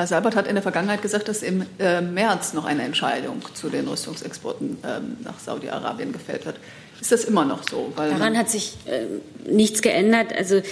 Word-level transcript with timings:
Herr 0.00 0.06
Seibert 0.06 0.34
hat 0.34 0.46
in 0.46 0.54
der 0.54 0.62
Vergangenheit 0.62 1.02
gesagt, 1.02 1.28
dass 1.28 1.42
im 1.42 1.66
äh, 1.78 2.00
März 2.00 2.54
noch 2.54 2.64
eine 2.64 2.84
Entscheidung 2.84 3.42
zu 3.52 3.68
den 3.68 3.86
Rüstungsexporten 3.86 4.78
ähm, 4.82 5.18
nach 5.22 5.38
Saudi-Arabien 5.38 6.12
gefällt 6.12 6.46
wird. 6.46 6.56
Ist 7.02 7.12
das 7.12 7.24
immer 7.24 7.44
noch 7.44 7.68
so? 7.68 7.92
Daran 7.96 8.38
hat 8.38 8.48
sich 8.48 8.76
äh, 8.86 9.04
nichts 9.50 9.82
geändert. 9.82 10.32
Also 10.34 10.62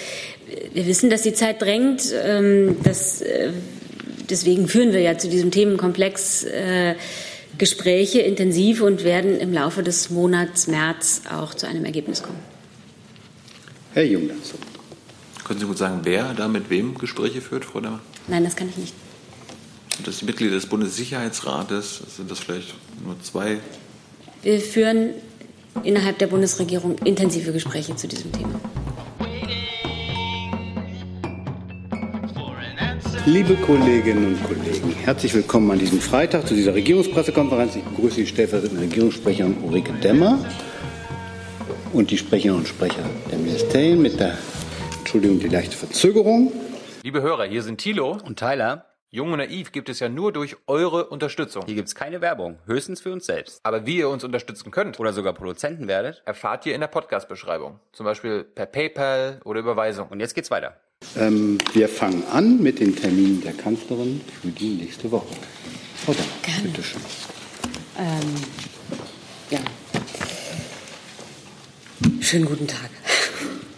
wir 0.72 0.86
wissen, 0.86 1.10
dass 1.10 1.22
die 1.22 1.34
Zeit 1.34 1.60
drängt. 1.60 2.10
Ähm, 2.22 2.78
dass, 2.84 3.20
äh, 3.20 3.52
deswegen 4.30 4.66
führen 4.66 4.92
wir 4.92 5.00
ja 5.00 5.18
zu 5.18 5.28
diesem 5.28 5.50
Themenkomplex 5.50 6.44
äh, 6.44 6.94
Gespräche 7.58 8.20
intensiv 8.20 8.80
und 8.80 9.04
werden 9.04 9.38
im 9.38 9.52
Laufe 9.52 9.82
des 9.82 10.08
Monats 10.08 10.68
März 10.68 11.22
auch 11.30 11.52
zu 11.52 11.66
einem 11.66 11.84
Ergebnis 11.84 12.22
kommen. 12.22 12.38
Herr 13.92 14.04
Jung 14.04 14.26
dazu. 14.28 14.56
Können 15.44 15.60
Sie 15.60 15.66
gut 15.66 15.76
sagen, 15.76 16.00
wer 16.04 16.32
da 16.32 16.48
mit 16.48 16.70
wem 16.70 16.96
Gespräche 16.96 17.42
führt, 17.42 17.66
Frau 17.66 17.80
Demmer? 17.80 18.00
Nein, 18.26 18.44
das 18.44 18.56
kann 18.56 18.70
ich 18.70 18.76
nicht. 18.78 18.94
Sind 19.98 20.06
das 20.06 20.18
die 20.18 20.26
Mitglieder 20.26 20.54
des 20.54 20.66
Bundessicherheitsrates? 20.66 22.00
Sind 22.16 22.30
das 22.30 22.38
vielleicht 22.38 22.72
nur 23.04 23.20
zwei? 23.20 23.58
Wir 24.42 24.60
führen 24.60 25.10
innerhalb 25.82 26.18
der 26.18 26.28
Bundesregierung 26.28 26.96
intensive 26.98 27.50
Gespräche 27.50 27.96
zu 27.96 28.06
diesem 28.06 28.30
Thema. 28.30 28.60
Liebe 33.26 33.56
Kolleginnen 33.56 34.36
und 34.36 34.44
Kollegen, 34.44 34.94
herzlich 35.02 35.34
willkommen 35.34 35.68
an 35.72 35.80
diesem 35.80 36.00
Freitag 36.00 36.46
zu 36.46 36.54
dieser 36.54 36.74
Regierungspressekonferenz. 36.74 37.74
Ich 37.74 37.82
begrüße 37.82 38.20
die 38.20 38.26
stellvertretende 38.28 38.82
Regierungssprecherin 38.82 39.56
Ulrike 39.64 39.94
Demmer 39.94 40.38
und 41.92 42.12
die 42.12 42.18
Sprecherinnen 42.18 42.60
und 42.60 42.68
Sprecher 42.68 43.02
der 43.32 43.38
Ministerien 43.38 44.00
mit 44.00 44.20
der 44.20 44.38
Entschuldigung, 45.00 45.40
die 45.40 45.48
leichte 45.48 45.76
Verzögerung. 45.76 46.52
Liebe 47.02 47.20
Hörer, 47.20 47.46
hier 47.46 47.64
sind 47.64 47.78
Thilo 47.78 48.16
und 48.24 48.38
Tyler. 48.38 48.87
Jung 49.10 49.32
und 49.32 49.38
Naiv 49.38 49.72
gibt 49.72 49.88
es 49.88 50.00
ja 50.00 50.10
nur 50.10 50.34
durch 50.34 50.56
eure 50.66 51.06
Unterstützung. 51.06 51.64
Hier 51.64 51.76
gibt 51.76 51.88
es 51.88 51.94
keine 51.94 52.20
Werbung, 52.20 52.58
höchstens 52.66 53.00
für 53.00 53.10
uns 53.10 53.24
selbst. 53.24 53.58
Aber 53.62 53.86
wie 53.86 53.96
ihr 53.96 54.10
uns 54.10 54.22
unterstützen 54.22 54.70
könnt 54.70 55.00
oder 55.00 55.14
sogar 55.14 55.32
Produzenten 55.32 55.88
werdet, 55.88 56.20
erfahrt 56.26 56.66
ihr 56.66 56.74
in 56.74 56.82
der 56.82 56.88
Podcast-Beschreibung. 56.88 57.80
Zum 57.94 58.04
Beispiel 58.04 58.44
per 58.44 58.66
PayPal 58.66 59.40
oder 59.46 59.60
Überweisung. 59.60 60.08
Und 60.08 60.20
jetzt 60.20 60.34
geht's 60.34 60.50
weiter. 60.50 60.76
Ähm, 61.16 61.56
wir 61.72 61.88
fangen 61.88 62.22
an 62.30 62.62
mit 62.62 62.80
den 62.80 62.94
Terminen 62.94 63.40
der 63.40 63.54
Kanzlerin 63.54 64.20
für 64.42 64.48
die 64.48 64.74
nächste 64.74 65.10
Woche. 65.10 65.34
Frau 66.04 66.12
Dank, 66.12 66.28
Gerne. 66.42 66.68
bitte 66.68 66.82
schön. 66.82 67.00
Ähm, 67.98 68.34
ja. 69.48 69.60
Schönen 72.20 72.44
guten 72.44 72.66
Tag. 72.66 72.90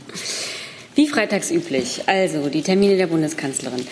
Wie 0.96 1.06
freitags 1.06 1.52
üblich, 1.52 2.08
also 2.08 2.48
die 2.48 2.62
Termine 2.62 2.96
der 2.96 3.06
Bundeskanzlerin. 3.06 3.86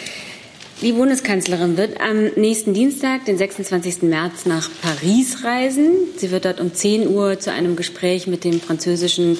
Die 0.80 0.92
Bundeskanzlerin 0.92 1.76
wird 1.76 2.00
am 2.00 2.26
nächsten 2.36 2.72
Dienstag, 2.72 3.24
den 3.24 3.36
26. 3.36 4.02
März, 4.02 4.46
nach 4.46 4.70
Paris 4.80 5.42
reisen. 5.42 5.90
Sie 6.16 6.30
wird 6.30 6.44
dort 6.44 6.60
um 6.60 6.72
10 6.72 7.08
Uhr 7.08 7.40
zu 7.40 7.50
einem 7.50 7.74
Gespräch 7.74 8.28
mit 8.28 8.44
dem 8.44 8.60
französischen 8.60 9.36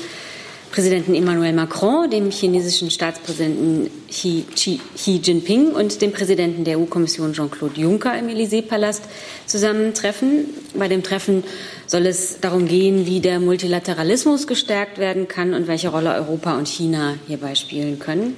Präsidenten 0.73 1.15
Emmanuel 1.15 1.53
Macron, 1.53 2.11
dem 2.11 2.33
chinesischen 2.33 2.91
Staatspräsidenten 2.91 3.89
Xi, 4.11 4.81
Jinping 5.23 5.69
und 5.69 6.03
dem 6.03 6.11
Präsidenten 6.11 6.65
der 6.65 6.81
EU-Kommission 6.81 7.33
Jean-Claude 7.35 7.81
Juncker 7.81 8.19
im 8.19 8.27
Élysée-Palast 8.27 9.05
zusammentreffen. 9.47 10.47
Bei 10.75 10.89
dem 10.89 11.05
Treffen 11.05 11.45
soll 11.87 12.07
es 12.07 12.41
darum 12.41 12.67
gehen, 12.67 13.07
wie 13.07 13.21
der 13.21 13.39
Multilateralismus 13.39 14.49
gestärkt 14.49 14.99
werden 14.99 15.29
kann 15.29 15.55
und 15.55 15.69
welche 15.69 15.91
Rolle 15.91 16.15
Europa 16.15 16.59
und 16.59 16.67
China 16.67 17.15
hierbei 17.29 17.55
spielen 17.55 18.01
können. 18.01 18.37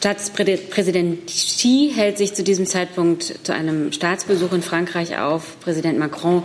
Staatspräsident 0.00 1.26
Xi 1.26 1.92
hält 1.94 2.16
sich 2.16 2.32
zu 2.32 2.42
diesem 2.42 2.64
Zeitpunkt 2.64 3.34
zu 3.42 3.52
einem 3.52 3.92
Staatsbesuch 3.92 4.50
in 4.54 4.62
Frankreich 4.62 5.18
auf. 5.18 5.60
Präsident 5.60 5.98
Macron 5.98 6.42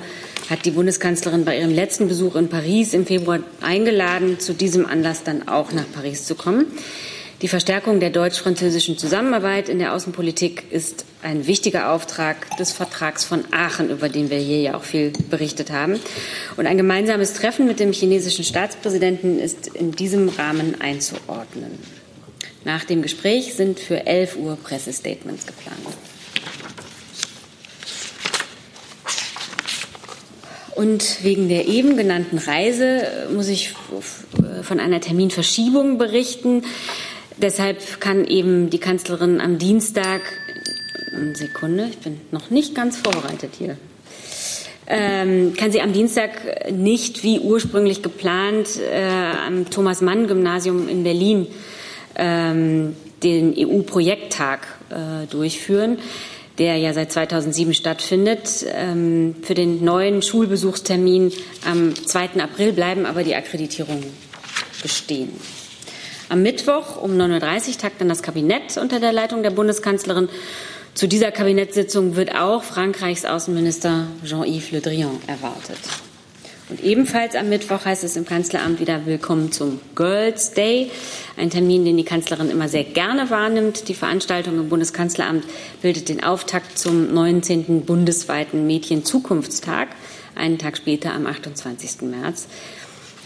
hat 0.50 0.66
die 0.66 0.72
Bundeskanzlerin 0.72 1.45
bei 1.45 1.58
ihrem 1.58 1.73
letzten 1.73 2.09
Besuch 2.09 2.36
in 2.36 2.50
Paris 2.50 2.94
im 2.94 3.06
Februar 3.06 3.39
eingeladen, 3.62 4.41
zu 4.41 4.53
diesem 4.53 4.85
Anlass 4.85 5.24
dann 5.24 5.47
auch 5.47 5.72
nach 5.72 5.85
Paris 5.94 6.25
zu 6.25 6.35
kommen. 6.35 6.66
Die 7.41 7.47
Verstärkung 7.47 8.02
der 8.02 8.09
deutsch-französischen 8.09 8.97
Zusammenarbeit 8.97 9.69
in 9.69 9.79
der 9.79 9.94
Außenpolitik 9.94 10.69
ist 10.72 11.06
ein 11.24 11.47
wichtiger 11.47 11.94
Auftrag 11.94 12.58
des 12.58 12.74
Vertrags 12.74 13.24
von 13.24 13.46
Aachen, 13.52 13.90
über 13.90 14.09
den 14.09 14.29
wir 14.29 14.38
hier 14.38 14.59
ja 14.59 14.75
auch 14.75 14.84
viel 14.84 15.13
berichtet 15.29 15.72
haben. 15.72 15.97
Und 16.58 16.68
ein 16.68 16.75
gemeinsames 16.75 17.31
Treffen 17.31 17.68
mit 17.68 17.79
dem 17.79 17.94
chinesischen 17.94 18.44
Staatspräsidenten 18.44 19.40
ist 19.40 19.68
in 19.68 19.94
diesem 19.94 20.28
Rahmen 20.28 20.81
einzuordnen. 20.81 21.94
Nach 22.66 22.84
dem 22.84 23.03
Gespräch 23.03 23.53
sind 23.53 23.80
für 23.80 24.08
11 24.08 24.38
Uhr 24.38 24.58
Pressestatements 24.58 25.46
geplant. 25.46 25.78
Und 30.74 31.24
wegen 31.24 31.48
der 31.48 31.68
eben 31.68 31.96
genannten 31.96 32.40
Reise 32.40 33.28
muss 33.34 33.48
ich 33.48 33.74
von 34.64 34.80
einer 34.80 35.00
Terminverschiebung 35.00 36.00
berichten. 36.00 36.64
Deshalb 37.38 38.02
kann 38.02 38.26
eben 38.26 38.72
die 38.72 38.80
Kanzlerin 38.80 39.42
am 39.42 39.59
Dienstag, 39.59 40.22
eine 41.16 41.36
Sekunde, 41.36 41.88
ich 41.92 42.00
bin 42.00 42.20
noch 42.32 42.50
nicht 42.50 42.74
ganz 42.74 42.97
vorbereitet 42.97 43.52
hier, 43.58 43.78
ähm, 44.88 45.53
kann 45.56 45.72
sie 45.72 45.82
am 45.82 45.94
Dienstag 45.94 46.72
nicht 46.72 47.24
wie 47.24 47.40
ursprünglich 47.40 48.02
geplant 48.02 48.80
äh, 48.80 49.06
am 49.46 49.70
Thomas-Mann-Gymnasium 49.70 50.90
in 50.90 51.03
Berlin 51.03 51.47
ähm, 52.16 52.96
den 53.24 53.53
EU-Projekttag 53.58 54.68
äh, 54.90 55.28
durchführen, 55.28 55.98
der 56.58 56.78
ja 56.78 56.94
seit 56.94 57.12
2007 57.12 57.74
stattfindet. 57.74 58.66
Ähm, 58.68 59.36
für 59.42 59.53
den 59.53 59.84
neuen 59.84 60.22
Schulbesuchstermin 60.22 61.31
am 61.66 61.96
2. 61.96 62.42
April 62.42 62.74
bleiben 62.74 63.06
aber 63.06 63.24
die 63.24 63.36
Akkreditierungen 63.36 64.06
bestehen. 64.81 65.31
Am 66.30 66.42
Mittwoch 66.42 67.02
um 67.02 67.12
9.30 67.12 67.70
Uhr 67.70 67.78
tagt 67.78 68.02
dann 68.02 68.09
das 68.09 68.24
Kabinett 68.24 68.78
unter 68.78 69.00
der 69.00 69.14
Leitung 69.14 69.44
der 69.44 69.52
Bundeskanzlerin. 69.52 70.28
Zu 70.96 71.08
dieser 71.08 71.32
Kabinettssitzung 71.32 72.16
wird 72.16 72.36
auch 72.36 72.64
Frankreichs 72.64 73.26
Außenminister 73.26 74.08
Jean-Yves 74.24 74.72
Le 74.72 74.82
Drian 74.82 75.20
erwartet. 75.28 75.78
Und 76.68 76.84
ebenfalls 76.84 77.36
am 77.36 77.50
Mittwoch 77.50 77.86
heißt 77.86 78.03
es 78.03 78.16
im 78.16 78.26
Kanzleramt 78.26 78.80
wieder 78.80 79.06
Willkommen 79.06 79.52
zum 79.52 79.80
Girls 79.94 80.53
Day. 80.53 80.90
Ein 81.38 81.52
Termin, 81.52 81.86
den 81.86 81.96
die 81.96 82.03
Kanzlerin 82.03 82.50
immer 82.50 82.68
sehr 82.68 82.84
gerne 82.84 83.30
wahrnimmt. 83.30 83.88
Die 83.88 83.94
Veranstaltung 83.94 84.58
im 84.58 84.70
Bundeskanzleramt 84.70 85.46
bildet 85.84 86.09
den 86.09 86.24
Auftakt 86.24 86.80
zum 86.80 87.14
19. 87.14 87.86
bundesweiten 87.86 88.66
Mädchenzukunftstag, 88.66 89.90
einen 90.34 90.58
Tag 90.58 90.78
später 90.78 91.14
am 91.14 91.28
28. 91.28 92.02
März. 92.02 92.48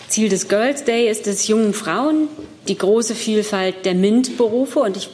Ziel 0.10 0.28
des 0.28 0.50
Girls 0.50 0.84
Day 0.84 1.10
ist 1.10 1.26
es, 1.26 1.48
jungen 1.48 1.74
Frauen 1.74 2.28
die 2.68 2.78
große 2.78 3.16
Vielfalt 3.16 3.86
der 3.86 3.96
MINT-Berufe 3.96 4.80
und 4.80 4.98
ich 4.98 5.10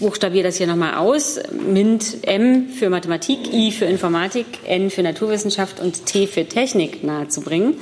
buchstabiere 0.00 0.44
das 0.44 0.56
hier 0.56 0.66
nochmal 0.66 0.94
aus. 0.94 1.38
MINT 1.52 2.18
M 2.22 2.68
für 2.68 2.90
Mathematik, 2.90 3.52
I 3.52 3.70
für 3.70 3.84
Informatik, 3.84 4.46
N 4.66 4.90
für 4.90 5.02
Naturwissenschaft 5.02 5.78
und 5.78 6.06
T 6.06 6.26
für 6.26 6.46
Technik 6.46 7.04
nahezubringen. 7.04 7.74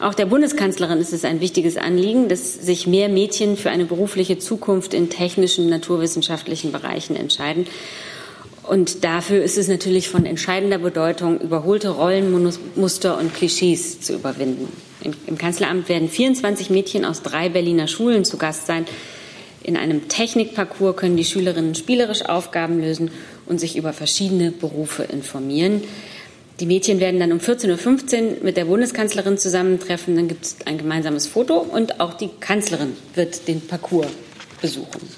Auch 0.00 0.14
der 0.14 0.26
Bundeskanzlerin 0.26 0.98
ist 0.98 1.12
es 1.12 1.24
ein 1.24 1.40
wichtiges 1.40 1.76
Anliegen, 1.76 2.28
dass 2.28 2.54
sich 2.54 2.86
mehr 2.86 3.08
Mädchen 3.08 3.56
für 3.56 3.70
eine 3.70 3.84
berufliche 3.84 4.38
Zukunft 4.38 4.94
in 4.94 5.10
technischen, 5.10 5.68
naturwissenschaftlichen 5.68 6.72
Bereichen 6.72 7.14
entscheiden. 7.14 7.66
Und 8.62 9.04
dafür 9.04 9.42
ist 9.42 9.58
es 9.58 9.68
natürlich 9.68 10.08
von 10.08 10.24
entscheidender 10.24 10.78
Bedeutung, 10.78 11.40
überholte 11.40 11.90
Rollenmuster 11.90 13.18
und 13.18 13.34
Klischees 13.34 14.00
zu 14.00 14.14
überwinden. 14.14 14.68
Im 15.26 15.38
Kanzleramt 15.38 15.88
werden 15.88 16.08
24 16.08 16.70
Mädchen 16.70 17.04
aus 17.04 17.22
drei 17.22 17.48
Berliner 17.48 17.88
Schulen 17.88 18.24
zu 18.24 18.36
Gast 18.36 18.66
sein. 18.66 18.86
In 19.70 19.76
einem 19.76 20.08
Technikparcours 20.08 20.96
können 20.96 21.16
die 21.16 21.24
Schülerinnen 21.24 21.76
spielerisch 21.76 22.22
Aufgaben 22.22 22.80
lösen 22.80 23.12
und 23.46 23.60
sich 23.60 23.76
über 23.76 23.92
verschiedene 23.92 24.50
Berufe 24.50 25.04
informieren. 25.04 25.84
Die 26.58 26.66
Mädchen 26.66 26.98
werden 26.98 27.20
dann 27.20 27.30
um 27.30 27.38
14.15 27.38 27.68
Uhr 27.70 28.36
mit 28.42 28.56
der 28.56 28.64
Bundeskanzlerin 28.64 29.38
zusammentreffen. 29.38 30.16
Dann 30.16 30.26
gibt 30.26 30.44
es 30.44 30.56
ein 30.64 30.76
gemeinsames 30.76 31.28
Foto 31.28 31.58
und 31.58 32.00
auch 32.00 32.14
die 32.14 32.30
Kanzlerin 32.40 32.96
wird 33.14 33.46
den 33.46 33.60
Parcours 33.60 34.08
besuchen. 34.60 35.08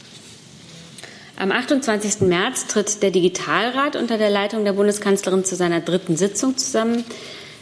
Am 1.38 1.50
28. 1.50 2.20
März 2.20 2.66
tritt 2.66 3.02
der 3.02 3.10
Digitalrat 3.10 3.96
unter 3.96 4.18
der 4.18 4.28
Leitung 4.28 4.66
der 4.66 4.74
Bundeskanzlerin 4.74 5.46
zu 5.46 5.56
seiner 5.56 5.80
dritten 5.80 6.18
Sitzung 6.18 6.58
zusammen. 6.58 7.06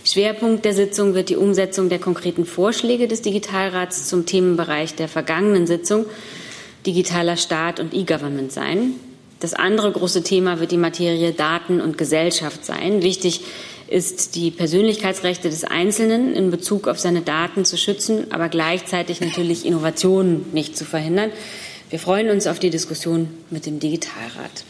Schwerpunkt 0.02 0.64
der 0.64 0.74
Sitzung 0.74 1.14
wird 1.14 1.28
die 1.28 1.36
Umsetzung 1.36 1.88
der 1.88 2.00
konkreten 2.00 2.46
Vorschläge 2.46 3.06
des 3.06 3.22
Digitalrats 3.22 4.08
zum 4.08 4.26
Themenbereich 4.26 4.96
der 4.96 5.06
vergangenen 5.06 5.68
Sitzung 5.68 6.06
digitaler 6.86 7.36
Staat 7.36 7.80
und 7.80 7.94
E-Government 7.94 8.52
sein. 8.52 8.94
Das 9.40 9.54
andere 9.54 9.90
große 9.90 10.22
Thema 10.22 10.60
wird 10.60 10.70
die 10.70 10.76
Materie 10.76 11.32
Daten 11.32 11.80
und 11.80 11.96
Gesellschaft 11.96 12.64
sein. 12.64 13.02
Wichtig 13.02 13.40
ist, 13.88 14.34
die 14.36 14.50
Persönlichkeitsrechte 14.50 15.50
des 15.50 15.64
Einzelnen 15.64 16.34
in 16.34 16.50
Bezug 16.50 16.86
auf 16.86 16.98
seine 16.98 17.22
Daten 17.22 17.64
zu 17.64 17.76
schützen, 17.76 18.30
aber 18.32 18.48
gleichzeitig 18.48 19.20
natürlich 19.20 19.66
Innovationen 19.66 20.46
nicht 20.52 20.76
zu 20.76 20.84
verhindern. 20.84 21.32
Wir 21.88 21.98
freuen 21.98 22.30
uns 22.30 22.46
auf 22.46 22.58
die 22.58 22.70
Diskussion 22.70 23.30
mit 23.50 23.66
dem 23.66 23.80
Digitalrat. 23.80 24.64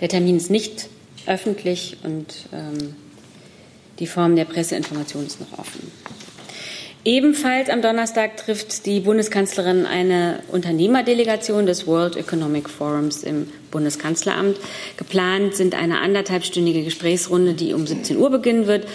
Der 0.00 0.08
Termin 0.08 0.36
ist 0.36 0.50
nicht 0.50 0.88
öffentlich 1.26 1.96
und 2.02 2.26
ähm, 2.52 2.94
die 3.98 4.06
Form 4.06 4.36
der 4.36 4.44
Presseinformation 4.44 5.26
ist 5.26 5.40
noch 5.40 5.58
offen. 5.58 5.90
Ebenfalls 7.06 7.68
am 7.68 7.82
Donnerstag 7.82 8.38
trifft 8.38 8.86
die 8.86 9.00
Bundeskanzlerin 9.00 9.84
eine 9.84 10.38
Unternehmerdelegation 10.50 11.66
des 11.66 11.86
World 11.86 12.16
Economic 12.16 12.70
Forums 12.70 13.22
im 13.22 13.48
Bundeskanzleramt. 13.70 14.56
Geplant 14.96 15.54
sind 15.54 15.74
eine 15.74 16.00
anderthalbstündige 16.00 16.82
Gesprächsrunde, 16.82 17.52
die 17.52 17.74
um 17.74 17.86
17 17.86 18.16
Uhr 18.16 18.30
beginnen 18.30 18.66
wird, 18.66 18.86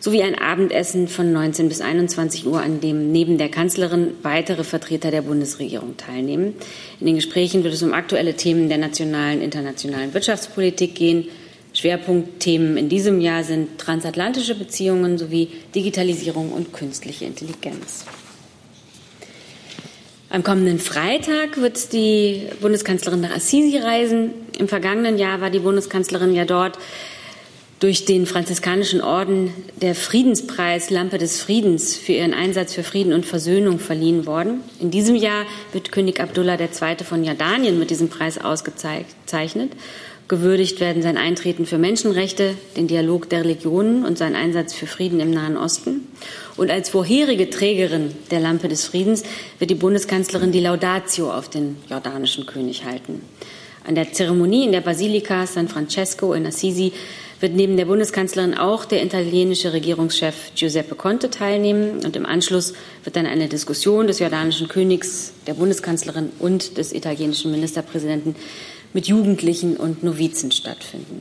sowie 0.00 0.22
ein 0.22 0.34
Abendessen 0.34 1.08
von 1.08 1.30
19 1.30 1.68
bis 1.68 1.82
21 1.82 2.46
Uhr, 2.46 2.62
an 2.62 2.80
dem 2.80 3.12
neben 3.12 3.36
der 3.36 3.50
Kanzlerin 3.50 4.12
weitere 4.22 4.64
Vertreter 4.64 5.10
der 5.10 5.22
Bundesregierung 5.22 5.98
teilnehmen. 5.98 6.54
In 7.00 7.06
den 7.06 7.16
Gesprächen 7.16 7.64
wird 7.64 7.74
es 7.74 7.82
um 7.82 7.92
aktuelle 7.92 8.32
Themen 8.32 8.70
der 8.70 8.78
nationalen, 8.78 9.42
internationalen 9.42 10.14
Wirtschaftspolitik 10.14 10.94
gehen, 10.94 11.28
Schwerpunktthemen 11.78 12.76
in 12.76 12.88
diesem 12.88 13.20
Jahr 13.20 13.44
sind 13.44 13.78
transatlantische 13.78 14.56
Beziehungen 14.56 15.16
sowie 15.16 15.48
Digitalisierung 15.76 16.50
und 16.50 16.72
künstliche 16.72 17.24
Intelligenz. 17.24 18.04
Am 20.28 20.42
kommenden 20.42 20.80
Freitag 20.80 21.58
wird 21.58 21.92
die 21.92 22.48
Bundeskanzlerin 22.60 23.20
nach 23.20 23.30
Assisi 23.30 23.78
reisen. 23.78 24.32
Im 24.58 24.66
vergangenen 24.66 25.18
Jahr 25.18 25.40
war 25.40 25.50
die 25.50 25.60
Bundeskanzlerin 25.60 26.34
ja 26.34 26.44
dort 26.44 26.80
durch 27.78 28.04
den 28.04 28.26
franziskanischen 28.26 29.00
Orden 29.00 29.54
der 29.80 29.94
Friedenspreis 29.94 30.90
Lampe 30.90 31.16
des 31.16 31.40
Friedens 31.40 31.96
für 31.96 32.12
ihren 32.12 32.34
Einsatz 32.34 32.74
für 32.74 32.82
Frieden 32.82 33.12
und 33.12 33.24
Versöhnung 33.24 33.78
verliehen 33.78 34.26
worden. 34.26 34.62
In 34.80 34.90
diesem 34.90 35.14
Jahr 35.14 35.44
wird 35.72 35.92
König 35.92 36.18
Abdullah 36.18 36.58
II. 36.58 37.04
von 37.04 37.22
Jordanien 37.22 37.78
mit 37.78 37.90
diesem 37.90 38.08
Preis 38.08 38.36
ausgezeichnet. 38.36 39.70
Gewürdigt 40.28 40.78
werden 40.80 41.00
sein 41.00 41.16
Eintreten 41.16 41.64
für 41.64 41.78
Menschenrechte, 41.78 42.54
den 42.76 42.86
Dialog 42.86 43.30
der 43.30 43.40
Religionen 43.40 44.04
und 44.04 44.18
sein 44.18 44.34
Einsatz 44.34 44.74
für 44.74 44.86
Frieden 44.86 45.20
im 45.20 45.30
Nahen 45.30 45.56
Osten. 45.56 46.06
Und 46.58 46.70
als 46.70 46.90
vorherige 46.90 47.48
Trägerin 47.48 48.10
der 48.30 48.40
Lampe 48.40 48.68
des 48.68 48.84
Friedens 48.84 49.22
wird 49.58 49.70
die 49.70 49.74
Bundeskanzlerin 49.74 50.52
die 50.52 50.60
Laudatio 50.60 51.32
auf 51.32 51.48
den 51.48 51.76
jordanischen 51.88 52.44
König 52.44 52.84
halten. 52.84 53.22
An 53.86 53.94
der 53.94 54.12
Zeremonie 54.12 54.66
in 54.66 54.72
der 54.72 54.82
Basilika 54.82 55.46
San 55.46 55.66
Francesco 55.66 56.34
in 56.34 56.44
Assisi 56.44 56.92
wird 57.40 57.54
neben 57.54 57.78
der 57.78 57.86
Bundeskanzlerin 57.86 58.52
auch 58.52 58.84
der 58.84 59.02
italienische 59.02 59.72
Regierungschef 59.72 60.52
Giuseppe 60.54 60.94
Conte 60.94 61.30
teilnehmen. 61.30 62.04
Und 62.04 62.16
im 62.16 62.26
Anschluss 62.26 62.74
wird 63.04 63.16
dann 63.16 63.24
eine 63.24 63.48
Diskussion 63.48 64.06
des 64.06 64.18
jordanischen 64.18 64.68
Königs, 64.68 65.32
der 65.46 65.54
Bundeskanzlerin 65.54 66.32
und 66.38 66.76
des 66.76 66.92
italienischen 66.92 67.50
Ministerpräsidenten 67.50 68.34
mit 68.92 69.06
Jugendlichen 69.06 69.76
und 69.76 70.02
Novizen 70.02 70.50
stattfinden. 70.50 71.20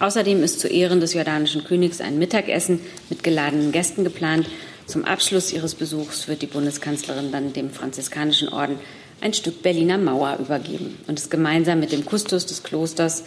Außerdem 0.00 0.42
ist 0.42 0.60
zu 0.60 0.68
Ehren 0.68 1.00
des 1.00 1.14
jordanischen 1.14 1.64
Königs 1.64 2.00
ein 2.00 2.18
Mittagessen 2.18 2.80
mit 3.10 3.24
geladenen 3.24 3.72
Gästen 3.72 4.04
geplant. 4.04 4.46
Zum 4.86 5.04
Abschluss 5.04 5.52
ihres 5.52 5.74
Besuchs 5.74 6.28
wird 6.28 6.42
die 6.42 6.46
Bundeskanzlerin 6.46 7.32
dann 7.32 7.52
dem 7.52 7.70
franziskanischen 7.70 8.48
Orden 8.48 8.78
ein 9.20 9.34
Stück 9.34 9.62
Berliner 9.62 9.98
Mauer 9.98 10.38
übergeben 10.38 10.96
und 11.08 11.18
es 11.18 11.30
gemeinsam 11.30 11.80
mit 11.80 11.90
dem 11.90 12.04
Kustos 12.04 12.46
des 12.46 12.62
Klosters 12.62 13.24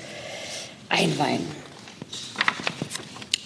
einweihen. 0.88 1.46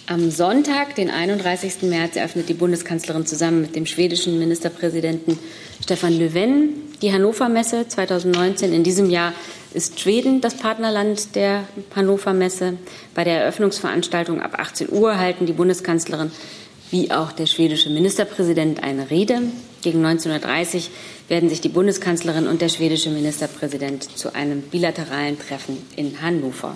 Am 0.08 0.30
Sonntag, 0.30 0.94
den 0.94 1.10
31. 1.10 1.82
März, 1.82 2.14
eröffnet 2.14 2.48
die 2.48 2.54
Bundeskanzlerin 2.54 3.26
zusammen 3.26 3.62
mit 3.62 3.74
dem 3.74 3.86
schwedischen 3.86 4.38
Ministerpräsidenten 4.38 5.36
Stefan 5.82 6.16
Löfven 6.16 6.68
die 7.02 7.12
Hannover 7.12 7.48
Messe 7.48 7.88
2019. 7.88 8.72
In 8.72 8.84
diesem 8.84 9.10
Jahr 9.10 9.32
ist 9.76 10.00
Schweden 10.00 10.40
das 10.40 10.54
Partnerland 10.54 11.34
der 11.34 11.64
Hannover 11.94 12.32
Messe. 12.32 12.78
Bei 13.14 13.24
der 13.24 13.42
Eröffnungsveranstaltung 13.42 14.40
ab 14.40 14.58
18 14.58 14.90
Uhr 14.90 15.18
halten 15.18 15.44
die 15.44 15.52
Bundeskanzlerin 15.52 16.32
wie 16.90 17.10
auch 17.10 17.30
der 17.30 17.44
schwedische 17.44 17.90
Ministerpräsident 17.90 18.82
eine 18.82 19.10
Rede. 19.10 19.42
Gegen 19.82 20.04
19.30 20.04 20.76
Uhr 20.76 20.82
werden 21.28 21.50
sich 21.50 21.60
die 21.60 21.68
Bundeskanzlerin 21.68 22.46
und 22.46 22.62
der 22.62 22.70
schwedische 22.70 23.10
Ministerpräsident 23.10 24.04
zu 24.16 24.34
einem 24.34 24.62
bilateralen 24.62 25.38
Treffen 25.38 25.76
in 25.94 26.22
Hannover 26.22 26.74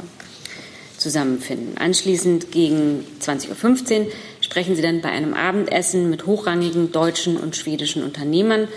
zusammenfinden. 0.99 1.79
Anschließend 1.79 2.53
gegen 2.53 3.06
20.15 3.23 4.00
Uhr 4.00 4.06
sprechen 4.43 4.76
sie 4.76 4.82
dann 4.82 5.00
bei 5.00 5.08
einem 5.08 5.32
Abendessen 5.32 6.11
mit 6.11 6.26
hochrangigen 6.26 6.93
deutschen 6.93 7.38
und 7.38 7.56
schwedischen 7.56 8.05
Unternehmern 8.05 8.69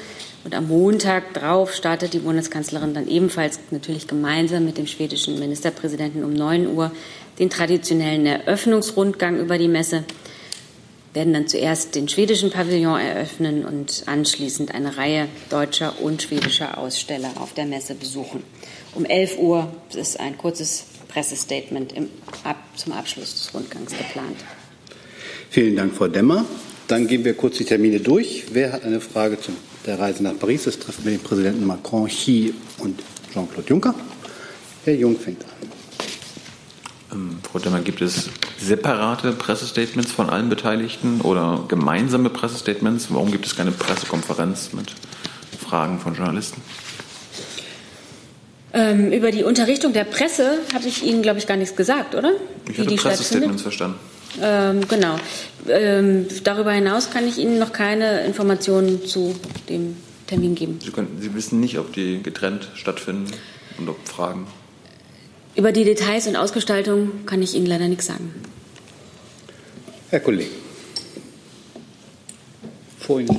und 0.43 0.55
am 0.55 0.67
Montag 0.67 1.33
drauf 1.33 1.73
startet 1.73 2.13
die 2.13 2.19
Bundeskanzlerin 2.19 2.93
dann 2.93 3.07
ebenfalls 3.07 3.59
natürlich 3.71 4.07
gemeinsam 4.07 4.65
mit 4.65 4.77
dem 4.77 4.87
schwedischen 4.87 5.39
Ministerpräsidenten 5.39 6.23
um 6.23 6.33
9 6.33 6.67
Uhr 6.67 6.91
den 7.39 7.49
traditionellen 7.49 8.25
Eröffnungsrundgang 8.25 9.39
über 9.39 9.57
die 9.57 9.67
Messe, 9.67 10.03
werden 11.13 11.33
dann 11.33 11.47
zuerst 11.47 11.95
den 11.95 12.09
schwedischen 12.09 12.49
Pavillon 12.49 12.99
eröffnen 12.99 13.65
und 13.65 14.03
anschließend 14.07 14.73
eine 14.73 14.97
Reihe 14.97 15.27
deutscher 15.49 16.01
und 16.01 16.23
schwedischer 16.23 16.77
Aussteller 16.77 17.31
auf 17.39 17.53
der 17.53 17.65
Messe 17.65 17.95
besuchen. 17.95 18.43
Um 18.95 19.05
11 19.05 19.37
Uhr 19.37 19.71
ist 19.95 20.19
ein 20.19 20.37
kurzes 20.37 20.85
Pressestatement 21.07 21.93
im, 21.93 22.09
ab, 22.43 22.57
zum 22.75 22.93
Abschluss 22.93 23.35
des 23.35 23.53
Rundgangs 23.53 23.91
geplant. 23.95 24.37
Vielen 25.49 25.75
Dank, 25.75 25.93
Frau 25.93 26.07
Demmer. 26.07 26.45
Dann 26.87 27.07
gehen 27.07 27.23
wir 27.23 27.35
kurz 27.35 27.57
die 27.57 27.65
Termine 27.65 27.99
durch. 27.99 28.45
Wer 28.51 28.71
hat 28.71 28.83
eine 28.83 28.99
Frage 28.99 29.39
zum 29.39 29.55
der 29.85 30.00
Reise 30.00 30.24
nach 30.24 30.38
Paris. 30.38 30.63
Das 30.63 30.80
treffen 30.80 31.06
wir 31.06 31.12
den 31.12 31.21
Präsidenten 31.21 31.65
Macron, 31.65 32.07
Xi 32.07 32.53
und 32.80 33.01
Jean-Claude 33.33 33.68
Juncker. 33.69 33.95
Herr 34.85 34.95
Jung 34.95 35.18
fängt 35.18 35.44
an. 35.44 35.50
Ähm, 37.12 37.38
Frau 37.50 37.59
Demmer, 37.59 37.81
gibt 37.81 38.01
es 38.01 38.30
separate 38.59 39.33
Pressestatements 39.33 40.12
von 40.12 40.30
allen 40.30 40.50
Beteiligten 40.50 41.21
oder 41.21 41.65
gemeinsame 41.68 42.30
Pressestatements? 42.30 43.07
Warum 43.09 43.31
gibt 43.31 43.45
es 43.45 43.56
keine 43.56 43.71
Pressekonferenz 43.71 44.74
mit 44.74 44.94
Fragen 45.59 46.00
von 46.00 46.15
Journalisten? 46.15 46.62
Ähm, 48.75 49.12
über 49.12 49.31
die 49.31 49.44
Unterrichtung 49.44 49.94
der 49.94 50.03
Presse 50.03 50.59
habe 50.74 50.88
ich 50.88 51.03
Ihnen, 51.03 51.21
glaube 51.21 51.38
ich, 51.38 51.45
gar 51.45 51.57
nichts 51.57 51.75
gesagt, 51.75 52.15
oder? 52.15 52.31
Ich 52.69 52.79
habe 52.79 52.95
Pressestatements 52.95 53.62
verstanden. 53.62 54.00
Ähm, 54.41 54.88
genau. 54.88 55.15
Ähm, 55.68 56.27
darüber 56.44 56.71
hinaus 56.71 57.09
kann 57.09 57.27
ich 57.27 57.38
Ihnen 57.38 57.59
noch 57.59 57.71
keine 57.71 58.25
Informationen 58.25 59.06
zu 59.06 59.35
dem 59.69 59.95
Termin 60.27 60.56
geben. 60.56 60.80
Sie, 60.83 60.91
können, 60.91 61.18
Sie 61.19 61.33
wissen 61.35 61.59
nicht, 61.59 61.77
ob 61.77 61.94
die 61.94 62.21
getrennt 62.21 62.69
stattfinden 62.75 63.31
und 63.77 63.89
ob 63.89 64.07
Fragen. 64.07 64.47
Über 65.56 65.71
die 65.71 65.83
Details 65.83 66.27
und 66.27 66.35
Ausgestaltung 66.35 67.25
kann 67.25 67.41
ich 67.41 67.53
Ihnen 67.53 67.68
leider 67.68 67.88
nichts 67.88 68.07
sagen. 68.07 68.34
Herr 70.10 70.19
Kollege. 70.19 70.50
Vor 73.00 73.19
Ihnen. 73.19 73.38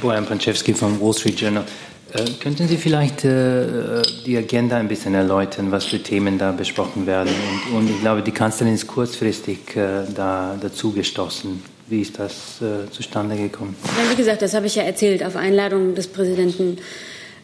Bojan 0.00 0.24
Panczewski 0.24 0.72
vom 0.72 0.98
Wall 1.00 1.12
Street 1.12 1.40
Journal. 1.40 1.64
Äh, 2.14 2.24
könnten 2.40 2.66
Sie 2.66 2.76
vielleicht 2.76 3.24
äh, 3.24 4.02
die 4.26 4.36
Agenda 4.36 4.76
ein 4.76 4.88
bisschen 4.88 5.14
erläutern, 5.14 5.70
was 5.70 5.84
für 5.84 6.02
Themen 6.02 6.38
da 6.38 6.50
besprochen 6.50 7.06
werden? 7.06 7.30
Und, 7.68 7.78
und 7.78 7.90
ich 7.90 8.00
glaube, 8.00 8.22
die 8.22 8.32
Kanzlerin 8.32 8.74
ist 8.74 8.86
kurzfristig 8.86 9.76
äh, 9.76 10.02
da 10.14 10.56
dazu 10.60 10.92
gestoßen. 10.92 11.62
Wie 11.88 12.00
ist 12.00 12.18
das 12.18 12.60
äh, 12.60 12.90
zustande 12.90 13.36
gekommen? 13.36 13.76
Ja, 13.84 14.10
wie 14.10 14.16
gesagt, 14.16 14.42
das 14.42 14.54
habe 14.54 14.66
ich 14.66 14.74
ja 14.74 14.82
erzählt. 14.82 15.24
Auf 15.24 15.36
Einladung 15.36 15.94
des 15.94 16.08
Präsidenten 16.08 16.78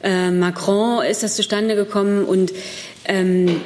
äh, 0.02 0.30
Macron 0.30 1.04
ist 1.04 1.22
das 1.22 1.36
zustande 1.36 1.76
gekommen. 1.76 2.24
Und 2.24 2.52
ähm, 3.04 3.60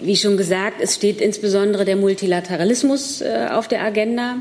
wie 0.00 0.16
schon 0.16 0.38
gesagt, 0.38 0.80
es 0.80 0.94
steht 0.94 1.20
insbesondere 1.20 1.84
der 1.84 1.96
Multilateralismus 1.96 3.22
auf 3.50 3.68
der 3.68 3.84
Agenda 3.84 4.36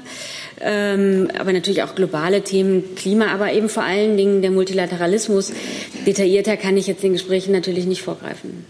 ähm, 0.61 1.29
aber 1.37 1.53
natürlich 1.53 1.83
auch 1.83 1.95
globale 1.95 2.43
Themen, 2.43 2.95
Klima, 2.95 3.27
aber 3.27 3.53
eben 3.53 3.69
vor 3.69 3.83
allen 3.83 4.17
Dingen 4.17 4.41
der 4.41 4.51
Multilateralismus. 4.51 5.51
Detaillierter 6.05 6.57
kann 6.57 6.77
ich 6.77 6.87
jetzt 6.87 7.03
den 7.03 7.13
Gesprächen 7.13 7.51
natürlich 7.51 7.85
nicht 7.85 8.01
vorgreifen. 8.01 8.65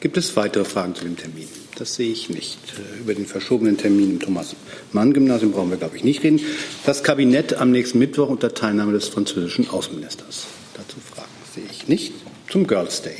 Gibt 0.00 0.16
es 0.18 0.36
weitere 0.36 0.64
Fragen 0.64 0.94
zu 0.94 1.04
dem 1.04 1.16
Termin? 1.16 1.48
Das 1.76 1.94
sehe 1.94 2.12
ich 2.12 2.28
nicht. 2.28 2.58
Äh, 2.76 3.00
über 3.00 3.14
den 3.14 3.26
verschobenen 3.26 3.78
Termin 3.78 4.10
im 4.10 4.20
Thomas-Mann-Gymnasium 4.20 5.52
brauchen 5.52 5.70
wir, 5.70 5.78
glaube 5.78 5.96
ich, 5.96 6.04
nicht 6.04 6.22
reden. 6.22 6.40
Das 6.84 7.02
Kabinett 7.02 7.54
am 7.54 7.70
nächsten 7.70 7.98
Mittwoch 7.98 8.28
unter 8.28 8.52
Teilnahme 8.54 8.92
des 8.92 9.08
französischen 9.08 9.70
Außenministers. 9.70 10.46
Dazu 10.74 10.96
Fragen 11.00 11.30
sehe 11.54 11.64
ich 11.70 11.88
nicht. 11.88 12.12
Zum 12.50 12.66
Girls 12.66 13.02
Day 13.02 13.16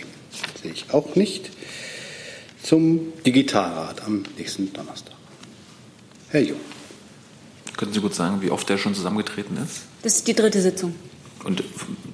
sehe 0.63 0.73
ich 0.73 0.87
auch 0.93 1.17
nicht. 1.17 1.51
Zum 2.63 3.13
Digitalrat 3.27 4.03
am 4.05 4.23
nächsten 4.39 4.73
Donnerstag. 4.73 5.15
Herr 6.29 6.43
Jung. 6.43 6.61
Können 7.77 7.93
Sie 7.93 8.01
gut 8.01 8.15
sagen, 8.15 8.41
wie 8.41 8.51
oft 8.51 8.69
der 8.69 8.79
schon 8.79 8.95
zusammengetreten 8.95 9.57
ist? 9.57 9.83
Das 10.03 10.17
ist 10.17 10.29
die 10.29 10.35
dritte 10.35 10.61
Sitzung. 10.61 10.95
Und 11.45 11.63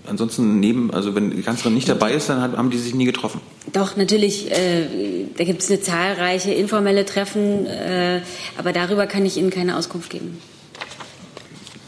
ansonsten 0.06 0.58
neben, 0.58 0.92
also 0.92 1.14
wenn 1.14 1.30
die 1.30 1.42
Kanzlerin 1.42 1.74
nicht 1.74 1.88
dabei 1.88 2.12
ist, 2.12 2.28
dann 2.28 2.40
haben 2.40 2.70
die 2.70 2.78
sich 2.78 2.94
nie 2.94 3.04
getroffen. 3.04 3.40
Doch, 3.72 3.96
natürlich. 3.96 4.50
Äh, 4.50 5.26
da 5.36 5.44
gibt 5.44 5.62
es 5.62 5.70
eine 5.70 5.80
zahlreiche 5.80 6.52
informelle 6.52 7.04
Treffen, 7.04 7.66
äh, 7.66 8.22
aber 8.58 8.72
darüber 8.72 9.06
kann 9.06 9.24
ich 9.24 9.36
Ihnen 9.36 9.50
keine 9.50 9.76
Auskunft 9.76 10.10
geben. 10.10 10.38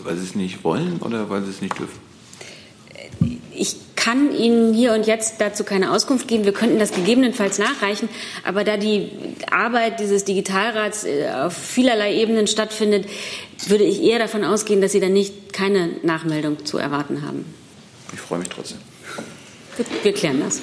Weil 0.05 0.17
Sie 0.17 0.25
es 0.25 0.35
nicht 0.37 0.63
wollen 0.63 1.01
oder 1.01 1.31
weil 1.31 1.43
Sie 1.43 1.51
es 1.51 1.61
nicht 1.61 1.77
dürfen? 1.79 2.12
Ich 4.03 4.07
kann 4.07 4.35
Ihnen 4.35 4.75
hier 4.75 4.95
und 4.95 5.07
jetzt 5.07 5.35
dazu 5.39 5.63
keine 5.63 5.93
Auskunft 5.93 6.27
geben. 6.27 6.45
Wir 6.45 6.53
könnten 6.53 6.81
das 6.81 6.91
gegebenenfalls 6.91 7.59
nachreichen. 7.59 8.09
Aber 8.43 8.65
da 8.65 8.77
die 8.77 9.13
Arbeit 9.49 10.01
dieses 10.01 10.25
Digitalrats 10.25 11.05
äh, 11.05 11.29
auf 11.29 11.57
vielerlei 11.57 12.13
Ebenen 12.13 12.49
stattfindet, 12.49 13.07
würde 13.69 13.85
ich 13.85 14.03
eher 14.03 14.19
davon 14.19 14.43
ausgehen, 14.43 14.81
dass 14.81 14.91
Sie 14.91 14.99
dann 14.99 15.13
nicht 15.13 15.53
keine 15.53 15.91
Nachmeldung 16.03 16.67
zu 16.67 16.79
erwarten 16.79 17.23
haben. 17.23 17.45
Ich 18.13 18.19
freue 18.19 18.41
mich 18.41 18.49
trotzdem. 18.49 18.79
Wir 20.03 20.13
klären 20.13 20.41
das. 20.41 20.61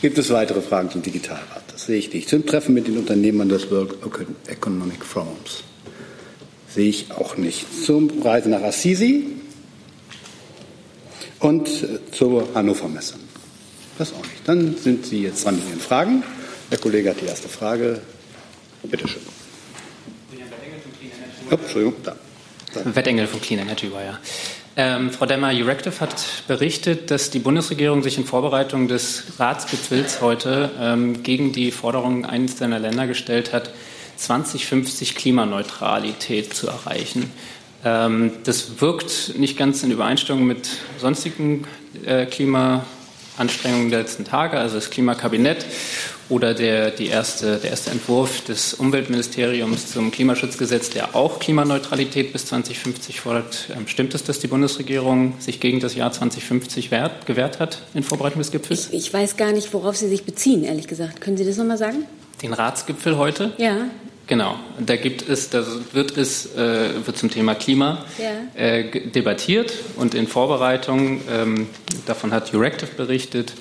Gibt 0.00 0.16
es 0.16 0.30
weitere 0.30 0.62
Fragen 0.62 0.90
zum 0.90 1.02
Digitalrat? 1.02 1.64
Das 1.70 1.84
sehe 1.84 1.98
ich 1.98 2.14
nicht. 2.14 2.30
Zum 2.30 2.46
Treffen 2.46 2.72
mit 2.72 2.88
den 2.88 2.96
Unternehmern 2.96 3.50
des 3.50 3.70
World 3.70 3.96
Economic 4.46 5.04
Forums 5.04 5.64
sehe 6.74 6.88
ich 6.88 7.10
auch 7.10 7.36
nicht. 7.36 7.66
Zum 7.84 8.22
Reise 8.22 8.48
nach 8.48 8.62
Assisi 8.62 9.37
und 11.40 11.68
zur 12.12 12.48
Hannover 12.54 12.88
Messe. 12.88 13.14
Das 13.98 14.12
auch 14.12 14.22
nicht. 14.22 14.46
Dann 14.46 14.76
sind 14.76 15.06
Sie 15.06 15.22
jetzt 15.22 15.44
dran 15.44 15.56
mit 15.56 15.68
Ihren 15.68 15.80
Fragen. 15.80 16.22
Der 16.70 16.78
Kollege 16.78 17.10
hat 17.10 17.20
die 17.20 17.26
erste 17.26 17.48
Frage. 17.48 18.00
Bitte 18.84 19.08
schön. 19.08 19.22
Oh, 21.50 21.54
Entschuldigung, 21.54 21.94
da. 22.04 22.14
Wettengel 22.84 23.26
von 23.26 23.40
Clean 23.40 23.60
Energy 23.60 23.90
Wire. 23.90 24.18
Ähm, 24.76 25.10
Frau 25.10 25.26
Demmer, 25.26 25.50
Euractiv 25.52 26.00
hat 26.00 26.24
berichtet, 26.46 27.10
dass 27.10 27.30
die 27.30 27.40
Bundesregierung 27.40 28.02
sich 28.02 28.16
in 28.18 28.24
Vorbereitung 28.24 28.86
des 28.86 29.24
Ratsgipfels 29.38 30.20
heute 30.20 30.70
ähm, 30.78 31.24
gegen 31.24 31.52
die 31.52 31.72
Forderungen 31.72 32.24
eines 32.24 32.58
seiner 32.58 32.78
Länder 32.78 33.08
gestellt 33.08 33.52
hat, 33.52 33.70
2050 34.18 35.16
Klimaneutralität 35.16 36.54
zu 36.54 36.68
erreichen. 36.68 37.32
Ähm, 37.84 38.32
das 38.44 38.80
wirkt 38.80 39.38
nicht 39.38 39.56
ganz 39.56 39.82
in 39.82 39.90
Übereinstimmung 39.90 40.46
mit 40.46 40.68
sonstigen 40.98 41.66
äh, 42.04 42.26
Klimaanstrengungen 42.26 43.90
der 43.90 44.00
letzten 44.00 44.24
Tage, 44.24 44.58
also 44.58 44.76
das 44.76 44.90
Klimakabinett 44.90 45.64
oder 46.28 46.54
der, 46.54 46.90
die 46.90 47.06
erste, 47.06 47.56
der 47.56 47.70
erste 47.70 47.90
Entwurf 47.90 48.44
des 48.44 48.74
Umweltministeriums 48.74 49.90
zum 49.90 50.10
Klimaschutzgesetz, 50.10 50.90
der 50.90 51.14
auch 51.14 51.38
Klimaneutralität 51.38 52.32
bis 52.32 52.46
2050 52.46 53.20
fordert. 53.20 53.68
Ähm, 53.74 53.86
stimmt 53.86 54.14
es, 54.14 54.24
dass 54.24 54.38
die 54.38 54.48
Bundesregierung 54.48 55.34
sich 55.38 55.60
gegen 55.60 55.80
das 55.80 55.94
Jahr 55.94 56.12
2050 56.12 56.90
wehrt, 56.90 57.26
gewehrt 57.26 57.60
hat 57.60 57.82
in 57.94 58.02
Vorbereitung 58.02 58.40
des 58.40 58.50
Gipfels? 58.50 58.88
Ich, 58.88 59.06
ich 59.06 59.14
weiß 59.14 59.36
gar 59.36 59.52
nicht, 59.52 59.72
worauf 59.72 59.96
Sie 59.96 60.08
sich 60.08 60.24
beziehen, 60.24 60.64
ehrlich 60.64 60.86
gesagt. 60.86 61.20
Können 61.20 61.36
Sie 61.36 61.46
das 61.46 61.56
nochmal 61.56 61.78
sagen? 61.78 62.04
Den 62.42 62.52
Ratsgipfel 62.52 63.16
heute? 63.16 63.52
Ja. 63.56 63.86
Genau, 64.28 64.56
da 64.78 64.96
gibt 64.96 65.26
es, 65.26 65.48
da 65.48 65.64
wird 65.92 66.18
es 66.18 66.54
äh, 66.54 67.06
wird 67.06 67.16
zum 67.16 67.30
Thema 67.30 67.54
Klima 67.54 68.04
ja. 68.18 68.62
äh, 68.62 69.10
debattiert 69.10 69.72
und 69.96 70.14
in 70.14 70.26
Vorbereitung, 70.26 71.22
ähm, 71.30 71.66
davon 72.04 72.32
hat 72.32 72.52
Euractiv 72.52 72.90
berichtet, 72.90 73.54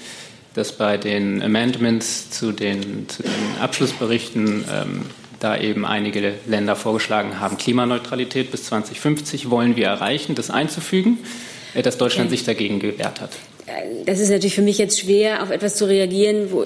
dass 0.56 0.74
bei 0.74 0.98
den 0.98 1.42
Amendments 1.42 2.32
zu 2.32 2.52
den, 2.52 3.08
zu 3.08 3.24
den 3.24 3.32
Abschlussberichten 3.62 4.66
ähm, 4.70 5.06
da 5.40 5.58
eben 5.58 5.86
einige 5.86 6.34
Länder 6.48 6.76
vorgeschlagen 6.76 7.40
haben, 7.40 7.58
Klimaneutralität 7.58 8.52
bis 8.52 8.66
2050 8.66 9.50
wollen 9.50 9.78
wir 9.78 9.88
erreichen, 9.88 10.36
das 10.36 10.50
einzufügen, 10.50 11.20
äh, 11.76 11.82
dass 11.82 11.98
Deutschland 11.98 12.28
okay. 12.28 12.38
sich 12.38 12.46
dagegen 12.46 12.80
gewehrt 12.80 13.22
hat. 13.22 13.32
Das 14.06 14.22
ist 14.22 14.30
natürlich 14.30 14.56
für 14.56 14.62
mich 14.62 14.78
jetzt 14.78 14.98
schwer, 14.98 15.44
auf 15.44 15.50
etwas 15.50 15.76
zu 15.76 15.86
reagieren, 15.86 16.52
wo, 16.52 16.66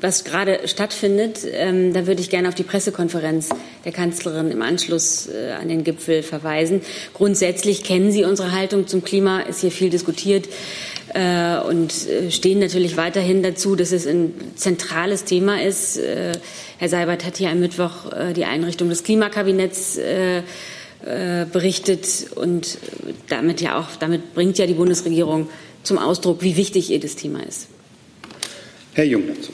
was 0.00 0.24
gerade 0.24 0.66
stattfindet. 0.66 1.46
Ähm, 1.48 1.92
da 1.92 2.08
würde 2.08 2.20
ich 2.20 2.28
gerne 2.28 2.48
auf 2.48 2.56
die 2.56 2.64
Pressekonferenz 2.64 3.50
der 3.84 3.92
Kanzlerin 3.92 4.50
im 4.50 4.60
Anschluss 4.60 5.28
äh, 5.28 5.52
an 5.52 5.68
den 5.68 5.84
Gipfel 5.84 6.24
verweisen. 6.24 6.80
Grundsätzlich 7.14 7.84
kennen 7.84 8.10
Sie 8.10 8.24
unsere 8.24 8.50
Haltung 8.50 8.88
zum 8.88 9.04
Klima, 9.04 9.42
ist 9.42 9.60
hier 9.60 9.70
viel 9.70 9.90
diskutiert 9.90 10.48
äh, 11.14 11.58
und 11.58 12.08
äh, 12.08 12.32
stehen 12.32 12.58
natürlich 12.58 12.96
weiterhin 12.96 13.44
dazu, 13.44 13.76
dass 13.76 13.92
es 13.92 14.08
ein 14.08 14.34
zentrales 14.56 15.22
Thema 15.22 15.62
ist. 15.62 15.98
Äh, 15.98 16.32
Herr 16.78 16.88
Seibert 16.88 17.24
hat 17.24 17.36
hier 17.36 17.50
am 17.50 17.60
Mittwoch 17.60 18.10
äh, 18.10 18.32
die 18.32 18.44
Einrichtung 18.44 18.88
des 18.88 19.04
Klimakabinetts 19.04 20.00
äh, 21.04 21.46
berichtet 21.46 22.30
und 22.34 22.78
damit 23.28 23.60
ja 23.60 23.78
auch, 23.78 23.96
damit 23.98 24.34
bringt 24.34 24.58
ja 24.58 24.66
die 24.66 24.74
Bundesregierung 24.74 25.48
zum 25.82 25.98
Ausdruck, 25.98 26.42
wie 26.42 26.56
wichtig 26.56 26.90
ihr 26.90 27.00
das 27.00 27.16
Thema 27.16 27.42
ist. 27.42 27.68
Herr 28.92 29.04
Jung 29.04 29.22
dazu. 29.28 29.52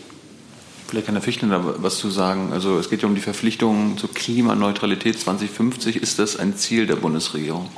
Vielleicht 0.88 1.07
kann 1.07 1.15
Herr 1.17 1.23
Fichtner 1.23 1.83
was 1.83 1.99
zu 1.99 2.11
sagen. 2.11 2.53
Also 2.53 2.79
es 2.79 2.91
geht 2.91 3.03
ja 3.03 3.09
um 3.09 3.15
die 3.15 3.21
Verpflichtung 3.21 3.99
zur 3.99 4.12
Klimaneutralität 4.15 5.19
2050. 5.19 5.97
Ist 5.97 6.19
das 6.19 6.37
ein 6.37 6.57
Ziel 6.57 6.87
der 6.87 6.97
Bundesregierung? 6.97 7.69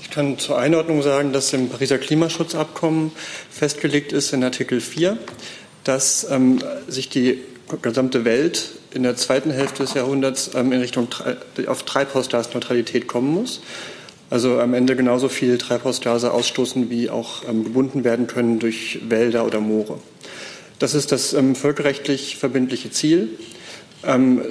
Ich 0.00 0.10
kann 0.10 0.38
zur 0.38 0.58
Einordnung 0.58 1.02
sagen, 1.02 1.32
dass 1.32 1.52
im 1.52 1.68
Pariser 1.68 1.98
Klimaschutzabkommen 1.98 3.12
festgelegt 3.50 4.12
ist 4.12 4.32
in 4.32 4.42
Artikel 4.42 4.80
4, 4.80 5.16
dass 5.84 6.26
ähm, 6.30 6.58
sich 6.88 7.08
die 7.08 7.38
gesamte 7.80 8.24
Welt 8.24 8.79
in 8.92 9.02
der 9.02 9.16
zweiten 9.16 9.50
Hälfte 9.50 9.82
des 9.82 9.94
Jahrhunderts 9.94 10.50
ähm, 10.54 10.72
in 10.72 10.80
Richtung 10.80 11.08
auf 11.66 11.82
Treibhausgasneutralität 11.84 13.06
kommen 13.06 13.32
muss. 13.32 13.60
Also 14.30 14.60
am 14.60 14.74
Ende 14.74 14.94
genauso 14.94 15.28
viel 15.28 15.58
Treibhausgase 15.58 16.32
ausstoßen, 16.32 16.90
wie 16.90 17.10
auch 17.10 17.42
ähm, 17.48 17.64
gebunden 17.64 18.04
werden 18.04 18.26
können 18.26 18.58
durch 18.58 19.00
Wälder 19.08 19.44
oder 19.44 19.60
Moore. 19.60 19.98
Das 20.78 20.94
ist 20.94 21.12
das 21.12 21.32
ähm, 21.32 21.54
völkerrechtlich 21.54 22.36
verbindliche 22.36 22.90
Ziel. 22.90 23.28
Ähm, 24.04 24.42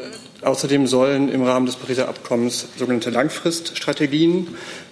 außerdem 0.41 0.87
sollen 0.87 1.29
im 1.29 1.43
Rahmen 1.43 1.65
des 1.65 1.75
Pariser 1.75 2.07
Abkommens 2.07 2.67
sogenannte 2.77 3.09
Langfriststrategien 3.09 4.47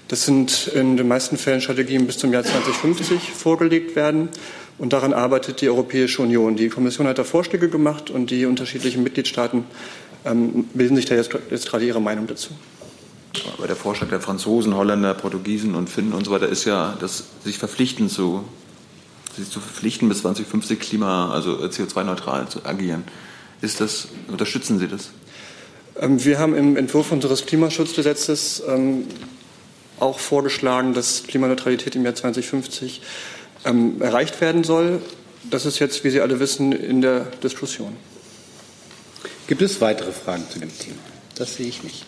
das 0.08 0.24
sind 0.24 0.68
in 0.68 0.96
den 0.96 1.08
meisten 1.08 1.38
Fällen 1.38 1.60
Strategien 1.60 2.08
bis 2.08 2.18
zum 2.18 2.32
Jahr 2.32 2.44
2050 2.44 3.34
vorgelegt 3.34 3.98
werden. 3.98 4.30
Und 4.78 4.94
daran 4.94 5.14
arbeitet 5.14 5.62
die 5.62 5.70
Europäische 5.70 6.22
Union. 6.22 6.56
Die 6.56 6.70
Kommission 6.70 7.08
hat 7.08 7.18
da 7.18 7.24
Vorschläge 7.24 7.70
gemacht 7.70 8.10
und 8.10 8.30
die 8.30 8.46
unterschiedlichen 8.46 9.04
Mitgliedstaaten 9.04 9.66
ähm, 10.26 10.66
bilden 10.74 10.96
sich 10.96 11.06
da 11.06 11.16
jetzt, 11.16 11.32
jetzt 11.50 11.70
gerade 11.70 11.86
ihre 11.86 12.02
Meinung 12.02 12.28
dazu. 12.28 12.50
Aber 13.58 13.68
der 13.68 13.76
Vorschlag 13.76 14.10
der 14.10 14.22
Franzosen, 14.22 14.76
Holländer, 14.76 15.14
Portugiesen 15.14 15.76
und 15.76 15.90
Finnen 15.90 16.14
und 16.14 16.26
so 16.26 16.32
weiter 16.32 16.48
ist 16.48 16.66
ja, 16.66 16.96
dass 17.00 17.26
sich 17.44 17.58
verpflichten 17.58 18.10
zu, 18.10 18.44
sich 19.36 19.50
zu 19.50 19.60
verpflichten, 19.60 20.10
bis 20.10 20.22
2050 20.22 20.80
Klima, 20.80 21.32
also 21.32 21.58
CO2-neutral 21.58 22.48
zu 22.48 22.66
agieren. 22.66 23.04
Ist 23.62 23.82
das, 23.82 24.10
unterstützen 24.28 24.80
Sie 24.80 24.88
das? 24.88 25.10
Ähm, 26.00 26.24
wir 26.24 26.40
haben 26.40 26.56
im 26.56 26.78
Entwurf 26.78 27.12
unseres 27.12 27.46
Klimaschutzgesetzes 27.46 28.64
ähm, 28.68 29.06
auch 30.00 30.20
vorgeschlagen, 30.20 30.94
dass 30.94 31.24
Klimaneutralität 31.24 31.96
im 31.96 32.04
Jahr 32.04 32.14
2050 32.14 33.02
ähm, 33.66 34.02
erreicht 34.02 34.40
werden 34.42 34.64
soll. 34.64 35.02
Das 35.50 35.66
ist 35.66 35.80
jetzt, 35.80 36.04
wie 36.04 36.10
Sie 36.10 36.22
alle 36.22 36.40
wissen, 36.40 36.72
in 36.72 37.02
der 37.02 37.22
Diskussion. 37.44 37.96
Gibt 39.48 39.62
es 39.62 39.80
weitere 39.80 40.12
Fragen 40.12 40.44
zu 40.50 40.60
dem 40.60 40.78
Thema? 40.78 40.98
Das 41.36 41.56
sehe 41.56 41.68
ich 41.68 41.84
nicht. 41.84 42.06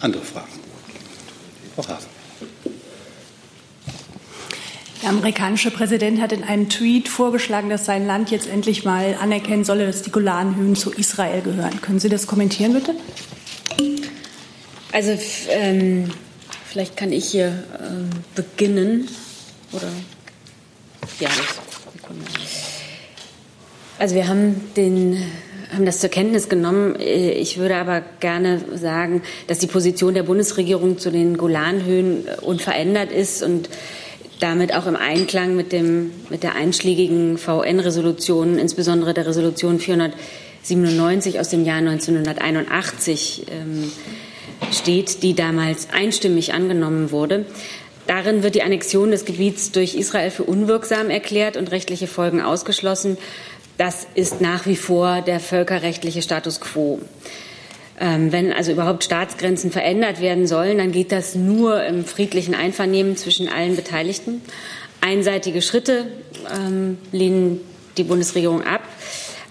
Andere 0.00 0.22
Fragen? 0.22 0.52
Frau 1.74 1.86
Hafen. 1.88 2.08
Der 5.02 5.10
amerikanische 5.10 5.70
Präsident 5.70 6.20
hat 6.20 6.32
in 6.32 6.44
einem 6.44 6.68
Tweet 6.68 7.08
vorgeschlagen, 7.08 7.68
dass 7.68 7.84
sein 7.84 8.06
Land 8.06 8.30
jetzt 8.30 8.46
endlich 8.46 8.84
mal 8.84 9.16
anerkennen 9.20 9.64
solle, 9.64 9.86
dass 9.86 10.02
die 10.02 10.12
Golanhöhen 10.12 10.76
zu 10.76 10.92
Israel 10.92 11.42
gehören. 11.42 11.80
Können 11.80 11.98
Sie 11.98 12.08
das 12.08 12.26
kommentieren, 12.26 12.72
bitte? 12.72 12.94
Also 14.92 15.18
ähm, 15.48 16.10
Vielleicht 16.72 16.96
kann 16.96 17.12
ich 17.12 17.26
hier 17.26 17.64
ähm, 17.86 18.08
beginnen. 18.34 19.06
Oder 19.72 19.88
ja, 21.20 21.30
also 23.98 24.14
wir 24.14 24.28
haben 24.28 24.60
den 24.76 25.22
haben 25.72 25.86
das 25.86 26.00
zur 26.00 26.10
Kenntnis 26.10 26.48
genommen. 26.48 26.96
Ich 27.00 27.58
würde 27.58 27.76
aber 27.76 28.02
gerne 28.20 28.60
sagen, 28.74 29.22
dass 29.46 29.58
die 29.58 29.66
Position 29.66 30.14
der 30.14 30.22
Bundesregierung 30.22 30.98
zu 30.98 31.10
den 31.10 31.38
Golanhöhen 31.38 32.24
unverändert 32.42 33.10
ist 33.10 33.42
und 33.42 33.68
damit 34.40 34.74
auch 34.74 34.86
im 34.86 34.96
Einklang 34.96 35.56
mit, 35.56 35.72
dem, 35.72 36.10
mit 36.28 36.42
der 36.42 36.56
einschlägigen 36.56 37.38
VN-Resolution, 37.38 38.58
insbesondere 38.58 39.14
der 39.14 39.26
Resolution 39.26 39.78
497 39.78 41.38
aus 41.38 41.48
dem 41.48 41.64
Jahr 41.64 41.78
1981, 41.78 43.46
ähm, 43.50 43.90
steht, 44.72 45.22
die 45.22 45.34
damals 45.34 45.88
einstimmig 45.92 46.52
angenommen 46.54 47.12
wurde. 47.12 47.46
Darin 48.06 48.42
wird 48.42 48.54
die 48.54 48.62
Annexion 48.62 49.10
des 49.10 49.24
Gebiets 49.24 49.72
durch 49.72 49.94
Israel 49.94 50.30
für 50.30 50.44
unwirksam 50.44 51.10
erklärt 51.10 51.56
und 51.56 51.70
rechtliche 51.70 52.06
Folgen 52.06 52.40
ausgeschlossen. 52.40 53.16
Das 53.78 54.06
ist 54.14 54.40
nach 54.40 54.66
wie 54.66 54.76
vor 54.76 55.22
der 55.22 55.40
völkerrechtliche 55.40 56.22
Status 56.22 56.60
quo. 56.60 57.00
Ähm, 58.00 58.32
wenn 58.32 58.52
also 58.52 58.72
überhaupt 58.72 59.04
Staatsgrenzen 59.04 59.70
verändert 59.70 60.20
werden 60.20 60.46
sollen, 60.46 60.78
dann 60.78 60.92
geht 60.92 61.12
das 61.12 61.34
nur 61.34 61.84
im 61.84 62.04
friedlichen 62.04 62.54
Einvernehmen 62.54 63.16
zwischen 63.16 63.48
allen 63.48 63.76
Beteiligten. 63.76 64.42
Einseitige 65.00 65.62
Schritte 65.62 66.06
ähm, 66.52 66.98
lehnen 67.12 67.60
die 67.96 68.04
Bundesregierung 68.04 68.62
ab. 68.62 68.82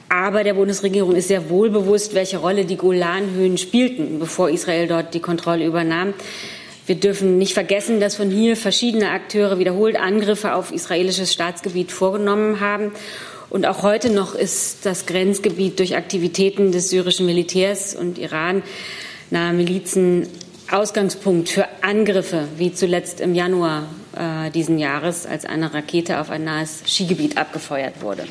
Aber 0.10 0.44
der 0.44 0.56
Bundesregierung 0.56 1.16
ist 1.16 1.30
sehr 1.30 1.50
wohl 1.50 1.70
bewusst, 1.70 2.14
welche 2.14 2.40
Rolle 2.40 2.66
die 2.66 2.76
Golanhöhen 2.76 3.58
spielten, 3.58 4.20
bevor 4.20 4.50
Israel 4.50 4.88
dort 4.88 5.14
die 5.14 5.22
Kontrolle 5.22 5.66
übernahm. 5.66 6.14
Wir 6.92 7.00
dürfen 7.00 7.38
nicht 7.38 7.54
vergessen, 7.54 8.02
dass 8.02 8.18
von 8.18 8.30
hier 8.30 8.58
verschiedene 8.58 9.12
Akteure 9.12 9.58
wiederholt 9.60 9.96
Angriffe 9.96 10.54
auf 10.56 10.74
israelisches 10.74 11.32
Staatsgebiet 11.32 11.90
vorgenommen 11.90 12.60
haben. 12.60 12.92
Und 13.50 13.66
auch 13.66 13.82
heute 13.82 14.10
noch 14.10 14.36
ist 14.36 14.86
das 14.86 15.06
Grenzgebiet 15.06 15.80
durch 15.80 15.96
Aktivitäten 15.96 16.74
des 16.74 16.90
syrischen 16.90 17.26
Militärs 17.28 17.96
und 17.96 18.18
Iran 18.18 18.62
nahe 19.30 19.54
Milizen 19.54 20.28
Ausgangspunkt 20.70 21.48
für 21.48 21.66
Angriffe, 21.82 22.50
wie 22.58 22.74
zuletzt 22.74 23.22
im 23.22 23.36
Januar 23.36 23.88
äh, 24.18 24.52
diesen 24.52 24.78
Jahres, 24.78 25.26
als 25.26 25.46
eine 25.46 25.74
Rakete 25.74 26.20
auf 26.20 26.30
ein 26.30 26.44
nahes 26.44 26.84
Skigebiet 26.86 27.38
abgefeuert 27.38 28.02
wurde. 28.02 28.26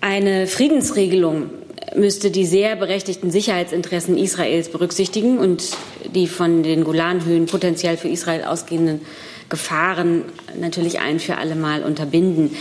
Eine 0.00 0.46
Friedensregelung 0.46 1.50
müsste 1.96 2.30
die 2.30 2.46
sehr 2.46 2.76
berechtigten 2.76 3.30
Sicherheitsinteressen 3.30 4.16
Israels 4.16 4.68
berücksichtigen 4.68 5.38
und 5.38 5.76
die 6.14 6.26
von 6.26 6.62
den 6.62 6.84
Golanhöhen 6.84 7.46
potenziell 7.46 7.96
für 7.96 8.08
Israel 8.08 8.44
ausgehenden 8.44 9.00
Gefahren 9.48 10.24
natürlich 10.60 11.00
ein 11.00 11.20
für 11.20 11.38
alle 11.38 11.54
Mal 11.54 11.82
unterbinden. 11.82 12.54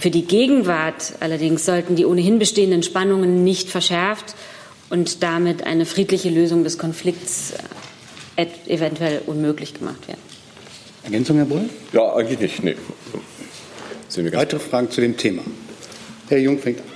Für 0.00 0.10
die 0.10 0.24
Gegenwart 0.24 1.14
allerdings 1.20 1.64
sollten 1.64 1.94
die 1.94 2.06
ohnehin 2.06 2.38
bestehenden 2.38 2.82
Spannungen 2.82 3.44
nicht 3.44 3.70
verschärft 3.70 4.34
und 4.90 5.22
damit 5.22 5.64
eine 5.64 5.86
friedliche 5.86 6.28
Lösung 6.28 6.64
des 6.64 6.76
Konflikts 6.78 7.54
äh, 8.36 8.46
eventuell 8.66 9.22
unmöglich 9.26 9.74
gemacht 9.74 10.08
werden. 10.08 10.20
Ergänzung, 11.04 11.36
Herr 11.36 11.46
Bull? 11.46 11.68
Ja, 11.92 12.14
eigentlich 12.14 12.62
nicht. 12.62 12.78
Nee. 14.14 14.32
Weitere 14.32 14.60
Fragen 14.60 14.90
zu 14.90 15.00
dem 15.00 15.16
Thema? 15.16 15.42
Herr 16.28 16.38
Jung 16.38 16.58
fängt 16.58 16.80
an. 16.80 16.91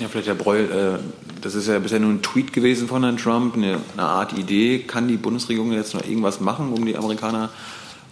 Ja, 0.00 0.08
vielleicht 0.08 0.26
Herr 0.26 0.34
Breul, 0.34 0.60
äh, 0.60 0.98
das 1.40 1.54
ist 1.54 1.68
ja 1.68 1.78
bisher 1.78 2.00
nur 2.00 2.10
ein 2.10 2.20
Tweet 2.20 2.52
gewesen 2.52 2.88
von 2.88 3.04
Herrn 3.04 3.16
Trump, 3.16 3.54
eine, 3.54 3.78
Art 3.96 4.32
Idee. 4.36 4.80
Kann 4.80 5.06
die 5.06 5.16
Bundesregierung 5.16 5.72
jetzt 5.72 5.94
noch 5.94 6.04
irgendwas 6.04 6.40
machen, 6.40 6.72
um 6.72 6.84
die 6.84 6.96
Amerikaner 6.96 7.50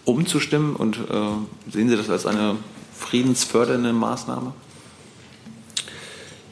umzustimmen? 0.05 0.77
Und 0.77 0.97
äh, 0.97 1.71
sehen 1.71 1.89
Sie 1.89 1.97
das 1.97 2.09
als 2.09 2.25
eine 2.25 2.55
friedensfördernde 2.97 3.91
Maßnahme? 3.91 4.53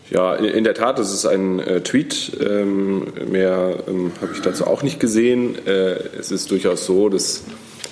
Ja, 0.10 0.36
in 0.36 0.66
der 0.66 0.74
Tat, 0.74 1.00
das 1.00 1.14
ist 1.14 1.26
ein 1.26 1.60
äh, 1.60 1.80
Tweet. 1.80 2.34
Ähm, 2.42 3.08
mehr 3.32 3.86
ähm, 3.88 4.12
habe 4.20 4.34
ich 4.34 4.42
dazu 4.42 4.68
auch 4.68 4.84
nicht 4.84 5.00
gesehen. 5.00 5.56
Äh, 5.66 5.94
es 6.20 6.32
ist 6.32 6.52
durchaus 6.52 6.86
so, 6.86 7.08
dass 7.08 7.46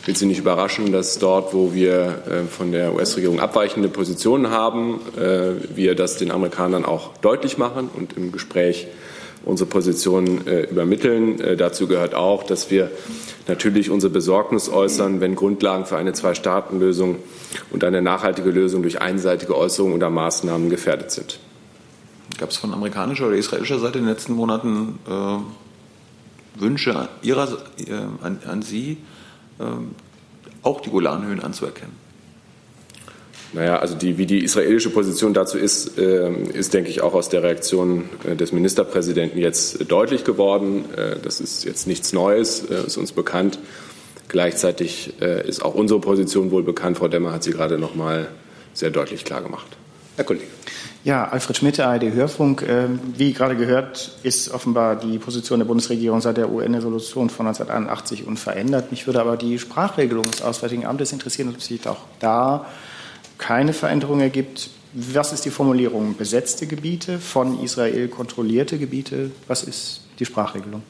wird 0.06 0.18
Sie 0.18 0.26
nicht 0.26 0.40
überraschen, 0.40 0.92
dass 0.92 1.20
dort, 1.20 1.54
wo 1.54 1.74
wir 1.74 2.24
äh, 2.28 2.44
von 2.46 2.72
der 2.72 2.94
US-Regierung 2.94 3.40
abweichende 3.40 3.90
Positionen 3.90 4.50
haben, 4.50 5.00
äh, 5.18 5.76
wir 5.76 5.96
das 5.96 6.18
den 6.18 6.32
Amerikanern 6.32 6.86
auch 6.86 7.18
deutlich 7.18 7.58
machen 7.58 7.90
und 7.96 8.14
im 8.18 8.32
Gespräch 8.32 8.88
unsere 9.46 9.70
Position 9.70 10.48
äh, 10.48 10.64
übermitteln. 10.64 11.58
Dazu 11.58 11.88
gehört 11.88 12.14
auch, 12.14 12.44
dass 12.44 12.72
wir 12.72 12.92
natürlich 13.48 13.90
unsere 13.90 14.12
Besorgnis 14.12 14.70
äußern, 14.70 15.22
wenn 15.22 15.36
Grundlagen 15.36 15.86
für 15.86 15.98
eine 15.98 16.14
Zwei-Staaten-Lösung 16.14 17.18
und 17.72 17.84
eine 17.84 18.02
nachhaltige 18.02 18.52
Lösung 18.52 18.82
durch 18.82 19.02
einseitige 19.02 19.58
Äußerungen 19.58 19.96
oder 19.96 20.10
Maßnahmen 20.10 20.70
gefährdet 20.70 21.12
sind. 21.12 21.40
Gab 22.38 22.52
es 22.52 22.58
von 22.58 22.74
amerikanischer 22.74 23.28
oder 23.28 23.36
israelischer 23.36 23.80
Seite 23.80 23.98
in 23.98 24.06
den 24.06 24.14
letzten 24.14 24.34
Monaten 24.34 25.00
äh, 25.08 26.62
Wünsche 26.62 27.10
ihrer, 27.22 27.48
äh, 27.78 27.94
an, 28.22 28.40
an 28.46 28.62
Sie, 28.62 28.98
auch 30.64 30.82
die 30.82 30.90
Golanhöhen 30.90 31.42
anzuerkennen? 31.42 32.10
Naja, 33.52 33.80
also 33.80 33.96
die, 33.96 34.18
wie 34.18 34.28
die 34.28 34.44
israelische 34.44 34.92
Position 34.92 35.34
dazu 35.34 35.58
ist, 35.58 35.98
ähm, 35.98 36.52
ist, 36.52 36.74
denke 36.74 36.90
ich, 36.90 37.02
auch 37.02 37.16
aus 37.16 37.30
der 37.30 37.42
Reaktion 37.42 38.08
äh, 38.24 38.36
des 38.36 38.52
Ministerpräsidenten 38.52 39.40
jetzt 39.40 39.92
deutlich 39.92 40.24
geworden. 40.24 40.86
Äh, 40.96 41.16
das 41.24 41.42
ist 41.42 41.66
jetzt 41.66 41.88
nichts 41.88 42.14
Neues, 42.14 42.64
äh, 42.70 42.86
ist 42.86 42.98
uns 42.98 43.12
bekannt. 43.12 43.58
Gleichzeitig 44.28 45.20
ist 45.20 45.66
auch 45.66 45.74
unsere 45.74 46.00
Position 46.00 46.52
wohl 46.52 46.62
bekannt. 46.62 47.00
Frau 47.00 47.08
Demmer 47.08 47.32
hat 47.32 47.42
sie 47.42 47.50
gerade 47.50 47.80
noch 47.80 47.96
mal 47.96 48.28
sehr 48.76 48.92
deutlich 48.92 49.26
klargemacht. 49.26 49.66
Herr 50.18 50.24
Kollege. 50.24 50.46
Ja, 51.06 51.30
Alfred 51.30 51.56
Schmidt, 51.56 51.80
ARD 51.80 52.12
Hörfunk. 52.14 52.66
Ähm, 52.68 53.00
wie 53.16 53.32
gerade 53.32 53.56
gehört, 53.56 54.12
ist 54.24 54.52
offenbar 54.52 54.98
die 54.98 55.18
Position 55.18 55.60
der 55.60 55.66
Bundesregierung 55.66 56.20
seit 56.20 56.36
der 56.36 56.52
UN-Resolution 56.52 57.30
von 57.30 57.48
1981 57.48 58.28
unverändert. 58.28 58.92
Mich 58.92 59.08
würde 59.08 59.22
aber 59.22 59.38
die 59.38 59.58
Sprachregelung 59.60 60.26
des 60.26 60.42
Auswärtigen 60.42 60.86
Amtes 60.86 61.14
interessieren, 61.14 61.50
ob 61.50 61.62
sich 61.62 61.88
auch 61.88 62.02
da 62.20 62.66
keine 63.38 63.72
Veränderung 63.72 64.20
ergibt. 64.20 64.72
Was 64.92 65.32
ist 65.32 65.46
die 65.46 65.52
Formulierung? 65.52 66.18
Besetzte 66.18 66.68
Gebiete, 66.68 67.20
von 67.20 67.64
Israel 67.64 68.10
kontrollierte 68.10 68.78
Gebiete? 68.78 69.32
Was 69.48 69.64
ist 69.64 70.02
die 70.20 70.26
Sprachregelung? 70.26 70.84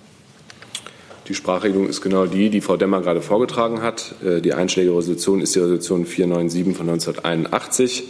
Die 1.28 1.36
Sprachregelung 1.36 1.88
ist 1.88 2.02
genau 2.02 2.26
die, 2.26 2.50
die 2.50 2.62
Frau 2.62 2.78
Demmer 2.78 3.02
gerade 3.02 3.22
vorgetragen 3.22 3.84
hat. 3.84 4.15
Äh, 4.24 4.41
die 4.41 4.56
einschlägige 4.56 4.98
Resolution 4.98 5.41
ist 5.41 5.54
die 5.54 5.60
Resolution 5.60 6.08
497 6.08 6.76
von 6.76 6.89
1981. 6.89 8.06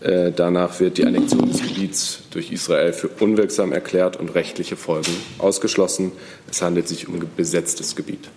Äh, 0.00 0.32
danach 0.34 0.80
wird 0.80 0.96
die 0.96 1.04
Annexion 1.04 1.50
des 1.50 1.60
Gebiets 1.60 2.20
durch 2.30 2.50
Israel 2.50 2.92
für 2.92 3.08
unwirksam 3.08 3.72
erklärt 3.72 4.16
und 4.16 4.34
rechtliche 4.34 4.76
Folgen 4.76 5.12
ausgeschlossen. 5.38 6.12
Es 6.50 6.62
handelt 6.62 6.88
sich 6.88 7.06
um 7.06 7.20
besetztes 7.36 7.96
Gebiet. 7.96 8.30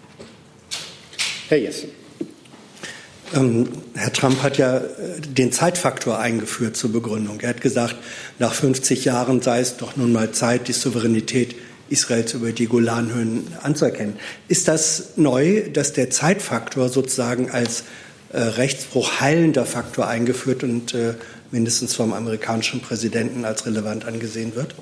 Herr 1.47 1.59
Jessen. 1.59 1.89
Ähm, 3.33 3.67
Herr 3.95 4.11
Trump 4.11 4.43
hat 4.43 4.57
ja 4.57 4.77
äh, 4.77 5.21
den 5.21 5.51
Zeitfaktor 5.51 6.19
eingeführt 6.19 6.75
zur 6.75 6.91
Begründung. 6.91 7.39
Er 7.39 7.49
hat 7.49 7.61
gesagt, 7.61 7.95
nach 8.39 8.53
50 8.53 9.05
Jahren 9.05 9.41
sei 9.41 9.61
es 9.61 9.77
doch 9.77 9.95
nun 9.95 10.11
mal 10.11 10.31
Zeit, 10.31 10.67
die 10.67 10.73
Souveränität 10.73 11.55
Israels 11.89 12.33
über 12.33 12.51
die 12.51 12.67
Golanhöhen 12.67 13.47
anzuerkennen. 13.61 14.17
Ist 14.47 14.67
das 14.67 15.11
neu, 15.15 15.69
dass 15.71 15.93
der 15.93 16.09
Zeitfaktor 16.09 16.89
sozusagen 16.89 17.51
als 17.51 17.83
äh, 18.31 18.39
Rechtsbruch 18.39 19.19
heilender 19.19 19.65
Faktor 19.65 20.07
eingeführt 20.07 20.63
und 20.63 20.93
äh, 20.93 21.13
mindestens 21.53 21.95
vom 21.95 22.11
amerikanischen 22.11 22.81
Präsidenten 22.81 23.45
als 23.45 23.65
relevant 23.65 24.05
angesehen 24.05 24.55
wird? 24.55 24.75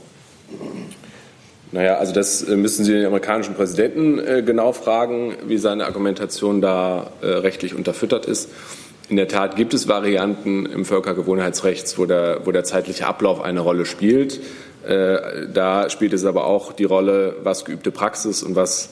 Naja, 1.73 1.97
also 1.97 2.13
das 2.13 2.41
äh, 2.41 2.55
müssen 2.57 2.83
Sie 2.83 2.93
den 2.93 3.05
amerikanischen 3.05 3.53
Präsidenten 3.53 4.19
äh, 4.19 4.41
genau 4.43 4.71
fragen, 4.73 5.35
wie 5.45 5.57
seine 5.57 5.85
Argumentation 5.85 6.59
da 6.61 7.11
äh, 7.21 7.27
rechtlich 7.27 7.75
unterfüttert 7.75 8.25
ist. 8.25 8.49
In 9.09 9.17
der 9.17 9.27
Tat 9.27 9.57
gibt 9.57 9.73
es 9.73 9.87
Varianten 9.87 10.65
im 10.65 10.85
Völkergewohnheitsrecht, 10.85 11.97
wo 11.97 12.05
der, 12.05 12.41
wo 12.45 12.51
der 12.51 12.63
zeitliche 12.63 13.05
Ablauf 13.05 13.41
eine 13.41 13.59
Rolle 13.59 13.85
spielt. 13.85 14.39
Da 14.83 15.89
spielt 15.89 16.13
es 16.13 16.23
aber 16.23 16.45
auch 16.45 16.71
die 16.71 16.85
Rolle, 16.85 17.35
was 17.43 17.65
geübte 17.65 17.91
Praxis 17.91 18.41
und 18.41 18.55
was 18.55 18.91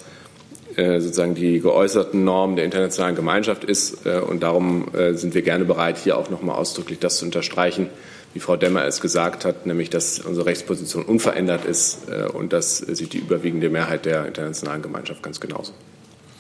sozusagen 0.99 1.35
die 1.35 1.59
geäußerten 1.59 2.23
Normen 2.23 2.55
der 2.55 2.65
internationalen 2.65 3.15
Gemeinschaft 3.15 3.63
ist. 3.63 4.05
Und 4.05 4.43
darum 4.43 4.87
sind 5.13 5.33
wir 5.33 5.41
gerne 5.41 5.65
bereit, 5.65 5.97
hier 5.97 6.17
auch 6.17 6.29
noch 6.29 6.41
mal 6.41 6.53
ausdrücklich 6.53 6.99
das 6.99 7.17
zu 7.17 7.25
unterstreichen, 7.25 7.87
wie 8.33 8.39
Frau 8.39 8.55
Demmer 8.55 8.85
es 8.85 9.01
gesagt 9.01 9.45
hat, 9.45 9.65
nämlich 9.65 9.89
dass 9.89 10.19
unsere 10.19 10.45
Rechtsposition 10.45 11.03
unverändert 11.03 11.65
ist 11.65 11.99
und 12.33 12.53
dass 12.53 12.77
sich 12.77 13.09
die 13.09 13.19
überwiegende 13.19 13.69
Mehrheit 13.69 14.05
der 14.05 14.25
internationalen 14.25 14.81
Gemeinschaft 14.81 15.23
ganz 15.23 15.39
genauso. 15.39 15.73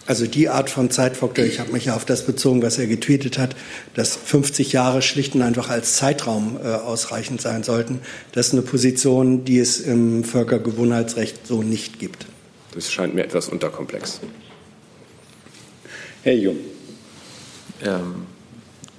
Also 0.09 0.25
die 0.25 0.49
Art 0.49 0.71
von 0.71 0.89
Zeitfaktor, 0.89 1.45
ich 1.45 1.59
habe 1.59 1.71
mich 1.71 1.85
ja 1.85 1.95
auf 1.95 2.03
das 2.03 2.25
bezogen, 2.25 2.63
was 2.63 2.79
er 2.79 2.87
getweetet 2.87 3.37
hat, 3.37 3.55
dass 3.93 4.15
50 4.15 4.71
Jahre 4.73 5.03
schlicht 5.03 5.35
und 5.35 5.43
einfach 5.43 5.69
als 5.69 5.97
Zeitraum 5.97 6.57
äh, 6.63 6.67
ausreichend 6.67 7.41
sein 7.41 7.61
sollten. 7.61 7.99
Das 8.31 8.47
ist 8.47 8.53
eine 8.53 8.63
Position, 8.63 9.45
die 9.45 9.59
es 9.59 9.79
im 9.79 10.23
Völkergewohnheitsrecht 10.23 11.45
so 11.45 11.61
nicht 11.61 11.99
gibt. 11.99 12.25
Das 12.73 12.91
scheint 12.91 13.15
mir 13.15 13.23
etwas 13.23 13.49
unterkomplex. 13.49 14.21
Herr 16.23 16.35
Jung. 16.35 16.57
Ähm, 17.81 18.25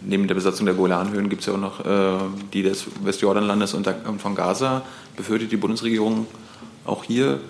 neben 0.00 0.26
der 0.26 0.34
Besatzung 0.34 0.66
der 0.66 0.74
Golanhöhen 0.74 1.28
gibt 1.28 1.42
es 1.42 1.46
ja 1.46 1.54
auch 1.54 1.58
noch 1.58 1.84
äh, 1.84 2.18
die 2.52 2.62
des 2.62 2.86
Westjordanlandes 3.04 3.74
und, 3.74 3.88
von 4.18 4.34
Gaza. 4.34 4.82
Befürchtet 5.16 5.52
die 5.52 5.56
Bundesregierung 5.56 6.26
auch 6.84 7.04
hier 7.04 7.40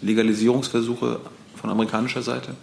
Legalisierungsversuche 0.00 1.20
von 1.54 1.70
amerikanischer 1.70 2.22
Seite? 2.22 2.54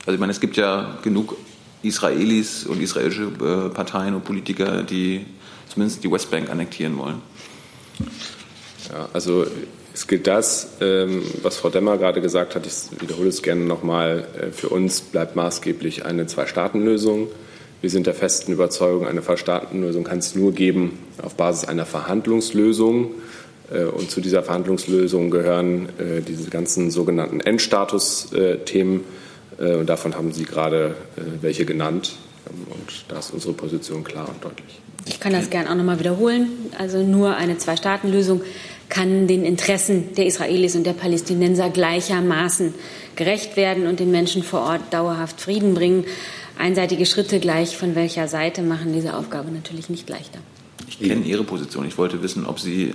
Also 0.00 0.12
ich 0.12 0.20
meine, 0.20 0.32
es 0.32 0.40
gibt 0.40 0.56
ja 0.56 0.98
genug 1.02 1.36
Israelis 1.82 2.64
und 2.66 2.80
israelische 2.80 3.24
äh, 3.24 3.68
Parteien 3.74 4.14
und 4.14 4.24
Politiker, 4.24 4.82
die 4.82 5.26
zumindest 5.68 6.04
die 6.04 6.10
Westbank 6.10 6.50
annektieren 6.50 6.96
wollen. 6.98 7.22
Ja, 8.90 9.08
also 9.12 9.46
es 9.92 10.06
gilt 10.06 10.26
das, 10.26 10.68
ähm, 10.80 11.22
was 11.42 11.56
Frau 11.56 11.68
Demmer 11.68 11.98
gerade 11.98 12.20
gesagt 12.20 12.54
hat, 12.54 12.66
ich 12.66 13.00
wiederhole 13.00 13.28
es 13.28 13.42
gerne 13.42 13.64
nochmal, 13.64 14.24
äh, 14.40 14.50
für 14.52 14.68
uns 14.68 15.00
bleibt 15.00 15.36
maßgeblich 15.36 16.04
eine 16.04 16.26
Zwei-Staaten-Lösung. 16.26 17.28
Wir 17.80 17.90
sind 17.90 18.06
der 18.06 18.14
festen 18.14 18.52
Überzeugung, 18.52 19.06
eine 19.06 19.22
Zwei-Staaten-Lösung 19.22 20.04
kann 20.04 20.18
es 20.18 20.34
nur 20.34 20.52
geben 20.52 20.98
auf 21.22 21.34
Basis 21.34 21.68
einer 21.68 21.86
Verhandlungslösung. 21.86 23.12
Äh, 23.72 23.84
und 23.84 24.10
zu 24.10 24.20
dieser 24.20 24.42
Verhandlungslösung 24.42 25.30
gehören 25.30 25.88
äh, 25.98 26.20
diese 26.20 26.50
ganzen 26.50 26.90
sogenannten 26.90 27.40
Endstatus-Themen. 27.40 29.04
Und 29.58 29.90
davon 29.90 30.14
haben 30.14 30.32
Sie 30.32 30.44
gerade 30.44 30.94
welche 31.42 31.66
genannt. 31.66 32.16
Und 32.48 33.04
da 33.08 33.18
ist 33.18 33.30
unsere 33.34 33.52
Position 33.52 34.04
klar 34.04 34.26
und 34.26 34.42
deutlich. 34.42 34.80
Ich 35.06 35.20
kann 35.20 35.32
das 35.32 35.50
gerne 35.50 35.70
auch 35.70 35.74
nochmal 35.74 35.98
wiederholen. 35.98 36.48
Also 36.78 37.02
nur 37.02 37.36
eine 37.36 37.58
Zwei-Staaten-Lösung 37.58 38.42
kann 38.90 39.26
den 39.26 39.44
Interessen 39.44 40.14
der 40.14 40.26
Israelis 40.26 40.74
und 40.76 40.84
der 40.84 40.92
Palästinenser 40.92 41.70
gleichermaßen 41.70 42.74
gerecht 43.16 43.56
werden 43.56 43.86
und 43.86 44.00
den 44.00 44.10
Menschen 44.10 44.42
vor 44.42 44.60
Ort 44.60 44.92
dauerhaft 44.92 45.40
Frieden 45.40 45.74
bringen. 45.74 46.04
Einseitige 46.58 47.06
Schritte 47.06 47.40
gleich 47.40 47.76
von 47.76 47.94
welcher 47.94 48.28
Seite 48.28 48.62
machen 48.62 48.92
diese 48.92 49.16
Aufgabe 49.16 49.50
natürlich 49.50 49.88
nicht 49.88 50.08
leichter. 50.10 50.40
Ich 50.88 50.98
kenne 50.98 51.24
Ihre 51.24 51.44
Position. 51.44 51.86
Ich 51.86 51.96
wollte 51.96 52.22
wissen, 52.22 52.44
ob 52.46 52.60
Sie 52.60 52.88
äh, 52.88 52.94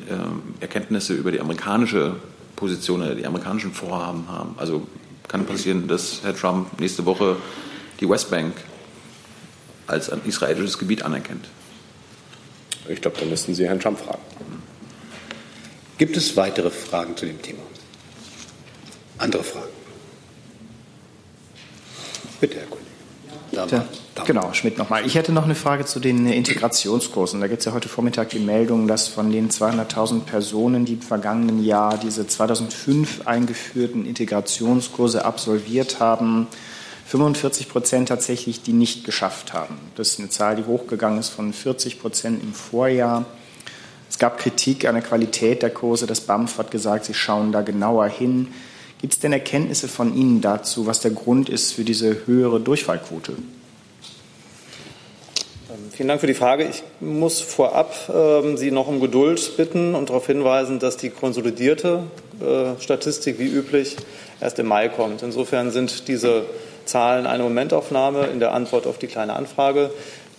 Erkenntnisse 0.59 1.13
über 1.13 1.31
die 1.31 1.39
amerikanische 1.39 2.17
Position 2.55 3.01
oder 3.01 3.15
die 3.15 3.25
amerikanischen 3.25 3.71
Vorhaben 3.71 4.27
haben. 4.27 4.55
Also 4.57 4.85
kann 5.27 5.45
passieren, 5.45 5.87
dass 5.87 6.21
Herr 6.23 6.35
Trump 6.35 6.79
nächste 6.79 7.05
Woche 7.05 7.37
die 7.99 8.09
Westbank 8.09 8.53
als 9.87 10.09
ein 10.09 10.21
israelisches 10.25 10.77
Gebiet 10.77 11.03
anerkennt. 11.03 11.45
Ich 12.89 13.01
glaube, 13.01 13.17
da 13.19 13.25
müssten 13.25 13.55
Sie 13.55 13.65
Herrn 13.65 13.79
Trump 13.79 13.97
fragen. 13.99 14.21
Gibt 15.97 16.17
es 16.17 16.35
weitere 16.35 16.69
Fragen 16.69 17.15
zu 17.15 17.25
dem 17.25 17.41
Thema? 17.41 17.63
Andere 19.17 19.43
Fragen? 19.43 19.69
Bitte, 22.41 22.57
Herr 22.57 22.65
Kollege. 22.65 22.85
Da 23.51 24.23
Genau, 24.25 24.53
Schmidt 24.53 24.77
nochmal. 24.77 25.05
Ich 25.05 25.15
hätte 25.15 25.31
noch 25.31 25.43
eine 25.43 25.55
Frage 25.55 25.85
zu 25.85 25.99
den 25.99 26.25
Integrationskursen. 26.27 27.41
Da 27.41 27.47
gibt 27.47 27.59
es 27.59 27.65
ja 27.65 27.73
heute 27.73 27.89
Vormittag 27.89 28.29
die 28.29 28.39
Meldung, 28.39 28.87
dass 28.87 29.07
von 29.07 29.31
den 29.31 29.49
200.000 29.49 30.21
Personen, 30.21 30.85
die 30.85 30.93
im 30.93 31.01
vergangenen 31.01 31.63
Jahr 31.63 31.97
diese 31.97 32.25
2005 32.25 33.27
eingeführten 33.27 34.05
Integrationskurse 34.05 35.25
absolviert 35.25 35.99
haben, 35.99 36.47
45 37.07 37.69
Prozent 37.69 38.09
tatsächlich 38.09 38.61
die 38.61 38.73
nicht 38.73 39.03
geschafft 39.03 39.53
haben. 39.53 39.77
Das 39.95 40.09
ist 40.09 40.19
eine 40.19 40.29
Zahl, 40.29 40.55
die 40.55 40.65
hochgegangen 40.65 41.19
ist 41.19 41.29
von 41.29 41.53
40 41.53 41.99
Prozent 41.99 42.41
im 42.41 42.53
Vorjahr. 42.53 43.25
Es 44.09 44.19
gab 44.19 44.37
Kritik 44.37 44.87
an 44.87 44.95
der 44.95 45.03
Qualität 45.03 45.61
der 45.61 45.69
Kurse. 45.69 46.07
Das 46.07 46.21
BAMF 46.21 46.57
hat 46.57 46.71
gesagt, 46.71 47.05
sie 47.05 47.13
schauen 47.13 47.51
da 47.51 47.61
genauer 47.61 48.07
hin. 48.07 48.47
Gibt 49.01 49.13
es 49.13 49.19
denn 49.19 49.33
Erkenntnisse 49.33 49.87
von 49.87 50.15
Ihnen 50.15 50.41
dazu, 50.41 50.87
was 50.87 50.99
der 51.01 51.11
Grund 51.11 51.49
ist 51.49 51.73
für 51.73 51.83
diese 51.83 52.25
höhere 52.25 52.59
Durchfallquote? 52.59 53.33
Vielen 55.91 56.09
Dank 56.09 56.21
für 56.21 56.27
die 56.27 56.33
Frage. 56.33 56.65
Ich 56.65 56.83
muss 56.99 57.39
vorab 57.39 57.93
ähm, 58.13 58.57
Sie 58.57 58.71
noch 58.71 58.87
um 58.87 58.99
Geduld 58.99 59.57
bitten 59.57 59.95
und 59.95 60.09
darauf 60.09 60.27
hinweisen, 60.27 60.79
dass 60.79 60.97
die 60.97 61.09
konsolidierte 61.09 62.03
äh, 62.41 62.81
Statistik 62.81 63.39
wie 63.39 63.47
üblich 63.47 63.95
erst 64.41 64.59
im 64.59 64.67
Mai 64.67 64.89
kommt. 64.89 65.23
Insofern 65.23 65.71
sind 65.71 66.07
diese 66.07 66.45
Zahlen 66.85 67.25
eine 67.25 67.43
Momentaufnahme 67.43 68.25
in 68.27 68.39
der 68.39 68.53
Antwort 68.53 68.87
auf 68.87 68.97
die 68.97 69.07
kleine 69.07 69.35
Anfrage 69.35 69.89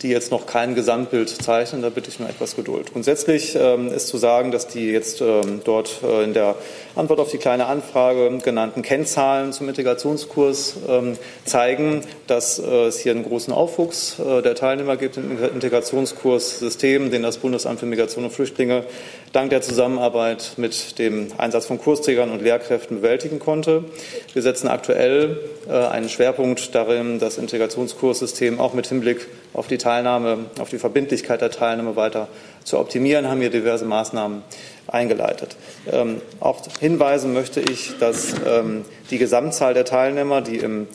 die 0.07 0.13
jetzt 0.13 0.31
noch 0.31 0.47
kein 0.47 0.75
Gesamtbild 0.75 1.29
zeichnen. 1.29 1.83
Da 1.83 1.91
bitte 1.91 2.11
ich 2.11 2.21
mir 2.21 2.29
etwas 2.29 2.55
Geduld. 2.55 2.93
Grundsätzlich 2.93 3.57
ähm, 3.61 3.89
ist 3.89 4.07
zu 4.07 4.19
sagen, 4.19 4.53
dass 4.53 4.69
die 4.69 4.91
jetzt 4.91 5.21
ähm, 5.21 5.61
dort 5.65 6.01
äh, 6.05 6.23
in 6.23 6.33
der 6.33 6.55
Antwort 6.95 7.19
auf 7.19 7.31
die 7.31 7.39
kleine 7.39 7.67
Anfrage 7.67 8.39
genannten 8.39 8.83
Kennzahlen 8.83 9.53
zum 9.53 9.69
Integrationskurs 9.69 10.77
ähm, 10.89 11.19
zeigen, 11.45 12.03
dass 12.29 12.59
äh, 12.59 12.87
es 12.87 13.01
hier 13.01 13.13
einen 13.13 13.25
großen 13.25 13.53
Aufwuchs 13.53 14.19
äh, 14.21 14.43
der 14.43 14.55
Teilnehmer 14.55 14.97
gibt 14.97 15.17
im 15.17 15.43
Integrationskurssystem, 15.43 17.11
den 17.11 17.23
das 17.23 17.39
Bundesamt 17.39 17.81
für 17.81 17.87
Migration 17.87 18.25
und 18.25 18.31
Flüchtlinge 18.31 18.85
dank 19.33 19.51
der 19.51 19.63
Zusammenarbeit 19.63 20.53
mit 20.57 20.99
dem 20.99 21.29
Einsatz 21.39 21.67
von 21.67 21.79
Kursträgern 21.79 22.31
und 22.31 22.43
Lehrkräften 22.43 22.99
bewältigen 22.99 23.39
konnte. 23.39 23.85
Wir 24.33 24.43
setzen 24.43 24.69
aktuell 24.69 25.39
äh, 25.69 25.73
einen 25.73 26.09
Schwerpunkt 26.09 26.75
darin, 26.75 27.19
das 27.19 27.39
Integrationskurssystem 27.39 28.61
auch 28.61 28.75
mit 28.75 28.87
Hinblick 28.87 29.27
auf 29.53 29.67
die 29.67 29.79
Teilnahme, 29.79 30.47
auf 30.59 30.71
die 30.71 30.79
Verbindlichkeit 30.79 31.41
der 31.41 31.51
Teilnahme 31.51 31.97
weiter 31.97 32.29
zu 32.65 32.79
optimieren, 32.79 33.29
haben 33.29 33.41
hier 33.41 33.51
diverse 33.51 33.85
Maßnahmen 33.85 34.43
eingeleitet. 34.87 35.57
Ähm, 35.91 36.21
auch 36.41 36.63
hinweisen 36.81 37.33
möchte 37.33 37.61
ich, 37.61 37.99
dass 37.99 38.35
ähm, 38.47 38.85
die 39.11 39.19
Gesamtzahl 39.19 39.75
der 39.75 39.85
Teilnehmer, 39.85 40.41
die 40.41 40.59
im 40.59 40.87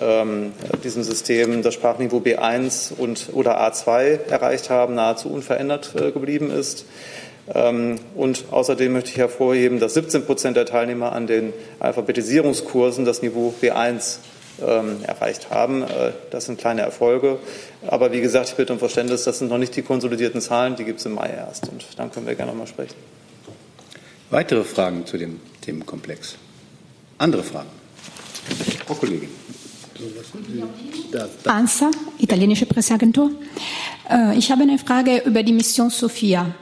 ähm, 0.00 0.52
diesem 0.84 1.02
System 1.02 1.62
das 1.62 1.74
Sprachniveau 1.74 2.18
B1 2.18 2.94
und 2.96 3.28
oder 3.32 3.60
A2 3.60 4.28
erreicht 4.30 4.70
haben, 4.70 4.94
nahezu 4.94 5.28
unverändert 5.28 5.94
äh, 5.94 6.10
geblieben 6.12 6.50
ist. 6.50 6.86
Ähm, 7.54 7.98
und 8.14 8.44
außerdem 8.50 8.92
möchte 8.92 9.10
ich 9.10 9.18
hervorheben, 9.18 9.78
dass 9.78 9.94
17 9.94 10.24
Prozent 10.24 10.56
der 10.56 10.66
Teilnehmer 10.66 11.12
an 11.12 11.26
den 11.26 11.52
Alphabetisierungskursen 11.80 13.04
das 13.04 13.22
Niveau 13.22 13.54
B1 13.60 14.18
ähm, 14.66 14.98
erreicht 15.04 15.50
haben. 15.50 15.82
Äh, 15.82 16.12
das 16.30 16.46
sind 16.46 16.58
kleine 16.58 16.82
Erfolge. 16.82 17.38
Aber 17.86 18.12
wie 18.12 18.20
gesagt, 18.20 18.48
ich 18.48 18.54
bitte 18.54 18.72
um 18.72 18.78
Verständnis, 18.78 19.24
das 19.24 19.38
sind 19.38 19.48
noch 19.48 19.58
nicht 19.58 19.76
die 19.76 19.82
konsolidierten 19.82 20.40
Zahlen, 20.40 20.76
die 20.76 20.84
gibt 20.84 21.00
es 21.00 21.06
im 21.06 21.14
Mai 21.14 21.30
erst. 21.30 21.68
Und 21.68 21.86
dann 21.96 22.10
können 22.10 22.26
wir 22.26 22.34
gerne 22.34 22.52
noch 22.52 22.58
mal 22.58 22.66
sprechen. 22.66 22.94
Weitere 24.30 24.64
Fragen 24.64 25.04
zu 25.04 25.18
dem 25.18 25.40
Themenkomplex? 25.60 26.36
Andere 27.18 27.42
Fragen? 27.42 27.68
Frau 28.86 28.94
Kollegin. 28.94 29.28
ANSA, 31.44 31.90
italienische 32.18 32.66
Presseagentur. 32.66 33.30
Äh, 34.10 34.36
ich 34.38 34.50
habe 34.50 34.62
eine 34.62 34.78
Frage 34.78 35.18
über 35.26 35.42
die 35.42 35.52
Mission 35.52 35.90
Sophia. 35.90 36.54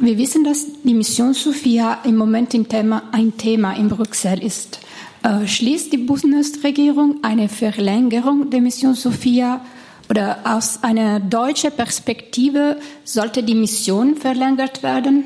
Wir 0.00 0.16
wissen, 0.16 0.44
dass 0.44 0.64
die 0.84 0.94
Mission 0.94 1.34
Sophia 1.34 1.98
im 2.04 2.16
Moment 2.16 2.54
ein 2.54 2.68
Thema, 2.68 3.02
ein 3.10 3.36
Thema 3.36 3.72
in 3.72 3.88
Brüssel 3.88 4.40
ist. 4.44 4.78
Äh, 5.24 5.44
schließt 5.44 5.92
die 5.92 5.98
Bundesregierung 5.98 7.16
eine 7.22 7.48
Verlängerung 7.48 8.48
der 8.48 8.60
Mission 8.60 8.94
Sophia 8.94 9.60
oder 10.08 10.38
aus 10.44 10.84
einer 10.84 11.18
deutschen 11.18 11.72
Perspektive 11.72 12.76
sollte 13.02 13.42
die 13.42 13.56
Mission 13.56 14.14
verlängert 14.14 14.84
werden? 14.84 15.24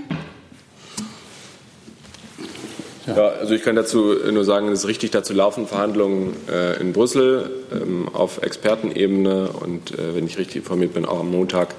Ja, 3.07 3.29
also 3.29 3.53
ich 3.53 3.63
kann 3.63 3.77
dazu 3.77 4.15
nur 4.33 4.45
sagen, 4.45 4.69
es 4.69 4.81
ist 4.81 4.89
richtig, 4.89 5.11
dazu 5.11 5.35
laufen 5.35 5.67
Verhandlungen 5.67 6.35
äh, 6.51 6.81
in 6.81 6.95
Brüssel 6.95 7.51
ähm, 7.73 8.09
auf 8.11 8.41
Expertenebene 8.41 9.51
und 9.51 9.91
äh, 9.99 10.15
wenn 10.15 10.27
ich 10.27 10.39
richtig 10.39 10.57
informiert 10.57 10.95
bin, 10.95 11.05
auch 11.05 11.21
am 11.21 11.31
Montag 11.31 11.75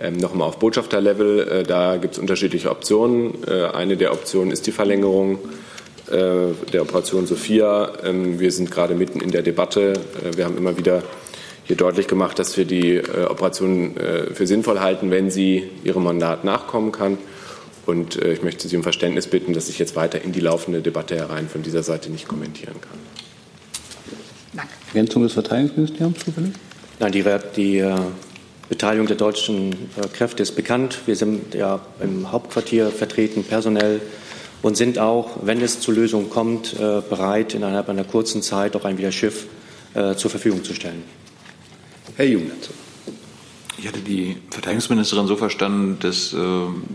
ähm, 0.00 0.16
nochmal 0.16 0.48
auf 0.48 0.58
Botschafterlevel. 0.58 1.48
Äh, 1.48 1.62
da 1.64 1.96
gibt 1.96 2.14
es 2.14 2.18
unterschiedliche 2.18 2.70
Optionen. 2.70 3.34
Äh, 3.46 3.64
eine 3.64 3.96
der 3.96 4.12
Optionen 4.12 4.52
ist 4.52 4.66
die 4.66 4.72
Verlängerung 4.72 5.38
äh, 6.10 6.54
der 6.72 6.82
Operation 6.82 7.26
Sophia. 7.26 7.92
Ähm, 8.04 8.40
wir 8.40 8.52
sind 8.52 8.70
gerade 8.70 8.94
mitten 8.94 9.20
in 9.20 9.30
der 9.30 9.42
Debatte. 9.42 9.92
Äh, 9.92 10.36
wir 10.36 10.44
haben 10.44 10.56
immer 10.56 10.78
wieder 10.78 11.02
hier 11.64 11.76
deutlich 11.76 12.06
gemacht, 12.06 12.38
dass 12.38 12.56
wir 12.56 12.64
die 12.64 12.94
äh, 12.94 13.26
Operation 13.28 13.96
äh, 13.96 14.32
für 14.32 14.46
sinnvoll 14.46 14.80
halten, 14.80 15.10
wenn 15.10 15.30
sie 15.30 15.64
ihrem 15.84 16.04
Mandat 16.04 16.44
nachkommen 16.44 16.92
kann. 16.92 17.18
Und 17.84 18.16
ich 18.16 18.42
möchte 18.42 18.68
Sie 18.68 18.76
um 18.76 18.82
Verständnis 18.82 19.28
bitten, 19.28 19.54
dass 19.54 19.70
ich 19.70 19.78
jetzt 19.78 19.96
weiter 19.96 20.20
in 20.20 20.32
die 20.32 20.40
laufende 20.40 20.82
Debatte 20.82 21.16
herein 21.16 21.48
von 21.48 21.62
dieser 21.62 21.82
Seite 21.82 22.10
nicht 22.10 22.28
kommentieren 22.28 22.74
kann. 22.82 22.98
Danke. 24.52 24.72
Ergänzung 24.88 25.22
des 25.22 25.32
Verteidigungsministeriums 25.32 26.18
zufällig? 26.22 26.52
Nein, 26.98 27.12
die, 27.12 27.24
die 27.56 27.78
äh, 27.78 27.96
Beteiligung 28.68 29.06
der 29.06 29.16
deutschen 29.16 29.72
äh, 29.72 30.08
Kräfte 30.12 30.42
ist 30.42 30.56
bekannt. 30.56 31.00
Wir 31.06 31.16
sind 31.16 31.54
ja 31.54 31.80
im 32.00 32.30
Hauptquartier 32.30 32.90
vertreten, 32.90 33.44
personell, 33.44 34.00
und 34.60 34.76
sind 34.76 34.98
auch, 34.98 35.38
wenn 35.42 35.60
es 35.60 35.80
zu 35.80 35.92
Lösungen 35.92 36.30
kommt, 36.30 36.74
äh, 36.74 37.00
bereit, 37.08 37.54
innerhalb 37.54 37.88
einer 37.88 38.04
kurzen 38.04 38.42
Zeit 38.42 38.76
auch 38.76 38.84
ein 38.84 38.98
Widerschiff 38.98 39.46
äh, 39.94 40.14
zur 40.16 40.30
Verfügung 40.30 40.64
zu 40.64 40.74
stellen. 40.74 41.02
Herr 42.16 42.26
Jung 42.26 42.48
dazu. 42.48 42.72
Ich 43.78 43.86
hatte 43.86 44.00
die 44.00 44.36
Verteidigungsministerin 44.50 45.28
so 45.28 45.36
verstanden, 45.36 45.98
dass 46.00 46.34
äh, 46.34 46.36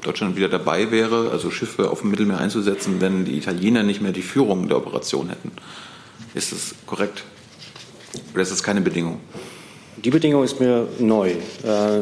Deutschland 0.02 0.36
wieder 0.36 0.50
dabei 0.50 0.92
wäre, 0.92 1.32
also 1.32 1.50
Schiffe 1.50 1.90
auf 1.90 2.02
dem 2.02 2.12
Mittelmeer 2.12 2.40
einzusetzen, 2.40 3.00
wenn 3.00 3.24
die 3.24 3.38
Italiener 3.38 3.84
nicht 3.84 4.02
mehr 4.02 4.12
die 4.12 4.22
Führung 4.22 4.68
der 4.68 4.78
Operation 4.78 5.30
hätten. 5.30 5.54
Ist 6.34 6.52
das 6.52 6.76
korrekt? 6.86 7.24
Oder 8.34 8.44
ist 8.44 8.52
das 8.52 8.64
keine 8.64 8.82
Bedingung? 8.82 9.22
Die 9.98 10.10
Bedingung 10.10 10.44
ist 10.44 10.60
mir 10.60 10.88
neu. 11.00 11.32
Äh, 11.32 12.02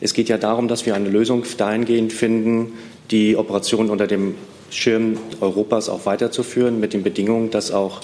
es 0.00 0.14
geht 0.14 0.28
ja 0.28 0.38
darum, 0.38 0.66
dass 0.66 0.86
wir 0.86 0.94
eine 0.94 1.08
Lösung 1.08 1.44
dahingehend 1.56 2.12
finden, 2.12 2.72
die 3.10 3.36
Operation 3.36 3.90
unter 3.90 4.06
dem 4.06 4.34
Schirm 4.70 5.18
Europas 5.40 5.88
auch 5.88 6.06
weiterzuführen, 6.06 6.80
mit 6.80 6.92
den 6.92 7.02
Bedingungen, 7.02 7.50
dass 7.50 7.70
auch 7.70 8.00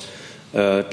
äh, 0.53 0.85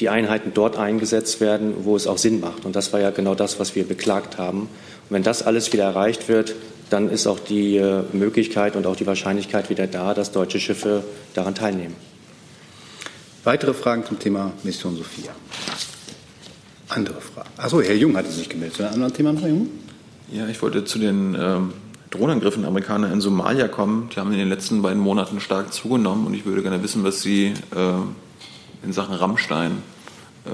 die 0.00 0.08
Einheiten 0.08 0.52
dort 0.54 0.76
eingesetzt 0.76 1.40
werden, 1.40 1.74
wo 1.82 1.96
es 1.96 2.06
auch 2.06 2.18
Sinn 2.18 2.40
macht. 2.40 2.64
Und 2.64 2.76
das 2.76 2.92
war 2.92 3.00
ja 3.00 3.10
genau 3.10 3.34
das, 3.34 3.58
was 3.58 3.74
wir 3.74 3.84
beklagt 3.84 4.38
haben. 4.38 4.62
Und 4.62 4.68
wenn 5.10 5.22
das 5.22 5.42
alles 5.42 5.72
wieder 5.72 5.84
erreicht 5.84 6.28
wird, 6.28 6.54
dann 6.90 7.10
ist 7.10 7.26
auch 7.26 7.38
die 7.38 7.76
äh, 7.76 8.02
Möglichkeit 8.12 8.76
und 8.76 8.86
auch 8.86 8.96
die 8.96 9.06
Wahrscheinlichkeit 9.06 9.70
wieder 9.70 9.86
da, 9.86 10.14
dass 10.14 10.32
deutsche 10.32 10.60
Schiffe 10.60 11.04
daran 11.34 11.54
teilnehmen. 11.54 11.94
Weitere 13.44 13.74
Fragen 13.74 14.04
zum 14.04 14.18
Thema 14.18 14.52
Mission 14.62 14.96
Sophia? 14.96 15.32
Andere 16.98 17.20
Fragen? 17.20 17.48
Achso, 17.56 17.80
Herr 17.80 17.94
Jung 17.94 18.16
hatte 18.16 18.30
sich 18.30 18.48
gemeldet. 18.48 18.76
Zu 18.76 18.82
einem 18.82 18.94
anderen 18.94 19.14
Thema 19.14 19.32
noch, 19.32 19.42
Herr 19.42 19.48
Jung? 19.48 19.68
Ja, 20.32 20.48
ich 20.48 20.60
wollte 20.60 20.84
zu 20.84 20.98
den 20.98 21.36
ähm, 21.38 21.72
Drohnenangriffen 22.10 22.62
der 22.62 22.70
Amerikaner 22.70 23.12
in 23.12 23.20
Somalia 23.20 23.68
kommen. 23.68 24.10
Die 24.14 24.20
haben 24.20 24.32
in 24.32 24.38
den 24.38 24.48
letzten 24.48 24.82
beiden 24.82 25.00
Monaten 25.00 25.40
stark 25.40 25.72
zugenommen 25.72 26.26
und 26.26 26.34
ich 26.34 26.44
würde 26.44 26.62
gerne 26.62 26.82
wissen, 26.82 27.04
was 27.04 27.22
Sie 27.22 27.46
äh, 27.46 28.84
in 28.84 28.92
Sachen 28.92 29.14
Rammstein 29.14 29.82
äh, 30.44 30.50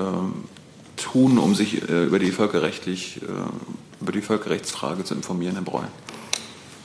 tun, 1.01 1.39
um 1.39 1.55
sich 1.55 1.89
äh, 1.89 2.05
über 2.05 2.19
die 2.19 2.31
völkerrechtlich 2.31 3.21
äh, 3.23 4.03
über 4.03 4.13
die 4.13 4.21
Völkerrechtsfrage 4.21 5.03
zu 5.05 5.15
informieren, 5.15 5.55
Herr 5.55 5.63
Breu. 5.63 5.83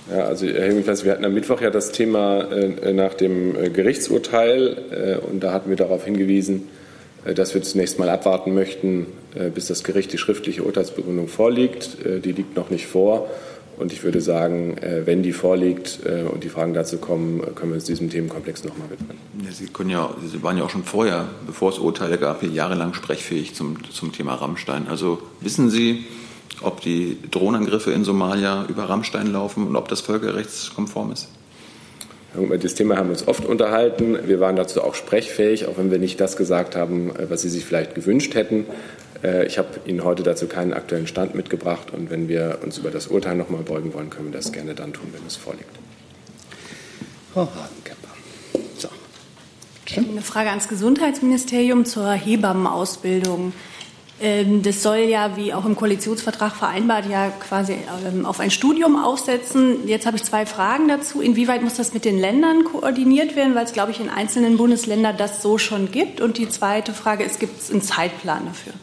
Ja, 0.09 0.23
also 0.23 0.47
Herr 0.47 0.65
Hilgenplatz, 0.65 1.03
wir 1.03 1.11
hatten 1.11 1.25
am 1.25 1.33
Mittwoch 1.33 1.59
ja 1.59 1.69
das 1.69 1.91
Thema 1.91 2.49
äh, 2.49 2.93
nach 2.93 3.13
dem 3.13 3.55
äh, 3.55 3.69
Gerichtsurteil 3.69 5.19
äh, 5.21 5.27
und 5.27 5.41
da 5.41 5.51
hatten 5.51 5.69
wir 5.69 5.75
darauf 5.75 6.05
hingewiesen, 6.05 6.61
äh, 6.61 6.78
dass 7.25 7.53
wir 7.53 7.61
zunächst 7.61 7.99
mal 7.99 8.09
abwarten 8.09 8.53
möchten, 8.53 9.07
äh, 9.35 9.49
bis 9.49 9.67
das 9.67 9.83
Gericht 9.83 10.11
die 10.13 10.17
schriftliche 10.17 10.63
Urteilsbegründung 10.63 11.27
vorliegt. 11.27 12.05
Äh, 12.05 12.19
die 12.19 12.31
liegt 12.31 12.55
noch 12.55 12.69
nicht 12.69 12.87
vor. 12.87 13.29
Und 13.77 13.93
ich 13.93 14.03
würde 14.03 14.19
sagen, 14.19 14.75
wenn 15.05 15.23
die 15.23 15.31
vorliegt 15.31 16.01
und 16.33 16.43
die 16.43 16.49
Fragen 16.49 16.73
dazu 16.73 16.97
kommen, 16.97 17.39
können 17.55 17.71
wir 17.71 17.75
uns 17.75 17.85
diesem 17.85 18.09
Themenkomplex 18.09 18.65
nochmal 18.65 18.89
widmen. 18.89 19.17
Sie, 19.51 19.67
können 19.67 19.89
ja, 19.89 20.13
Sie 20.29 20.43
waren 20.43 20.57
ja 20.57 20.65
auch 20.65 20.69
schon 20.69 20.83
vorher, 20.83 21.29
bevor 21.47 21.69
es 21.69 21.79
Urteile 21.79 22.17
gab, 22.17 22.43
jahrelang 22.43 22.93
sprechfähig 22.93 23.55
zum, 23.55 23.77
zum 23.89 24.11
Thema 24.11 24.33
Rammstein. 24.33 24.89
Also 24.89 25.21
wissen 25.39 25.69
Sie, 25.69 26.03
ob 26.61 26.81
die 26.81 27.19
Drohnenangriffe 27.31 27.93
in 27.93 28.03
Somalia 28.03 28.65
über 28.67 28.89
Rammstein 28.89 29.31
laufen 29.31 29.65
und 29.65 29.77
ob 29.77 29.87
das 29.87 30.01
völkerrechtskonform 30.01 31.13
ist? 31.13 31.29
Über 32.35 32.57
das 32.57 32.75
Thema 32.75 32.97
haben 32.97 33.07
wir 33.07 33.13
uns 33.13 33.27
oft 33.27 33.45
unterhalten. 33.45 34.27
Wir 34.27 34.39
waren 34.39 34.55
dazu 34.55 34.83
auch 34.83 34.93
sprechfähig, 34.93 35.65
auch 35.65 35.77
wenn 35.77 35.89
wir 35.89 35.97
nicht 35.97 36.21
das 36.21 36.37
gesagt 36.37 36.75
haben, 36.75 37.11
was 37.27 37.41
Sie 37.41 37.49
sich 37.49 37.65
vielleicht 37.65 37.95
gewünscht 37.95 38.35
hätten. 38.35 38.67
Äh, 39.23 39.45
ich 39.47 39.57
habe 39.57 39.69
Ihnen 39.85 40.03
heute 40.03 40.23
dazu 40.23 40.47
keinen 40.47 40.73
aktuellen 40.73 41.07
Stand 41.07 41.33
mitgebracht 41.35 41.91
und 41.91 42.09
wenn 42.09 42.29
wir 42.29 42.59
uns 42.63 42.77
über 42.77 42.91
das 42.91 43.07
Urteil 43.07 43.35
noch 43.35 43.49
mal 43.49 43.63
beugen 43.63 43.93
wollen, 43.93 44.09
können 44.09 44.31
wir 44.31 44.37
das 44.37 44.51
gerne 44.51 44.75
dann 44.75 44.93
tun, 44.93 45.09
wenn 45.11 45.25
es 45.25 45.35
vorliegt. 45.35 45.75
Frau 47.33 47.47
Hagenkemper. 47.47 48.09
So. 48.77 48.89
Eine 49.97 50.21
Frage 50.21 50.49
ans 50.49 50.67
Gesundheitsministerium 50.67 51.85
zur 51.85 52.11
Hebammenausbildung. 52.11 53.53
Ähm, 54.21 54.63
das 54.63 54.83
soll 54.83 54.97
ja, 54.97 55.37
wie 55.37 55.53
auch 55.53 55.65
im 55.65 55.75
Koalitionsvertrag 55.75 56.55
vereinbart, 56.55 57.09
ja 57.09 57.29
quasi 57.29 57.77
ähm, 58.05 58.25
auf 58.25 58.41
ein 58.41 58.51
Studium 58.51 59.01
aufsetzen. 59.01 59.87
Jetzt 59.87 60.05
habe 60.05 60.17
ich 60.17 60.23
zwei 60.23 60.45
Fragen 60.45 60.89
dazu. 60.89 61.21
Inwieweit 61.21 61.61
muss 61.61 61.75
das 61.75 61.93
mit 61.93 62.03
den 62.03 62.19
Ländern 62.19 62.65
koordiniert 62.65 63.35
werden, 63.37 63.55
weil 63.55 63.63
es, 63.63 63.71
glaube 63.71 63.91
ich, 63.91 64.01
in 64.01 64.09
einzelnen 64.09 64.57
Bundesländern 64.57 65.15
das 65.15 65.41
so 65.41 65.57
schon 65.57 65.91
gibt? 65.91 66.19
Und 66.19 66.37
die 66.37 66.49
zweite 66.49 66.93
Frage 66.93 67.23
ist, 67.23 67.39
gibt 67.39 67.61
es 67.61 67.71
einen 67.71 67.81
Zeitplan 67.81 68.45
dafür? 68.45 68.73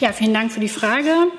Ja, 0.00 0.12
vielen 0.12 0.34
Dank 0.34 0.50
für 0.50 0.58
die 0.58 0.68
Frage. 0.68 1.30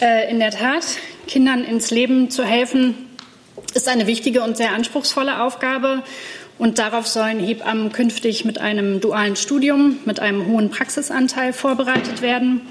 Äh, 0.00 0.30
in 0.30 0.38
der 0.38 0.52
Tat, 0.52 0.84
Kindern 1.26 1.64
ins 1.64 1.90
Leben 1.90 2.30
zu 2.30 2.44
helfen, 2.44 2.94
ist 3.74 3.88
eine 3.88 4.06
wichtige 4.06 4.42
und 4.42 4.56
sehr 4.56 4.72
anspruchsvolle 4.72 5.42
Aufgabe. 5.42 6.04
Und 6.56 6.78
darauf 6.78 7.06
sollen 7.06 7.40
Hebammen 7.40 7.92
künftig 7.92 8.44
mit 8.44 8.60
einem 8.60 9.00
dualen 9.00 9.36
Studium, 9.36 9.98
mit 10.04 10.20
einem 10.20 10.46
hohen 10.46 10.70
Praxisanteil 10.70 11.52
vorbereitet 11.52 12.22
werden. 12.22 12.62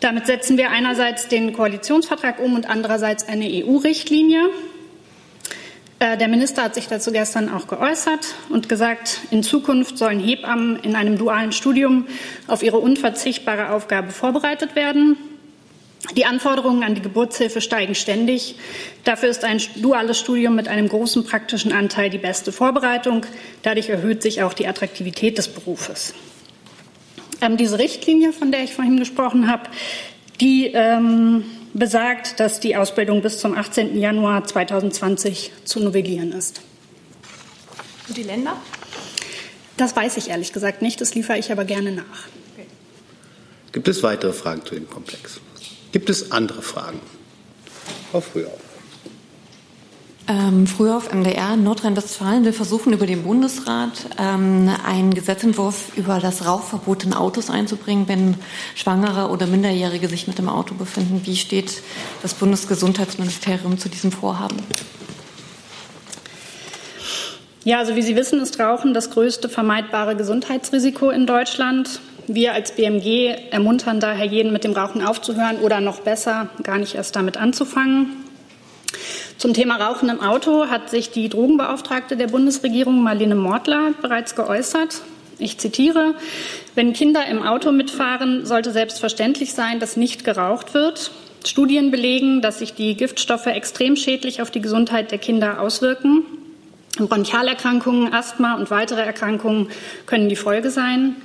Damit 0.00 0.26
setzen 0.26 0.56
wir 0.56 0.70
einerseits 0.70 1.28
den 1.28 1.52
Koalitionsvertrag 1.52 2.38
um 2.38 2.54
und 2.54 2.68
andererseits 2.68 3.26
eine 3.28 3.46
EU-Richtlinie. 3.46 4.50
Äh, 5.98 6.16
der 6.18 6.28
Minister 6.28 6.64
hat 6.64 6.74
sich 6.74 6.86
dazu 6.86 7.10
gestern 7.10 7.52
auch 7.52 7.66
geäußert 7.66 8.34
und 8.48 8.68
gesagt, 8.68 9.20
in 9.30 9.42
Zukunft 9.42 9.98
sollen 9.98 10.20
Hebammen 10.20 10.76
in 10.80 10.94
einem 10.94 11.18
dualen 11.18 11.50
Studium 11.50 12.06
auf 12.46 12.62
ihre 12.62 12.78
unverzichtbare 12.78 13.70
Aufgabe 13.70 14.10
vorbereitet 14.10 14.76
werden. 14.76 15.16
Die 16.12 16.26
Anforderungen 16.26 16.84
an 16.84 16.94
die 16.94 17.00
Geburtshilfe 17.00 17.60
steigen 17.60 17.94
ständig. 17.94 18.56
Dafür 19.04 19.30
ist 19.30 19.42
ein 19.42 19.60
duales 19.76 20.18
Studium 20.18 20.54
mit 20.54 20.68
einem 20.68 20.88
großen 20.88 21.24
praktischen 21.24 21.72
Anteil 21.72 22.10
die 22.10 22.18
beste 22.18 22.52
Vorbereitung. 22.52 23.24
Dadurch 23.62 23.88
erhöht 23.88 24.22
sich 24.22 24.42
auch 24.42 24.52
die 24.52 24.68
Attraktivität 24.68 25.38
des 25.38 25.48
Berufes. 25.48 26.14
Ähm, 27.40 27.56
diese 27.56 27.78
Richtlinie, 27.78 28.32
von 28.32 28.52
der 28.52 28.64
ich 28.64 28.74
vorhin 28.74 28.98
gesprochen 28.98 29.50
habe, 29.50 29.64
die 30.40 30.66
ähm, 30.74 31.44
besagt, 31.72 32.38
dass 32.38 32.60
die 32.60 32.76
Ausbildung 32.76 33.22
bis 33.22 33.38
zum 33.38 33.56
18. 33.56 33.98
Januar 33.98 34.44
2020 34.44 35.52
zu 35.64 35.80
novellieren 35.80 36.32
ist. 36.32 36.60
Und 38.08 38.16
die 38.16 38.22
Länder? 38.22 38.56
Das 39.76 39.96
weiß 39.96 40.18
ich 40.18 40.28
ehrlich 40.30 40.52
gesagt 40.52 40.82
nicht, 40.82 41.00
das 41.00 41.14
liefere 41.14 41.38
ich 41.38 41.50
aber 41.50 41.64
gerne 41.64 41.92
nach. 41.92 42.28
Okay. 42.52 42.66
Gibt 43.72 43.88
es 43.88 44.02
weitere 44.02 44.32
Fragen 44.32 44.64
zu 44.64 44.74
dem 44.74 44.88
Komplex? 44.88 45.40
Gibt 45.94 46.10
es 46.10 46.32
andere 46.32 46.60
Fragen? 46.60 46.98
Frau 48.10 48.20
Frühauf. 48.20 48.58
Ähm, 50.26 50.66
früher 50.66 50.96
auf 50.96 51.12
MDR 51.12 51.54
Nordrhein-Westfalen 51.54 52.44
will 52.44 52.52
versuchen, 52.52 52.92
über 52.92 53.06
den 53.06 53.22
Bundesrat 53.22 53.92
ähm, 54.18 54.68
einen 54.84 55.14
Gesetzentwurf 55.14 55.96
über 55.96 56.18
das 56.18 56.46
Rauchverbot 56.46 57.04
in 57.04 57.14
Autos 57.14 57.48
einzubringen, 57.48 58.08
wenn 58.08 58.34
Schwangere 58.74 59.28
oder 59.28 59.46
Minderjährige 59.46 60.08
sich 60.08 60.26
mit 60.26 60.36
dem 60.36 60.48
Auto 60.48 60.74
befinden. 60.74 61.20
Wie 61.26 61.36
steht 61.36 61.80
das 62.22 62.34
Bundesgesundheitsministerium 62.34 63.78
zu 63.78 63.88
diesem 63.88 64.10
Vorhaben? 64.10 64.56
Ja, 67.62 67.78
also 67.78 67.94
wie 67.94 68.02
Sie 68.02 68.16
wissen, 68.16 68.40
ist 68.40 68.58
Rauchen 68.58 68.94
das 68.94 69.10
größte 69.10 69.48
vermeidbare 69.48 70.16
Gesundheitsrisiko 70.16 71.10
in 71.10 71.28
Deutschland. 71.28 72.00
Wir 72.26 72.54
als 72.54 72.72
BMG 72.72 73.34
ermuntern 73.50 74.00
daher 74.00 74.24
jeden, 74.24 74.52
mit 74.52 74.64
dem 74.64 74.72
Rauchen 74.72 75.02
aufzuhören 75.02 75.58
oder 75.58 75.80
noch 75.80 76.00
besser, 76.00 76.48
gar 76.62 76.78
nicht 76.78 76.94
erst 76.94 77.16
damit 77.16 77.36
anzufangen. 77.36 78.24
Zum 79.36 79.52
Thema 79.52 79.76
Rauchen 79.76 80.08
im 80.08 80.20
Auto 80.20 80.68
hat 80.68 80.88
sich 80.88 81.10
die 81.10 81.28
Drogenbeauftragte 81.28 82.16
der 82.16 82.28
Bundesregierung 82.28 83.02
Marlene 83.02 83.34
Mortler 83.34 83.92
bereits 84.00 84.36
geäußert. 84.36 85.02
Ich 85.38 85.58
zitiere, 85.58 86.14
wenn 86.74 86.92
Kinder 86.92 87.26
im 87.26 87.42
Auto 87.42 87.72
mitfahren, 87.72 88.46
sollte 88.46 88.70
selbstverständlich 88.70 89.52
sein, 89.52 89.80
dass 89.80 89.96
nicht 89.96 90.24
geraucht 90.24 90.72
wird. 90.72 91.10
Studien 91.44 91.90
belegen, 91.90 92.40
dass 92.40 92.60
sich 92.60 92.74
die 92.74 92.96
Giftstoffe 92.96 93.46
extrem 93.46 93.96
schädlich 93.96 94.40
auf 94.40 94.50
die 94.50 94.62
Gesundheit 94.62 95.10
der 95.10 95.18
Kinder 95.18 95.60
auswirken. 95.60 96.22
Bronchialerkrankungen, 96.96 98.12
Asthma 98.12 98.54
und 98.54 98.70
weitere 98.70 99.00
Erkrankungen 99.00 99.68
können 100.06 100.28
die 100.28 100.36
Folge 100.36 100.70
sein. 100.70 101.16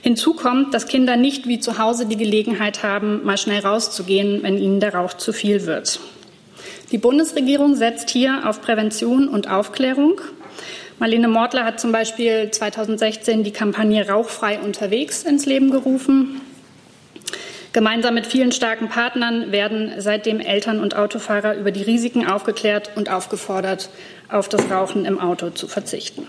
Hinzu 0.00 0.34
kommt, 0.34 0.72
dass 0.72 0.86
Kinder 0.86 1.16
nicht 1.16 1.46
wie 1.46 1.60
zu 1.60 1.78
Hause 1.78 2.06
die 2.06 2.16
Gelegenheit 2.16 2.82
haben, 2.82 3.24
mal 3.24 3.36
schnell 3.36 3.60
rauszugehen, 3.60 4.42
wenn 4.42 4.56
ihnen 4.56 4.80
der 4.80 4.94
Rauch 4.94 5.14
zu 5.14 5.32
viel 5.32 5.66
wird. 5.66 6.00
Die 6.92 6.98
Bundesregierung 6.98 7.74
setzt 7.74 8.08
hier 8.08 8.48
auf 8.48 8.62
Prävention 8.62 9.28
und 9.28 9.50
Aufklärung. 9.50 10.20
Marlene 10.98 11.28
Mortler 11.28 11.64
hat 11.64 11.78
zum 11.78 11.92
Beispiel 11.92 12.50
2016 12.50 13.44
die 13.44 13.52
Kampagne 13.52 14.08
Rauchfrei 14.08 14.58
unterwegs 14.58 15.24
ins 15.24 15.44
Leben 15.44 15.70
gerufen. 15.70 16.40
Gemeinsam 17.72 18.14
mit 18.14 18.26
vielen 18.26 18.52
starken 18.52 18.88
Partnern 18.88 19.52
werden 19.52 19.92
seitdem 19.98 20.40
Eltern 20.40 20.80
und 20.80 20.96
Autofahrer 20.96 21.56
über 21.56 21.70
die 21.70 21.82
Risiken 21.82 22.26
aufgeklärt 22.26 22.90
und 22.96 23.10
aufgefordert, 23.10 23.90
auf 24.28 24.48
das 24.48 24.70
Rauchen 24.70 25.04
im 25.04 25.20
Auto 25.20 25.50
zu 25.50 25.68
verzichten. 25.68 26.26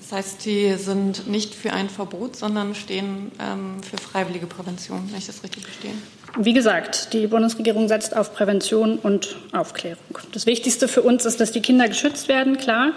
Das 0.00 0.12
heißt, 0.12 0.42
Sie 0.42 0.74
sind 0.76 1.26
nicht 1.26 1.54
für 1.54 1.72
ein 1.72 1.90
Verbot, 1.90 2.34
sondern 2.34 2.74
stehen 2.74 3.30
ähm, 3.40 3.82
für 3.82 3.98
freiwillige 3.98 4.46
Prävention, 4.46 5.06
wenn 5.10 5.18
ich 5.18 5.26
das 5.26 5.42
richtig 5.42 5.64
verstehe. 5.64 5.92
Wie 6.38 6.54
gesagt, 6.54 7.12
die 7.12 7.26
Bundesregierung 7.26 7.88
setzt 7.88 8.16
auf 8.16 8.32
Prävention 8.32 8.98
und 8.98 9.36
Aufklärung. 9.52 10.18
Das 10.32 10.46
Wichtigste 10.46 10.88
für 10.88 11.02
uns 11.02 11.26
ist, 11.26 11.40
dass 11.40 11.52
die 11.52 11.60
Kinder 11.60 11.88
geschützt 11.88 12.28
werden, 12.28 12.56
klar. 12.56 12.92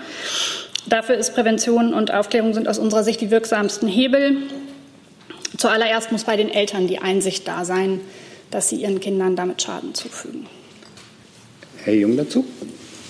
Dafür 0.85 1.15
ist 1.15 1.33
Prävention 1.33 1.93
und 1.93 2.13
Aufklärung 2.13 2.53
sind 2.53 2.67
aus 2.67 2.79
unserer 2.79 3.03
Sicht 3.03 3.19
die 3.19 3.29
wirksamsten 3.29 3.87
Hebel. 3.87 4.37
Zuallererst 5.57 6.11
muss 6.11 6.23
bei 6.23 6.37
den 6.37 6.49
Eltern 6.49 6.87
die 6.87 6.99
Einsicht 6.99 7.47
da 7.47 7.65
sein, 7.65 8.01
dass 8.49 8.69
sie 8.69 8.77
ihren 8.77 8.99
Kindern 8.99 9.35
damit 9.35 9.61
Schaden 9.61 9.93
zufügen. 9.93 10.47
Herr 11.83 11.93
Jung 11.93 12.17
dazu? 12.17 12.45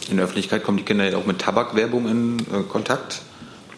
In 0.09 0.17
der 0.17 0.25
Öffentlichkeit 0.25 0.63
kommen 0.63 0.77
die 0.77 0.83
Kinder 0.83 1.09
ja 1.09 1.17
auch 1.17 1.25
mit 1.25 1.39
Tabakwerbung 1.39 2.07
in 2.07 2.39
äh, 2.39 2.63
Kontakt. 2.69 3.21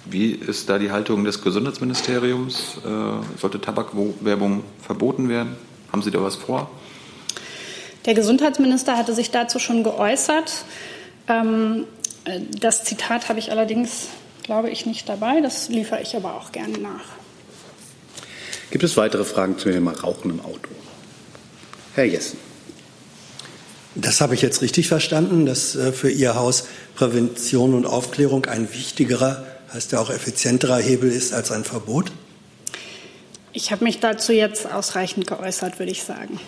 Wie 0.05 0.31
ist 0.31 0.69
da 0.69 0.79
die 0.79 0.91
Haltung 0.91 1.23
des 1.23 1.41
Gesundheitsministeriums? 1.41 2.77
Äh, 2.85 3.39
sollte 3.39 3.61
Tabakwerbung 3.61 4.63
verboten 4.81 5.29
werden? 5.29 5.55
Haben 5.91 6.01
Sie 6.01 6.11
da 6.11 6.21
was 6.21 6.35
vor? 6.35 6.69
Der 8.05 8.13
Gesundheitsminister 8.13 8.97
hatte 8.97 9.13
sich 9.13 9.31
dazu 9.31 9.59
schon 9.59 9.83
geäußert. 9.83 10.65
Ähm, 11.27 11.85
äh, 12.25 12.41
das 12.59 12.83
Zitat 12.83 13.29
habe 13.29 13.39
ich 13.39 13.51
allerdings, 13.51 14.07
glaube 14.43 14.69
ich, 14.69 14.85
nicht 14.85 15.07
dabei. 15.07 15.39
Das 15.41 15.69
liefere 15.69 16.01
ich 16.01 16.15
aber 16.15 16.35
auch 16.35 16.51
gerne 16.51 16.77
nach. 16.79 17.22
Gibt 18.73 18.83
es 18.83 18.97
weitere 18.97 19.23
Fragen 19.23 19.59
zum 19.59 19.71
Thema 19.71 19.91
Rauchen 19.91 20.31
im 20.31 20.39
Auto? 20.39 20.71
Herr 21.93 22.05
Jessen. 22.05 22.39
Das 23.93 24.19
habe 24.19 24.33
ich 24.33 24.41
jetzt 24.41 24.63
richtig 24.63 24.87
verstanden, 24.87 25.45
dass 25.45 25.75
äh, 25.75 25.91
für 25.91 26.09
Ihr 26.09 26.33
Haus 26.33 26.65
Prävention 26.95 27.75
und 27.75 27.85
Aufklärung 27.85 28.47
ein 28.47 28.73
wichtigerer, 28.73 29.45
heißt 29.71 29.91
ja 29.91 29.99
auch 29.99 30.09
effizienterer 30.09 30.77
Hebel 30.77 31.11
ist 31.11 31.33
als 31.33 31.51
ein 31.51 31.65
Verbot? 31.65 32.11
Ich 33.51 33.71
habe 33.71 33.83
mich 33.83 33.99
dazu 33.99 34.33
jetzt 34.33 34.65
ausreichend 34.65 35.27
geäußert, 35.27 35.77
würde 35.77 35.91
ich 35.91 36.01
sagen. 36.01 36.39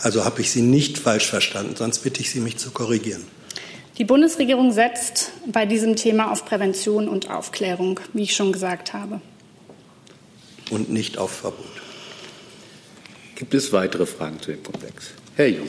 Also 0.00 0.24
habe 0.24 0.42
ich 0.42 0.52
Sie 0.52 0.62
nicht 0.62 0.96
falsch 0.96 1.26
verstanden, 1.26 1.74
sonst 1.74 2.04
bitte 2.04 2.20
ich 2.20 2.30
Sie, 2.30 2.38
mich 2.38 2.56
zu 2.58 2.70
korrigieren. 2.70 3.24
Die 3.98 4.04
Bundesregierung 4.04 4.70
setzt 4.70 5.32
bei 5.46 5.66
diesem 5.66 5.96
Thema 5.96 6.30
auf 6.30 6.44
Prävention 6.44 7.08
und 7.08 7.30
Aufklärung, 7.30 7.98
wie 8.12 8.22
ich 8.22 8.36
schon 8.36 8.52
gesagt 8.52 8.92
habe. 8.92 9.20
Und 10.72 10.88
nicht 10.88 11.18
auf 11.18 11.30
Verbot. 11.30 11.66
Gibt 13.34 13.52
es 13.52 13.74
weitere 13.74 14.06
Fragen 14.06 14.40
zu 14.40 14.52
dem 14.52 14.62
Komplex? 14.62 15.10
Herr 15.36 15.48
Jung. 15.48 15.66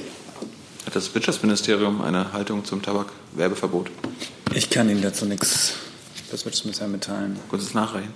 Hat 0.86 0.96
das 0.96 1.14
Wirtschaftsministerium 1.14 2.02
eine 2.02 2.32
Haltung 2.32 2.64
zum 2.64 2.82
Tabakwerbeverbot? 2.82 3.92
Ich 4.54 4.70
kann 4.70 4.90
Ihnen 4.90 5.02
dazu 5.02 5.26
nichts, 5.26 5.74
das 6.32 6.46
Wirtschaftsministerium 6.46 6.94
mitteilen. 6.94 7.38
Kurzes 7.50 7.74
Nachreichen. 7.74 8.14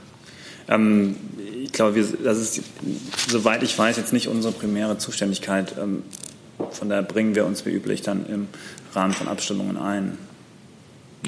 Ähm, 0.69 1.17
ich 1.61 1.73
glaube, 1.73 1.95
wir, 1.95 2.07
das 2.23 2.37
ist, 2.37 2.61
soweit 3.27 3.63
ich 3.63 3.77
weiß, 3.77 3.97
jetzt 3.97 4.13
nicht 4.13 4.29
unsere 4.29 4.53
primäre 4.53 4.97
Zuständigkeit. 4.97 5.75
Ähm, 5.77 6.03
von 6.71 6.87
daher 6.87 7.03
bringen 7.03 7.35
wir 7.35 7.45
uns 7.45 7.65
wie 7.65 7.71
üblich 7.71 8.01
dann 8.01 8.25
im 8.27 8.47
Rahmen 8.93 9.13
von 9.13 9.27
Abstimmungen 9.27 9.77
ein. 9.77 10.17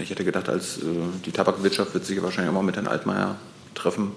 Ich 0.02 0.10
hätte 0.10 0.24
gedacht, 0.24 0.48
als 0.48 0.78
äh, 0.78 0.82
die 1.26 1.34
Tabakwirtschaft 1.34 1.94
wird 1.94 2.06
sich 2.06 2.16
ja 2.16 2.24
wahrscheinlich 2.24 2.50
auch 2.50 2.56
mal 2.56 2.64
mit 2.64 2.78
Herrn 2.78 2.88
Altmaier 2.88 3.36
treffen 3.76 4.14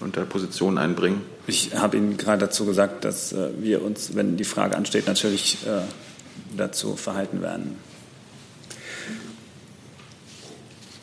und 0.00 0.16
der 0.16 0.22
Position 0.22 0.78
einbringen. 0.78 1.22
Ich 1.46 1.74
habe 1.74 1.96
Ihnen 1.96 2.16
gerade 2.16 2.46
dazu 2.46 2.64
gesagt, 2.64 3.04
dass 3.04 3.32
äh, 3.32 3.50
wir 3.60 3.82
uns, 3.82 4.16
wenn 4.16 4.36
die 4.36 4.44
Frage 4.44 4.76
ansteht, 4.76 5.06
natürlich 5.06 5.58
äh, 5.66 5.82
dazu 6.56 6.96
verhalten 6.96 7.42
werden. 7.42 7.76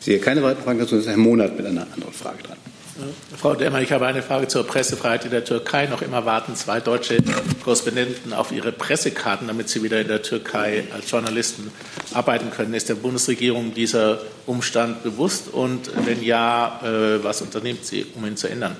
Ich 0.00 0.06
sehe 0.06 0.18
keine 0.18 0.42
weiteren 0.42 0.64
Fragen 0.64 0.78
dazu. 0.80 0.96
Das 0.96 1.04
ist 1.04 1.10
Herr 1.10 1.16
Monat 1.16 1.56
mit 1.56 1.64
einer 1.64 1.86
anderen 1.92 2.12
Frage 2.12 2.42
dran. 2.42 2.56
Frau 3.38 3.54
Demmer, 3.54 3.80
ich 3.80 3.90
habe 3.90 4.06
eine 4.06 4.22
Frage 4.22 4.48
zur 4.48 4.66
Pressefreiheit 4.66 5.24
in 5.24 5.30
der 5.30 5.44
Türkei. 5.44 5.86
Noch 5.86 6.02
immer 6.02 6.26
warten 6.26 6.54
zwei 6.56 6.80
deutsche 6.80 7.16
Korrespondenten 7.64 8.32
auf 8.34 8.52
ihre 8.52 8.70
Pressekarten, 8.70 9.46
damit 9.46 9.70
sie 9.70 9.82
wieder 9.82 10.00
in 10.00 10.08
der 10.08 10.22
Türkei 10.22 10.84
als 10.92 11.10
Journalisten 11.10 11.70
arbeiten 12.12 12.50
können. 12.50 12.74
Ist 12.74 12.90
der 12.90 12.96
Bundesregierung 12.96 13.72
dieser 13.72 14.20
Umstand 14.46 15.02
bewusst? 15.02 15.48
Und 15.48 15.90
wenn 16.04 16.22
ja, 16.22 16.80
äh, 16.84 17.24
was 17.24 17.40
unternimmt 17.40 17.84
sie, 17.86 18.04
um 18.14 18.26
ihn 18.26 18.36
zu 18.36 18.48
ändern? 18.48 18.76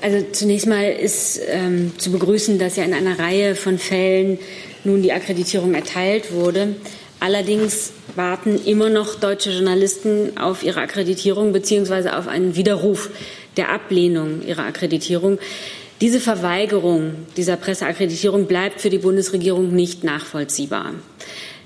Also 0.00 0.24
zunächst 0.30 0.68
mal 0.68 0.84
ist 0.84 1.40
ähm, 1.48 1.98
zu 1.98 2.12
begrüßen, 2.12 2.60
dass 2.60 2.76
ja 2.76 2.84
in 2.84 2.94
einer 2.94 3.18
Reihe 3.18 3.56
von 3.56 3.78
Fällen 3.78 4.38
nun 4.84 5.02
die 5.02 5.12
Akkreditierung 5.12 5.74
erteilt 5.74 6.32
wurde. 6.32 6.76
Allerdings 7.20 7.92
warten 8.14 8.60
immer 8.64 8.90
noch 8.90 9.16
deutsche 9.16 9.50
Journalisten 9.50 10.38
auf 10.38 10.62
ihre 10.62 10.80
Akkreditierung 10.80 11.52
bzw. 11.52 12.10
auf 12.10 12.28
einen 12.28 12.54
Widerruf 12.54 13.10
der 13.56 13.70
Ablehnung 13.70 14.42
ihrer 14.46 14.64
Akkreditierung. 14.64 15.38
Diese 16.00 16.20
Verweigerung 16.20 17.26
dieser 17.36 17.56
Presseakkreditierung 17.56 18.46
bleibt 18.46 18.80
für 18.80 18.90
die 18.90 18.98
Bundesregierung 18.98 19.74
nicht 19.74 20.04
nachvollziehbar. 20.04 20.94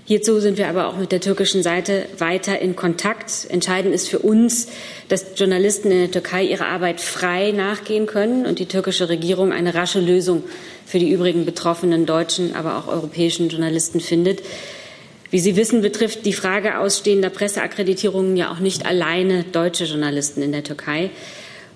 Hierzu 0.05 0.41
sind 0.41 0.59
wir 0.59 0.69
aber 0.69 0.89
auch 0.89 0.97
mit 0.97 1.13
der 1.13 1.21
türkischen 1.21 1.63
Seite 1.63 2.07
weiter 2.19 2.59
in 2.59 2.75
Kontakt. 2.75 3.47
Entscheidend 3.51 3.95
ist 3.95 4.09
für 4.09 4.19
uns, 4.19 4.69
dass 5.09 5.27
Journalisten 5.37 5.91
in 5.91 5.99
der 5.99 6.11
Türkei 6.11 6.45
ihrer 6.45 6.67
Arbeit 6.67 7.01
frei 7.01 7.53
nachgehen 7.53 8.07
können 8.07 8.47
und 8.47 8.59
die 8.59 8.67
türkische 8.67 9.09
Regierung 9.11 9.53
eine 9.53 9.75
rasche 9.75 10.01
Lösung 10.01 10.45
für 10.87 10.99
die 10.99 11.11
übrigen 11.11 11.45
betroffenen 11.45 12.05
deutschen, 12.05 12.57
aber 12.57 12.79
auch 12.79 12.89
europäischen 12.89 13.49
Journalisten 13.49 14.01
findet. 14.01 14.43
Wie 15.33 15.41
Sie 15.41 15.57
wissen, 15.57 15.81
betrifft 15.81 16.27
die 16.27 16.35
Frage 16.35 16.79
ausstehender 16.79 17.31
Presseakkreditierungen 17.31 18.37
ja 18.37 18.53
auch 18.53 18.59
nicht 18.59 18.85
alleine 18.85 19.45
deutsche 19.45 19.85
Journalisten 19.85 20.43
in 20.43 20.53
der 20.53 20.63
Türkei. 20.63 21.09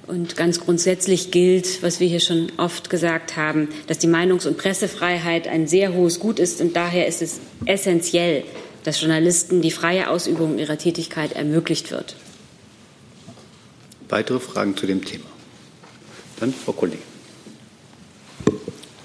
Und 0.06 0.36
ganz 0.36 0.60
grundsätzlich 0.60 1.30
gilt, 1.30 1.82
was 1.82 1.98
wir 1.98 2.06
hier 2.06 2.20
schon 2.20 2.52
oft 2.58 2.90
gesagt 2.90 3.38
haben, 3.38 3.70
dass 3.86 3.96
die 3.96 4.08
Meinungs- 4.08 4.46
und 4.46 4.58
Pressefreiheit 4.58 5.48
ein 5.48 5.66
sehr 5.66 5.94
hohes 5.94 6.20
Gut 6.20 6.38
ist. 6.38 6.60
Und 6.60 6.76
daher 6.76 7.06
ist 7.06 7.22
es 7.22 7.40
essentiell, 7.64 8.44
dass 8.84 9.00
Journalisten 9.00 9.62
die 9.62 9.70
freie 9.70 10.10
Ausübung 10.10 10.58
ihrer 10.58 10.76
Tätigkeit 10.76 11.32
ermöglicht 11.32 11.90
wird. 11.90 12.14
Weitere 14.10 14.38
Fragen 14.38 14.76
zu 14.76 14.86
dem 14.86 15.02
Thema? 15.02 15.24
Dann 16.38 16.52
Frau 16.52 16.72
Kollegin. 16.72 17.00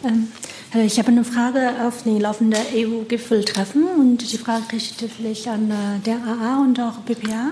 Ähm, 0.03 0.27
ich 0.73 0.99
habe 0.99 1.09
eine 1.09 1.25
Frage 1.25 1.71
auf 1.85 2.03
die 2.03 2.17
laufende 2.17 2.57
EU-Gipfeltreffen 2.73 3.83
und 3.83 4.31
die 4.31 4.37
Frage 4.37 4.71
richtet 4.71 5.11
vielleicht 5.11 5.47
an 5.49 5.69
äh, 5.69 5.99
der 6.05 6.15
AA 6.15 6.61
und 6.61 6.79
auch 6.79 6.99
BPA. 6.99 7.51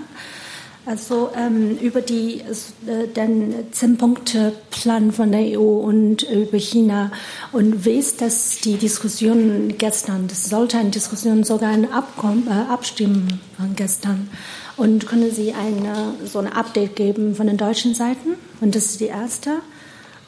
Also 0.86 1.30
ähm, 1.36 1.78
über 1.80 2.00
die, 2.00 2.40
äh, 2.88 3.08
den 3.14 3.54
Zehn-Punkte-Plan 3.74 5.12
von 5.12 5.34
der 5.34 5.60
EU 5.60 5.80
und 5.82 6.24
über 6.24 6.58
China. 6.58 7.12
Und 7.52 7.84
wie 7.84 7.98
ist 7.98 8.22
das 8.22 8.60
die 8.62 8.78
Diskussion 8.78 9.76
gestern? 9.78 10.30
Das 10.30 10.46
sollte 10.46 10.78
eine 10.78 10.90
Diskussion, 10.90 11.44
sogar 11.44 11.72
ein 11.72 11.92
Abkommen, 11.92 12.48
äh, 12.48 12.72
Abstimmen 12.72 13.42
gestern. 13.76 14.30
Und 14.78 15.08
können 15.08 15.30
Sie 15.32 15.54
eine, 15.54 16.14
so 16.26 16.40
ein 16.40 16.48
Update 16.48 16.96
geben 16.96 17.36
von 17.36 17.48
den 17.48 17.58
deutschen 17.58 17.94
Seiten? 17.94 18.36
Und 18.62 18.76
das 18.76 18.86
ist 18.86 19.02
die 19.02 19.08
erste. 19.08 19.58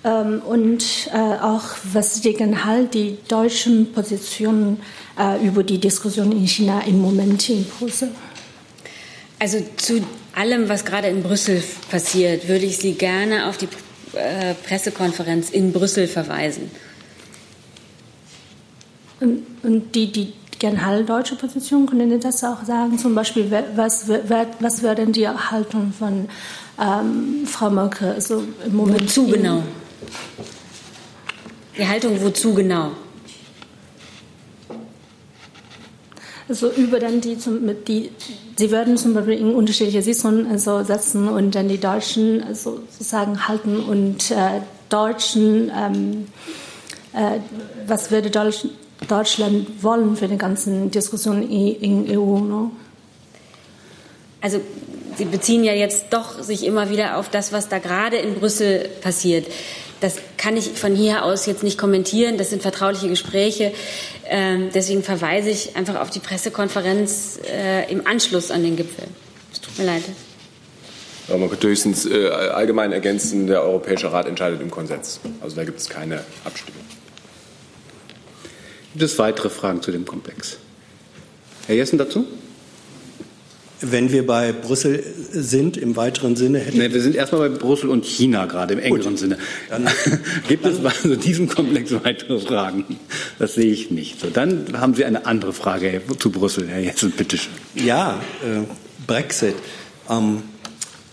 Ähm, 0.03 0.41
und 0.41 1.09
äh, 1.13 1.17
auch 1.17 1.63
was 1.93 2.15
ist 2.15 2.37
Gehalt, 2.37 2.93
die 2.93 3.17
deutschen 3.27 3.91
Positionen 3.91 4.79
äh, 5.17 5.45
über 5.45 5.63
die 5.63 5.77
Diskussion 5.77 6.31
in 6.31 6.47
China 6.47 6.81
im 6.87 6.99
Moment 6.99 7.47
in 7.49 7.65
Brüssel? 7.65 8.09
Also 9.37 9.59
zu 9.77 10.01
allem, 10.33 10.69
was 10.69 10.85
gerade 10.85 11.07
in 11.07 11.21
Brüssel 11.21 11.63
passiert, 11.89 12.47
würde 12.47 12.65
ich 12.65 12.77
Sie 12.77 12.93
gerne 12.93 13.47
auf 13.47 13.57
die 13.57 13.67
äh, 14.13 14.55
Pressekonferenz 14.67 15.49
in 15.51 15.71
Brüssel 15.71 16.07
verweisen. 16.07 16.71
Und, 19.19 19.45
und 19.61 19.93
die, 19.93 20.11
die 20.11 20.33
generell 20.57 21.05
deutsche 21.05 21.35
Position, 21.35 21.85
können 21.85 22.09
Sie 22.09 22.19
das 22.19 22.43
auch 22.43 22.63
sagen? 22.63 22.97
Zum 22.97 23.13
Beispiel, 23.13 23.51
was, 23.75 24.09
was 24.59 24.83
wäre 24.83 24.95
denn 24.95 25.11
die 25.11 25.27
Haltung 25.27 25.93
von 25.97 26.27
ähm, 26.79 27.45
Frau 27.45 27.69
Merkel 27.69 28.13
also 28.13 28.43
im 28.65 28.75
Moment? 28.75 29.03
Wozu 29.03 29.27
genau? 29.27 29.63
Die 31.77 31.87
Haltung 31.87 32.21
wozu 32.21 32.53
genau? 32.53 32.91
Also 36.49 36.69
über 36.71 36.99
dann 36.99 37.21
die, 37.21 37.37
zum, 37.37 37.61
die 37.87 38.11
sie 38.57 38.71
werden 38.71 38.97
zum 38.97 39.13
Beispiel 39.13 39.35
in 39.35 39.55
unterschiedliche 39.55 40.01
Sitzungen 40.01 40.51
also 40.51 40.83
setzen 40.83 41.29
und 41.29 41.55
dann 41.55 41.69
die 41.69 41.79
Deutschen 41.79 42.43
also 42.43 42.81
sozusagen 42.89 43.47
halten 43.47 43.79
und 43.79 44.31
äh, 44.31 44.61
Deutschen, 44.89 45.71
ähm, 45.73 46.27
äh, 47.13 47.39
was 47.87 48.11
würde 48.11 48.29
Deutsch, 48.29 48.65
Deutschland 49.07 49.81
wollen 49.81 50.17
für 50.17 50.27
die 50.27 50.37
ganzen 50.37 50.91
Diskussionen 50.91 51.49
in, 51.49 52.05
in 52.07 52.19
EU? 52.19 52.39
Ne? 52.39 52.71
Also 54.41 54.59
Sie 55.17 55.25
beziehen 55.25 55.63
ja 55.63 55.73
jetzt 55.73 56.05
doch 56.11 56.41
sich 56.41 56.65
immer 56.65 56.89
wieder 56.89 57.17
auf 57.17 57.29
das, 57.29 57.51
was 57.51 57.67
da 57.67 57.79
gerade 57.79 58.17
in 58.17 58.35
Brüssel 58.35 58.89
passiert. 59.01 59.45
Das 60.01 60.15
kann 60.37 60.57
ich 60.57 60.71
von 60.71 60.95
hier 60.95 61.23
aus 61.23 61.45
jetzt 61.45 61.63
nicht 61.63 61.77
kommentieren. 61.77 62.37
Das 62.37 62.49
sind 62.49 62.63
vertrauliche 62.63 63.07
Gespräche. 63.07 63.71
Ähm, 64.27 64.69
deswegen 64.73 65.03
verweise 65.03 65.51
ich 65.51 65.75
einfach 65.75 65.95
auf 66.01 66.09
die 66.09 66.19
Pressekonferenz 66.19 67.39
äh, 67.47 67.89
im 67.91 68.05
Anschluss 68.07 68.49
an 68.49 68.63
den 68.63 68.75
Gipfel. 68.75 69.05
Es 69.53 69.61
tut 69.61 69.77
mir 69.77 69.85
leid. 69.85 70.03
Aber 71.27 71.37
man 71.37 71.49
könnte 71.49 71.67
höchstens 71.67 72.07
äh, 72.07 72.29
allgemein 72.29 72.91
ergänzen, 72.91 73.45
der 73.45 73.61
Europäische 73.61 74.11
Rat 74.11 74.27
entscheidet 74.27 74.59
im 74.59 74.71
Konsens. 74.71 75.19
Also 75.39 75.55
da 75.55 75.63
gibt 75.63 75.79
es 75.79 75.87
keine 75.87 76.23
Abstimmung. 76.43 76.81
Gibt 78.93 79.03
es 79.03 79.19
weitere 79.19 79.49
Fragen 79.49 79.83
zu 79.83 79.91
dem 79.91 80.05
Komplex? 80.05 80.57
Herr 81.67 81.75
Jessen 81.75 81.99
dazu? 81.99 82.25
Wenn 83.81 84.11
wir 84.11 84.25
bei 84.25 84.51
Brüssel 84.51 85.03
sind, 85.31 85.75
im 85.75 85.95
weiteren 85.95 86.35
Sinne 86.35 86.59
hätte 86.59 86.77
nee, 86.77 86.93
wir 86.93 87.01
sind 87.01 87.15
erstmal 87.15 87.49
bei 87.49 87.57
Brüssel 87.57 87.89
und 87.89 88.05
China 88.05 88.45
gerade 88.45 88.73
im 88.73 88.79
engeren 88.79 89.11
Gut. 89.11 89.19
Sinne. 89.19 89.37
Dann, 89.69 89.89
Gibt 90.47 90.65
es 90.65 90.79
bei 90.79 90.91
so 91.03 91.15
diesem 91.15 91.47
Komplex 91.47 91.91
weitere 91.91 92.39
Fragen? 92.39 92.99
Das 93.39 93.55
sehe 93.55 93.71
ich 93.71 93.89
nicht. 93.89 94.19
So, 94.19 94.29
dann 94.29 94.65
haben 94.79 94.93
Sie 94.93 95.03
eine 95.03 95.25
andere 95.25 95.53
Frage 95.53 96.01
zu 96.19 96.31
Brüssel, 96.31 96.67
Herr 96.67 96.79
Jessen, 96.79 97.11
bitte 97.11 97.37
schön. 97.37 97.51
Ja, 97.75 98.21
äh, 98.43 98.61
Brexit. 99.07 99.55
Ähm, 100.09 100.43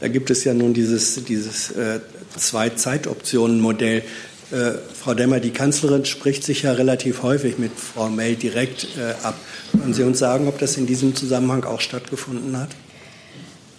da 0.01 0.09
gibt 0.09 0.31
es 0.31 0.45
ja 0.45 0.55
nun 0.55 0.75
dieses, 0.75 1.25
dieses 1.25 1.71
äh, 1.73 2.01
Zwei-Zeitoptionen-Modell. 2.37 4.03
Äh, 4.51 4.79
Frau 4.95 5.13
Demmer, 5.13 5.41
die 5.41 5.51
Kanzlerin 5.51 6.07
spricht 6.07 6.43
sich 6.43 6.63
ja 6.63 6.73
relativ 6.73 7.23
häufig 7.23 7.59
mit 7.59 7.73
Frau 7.73 8.09
May 8.09 8.35
direkt 8.35 8.87
äh, 8.97 9.13
ab. 9.23 9.39
Können 9.73 9.93
Sie 9.93 10.03
uns 10.05 10.19
sagen, 10.19 10.49
ob 10.49 10.59
das 10.59 10.77
in 10.79 10.87
diesem 10.87 11.15
Zusammenhang 11.15 11.65
auch 11.65 11.81
stattgefunden 11.81 12.59
hat? 12.59 12.71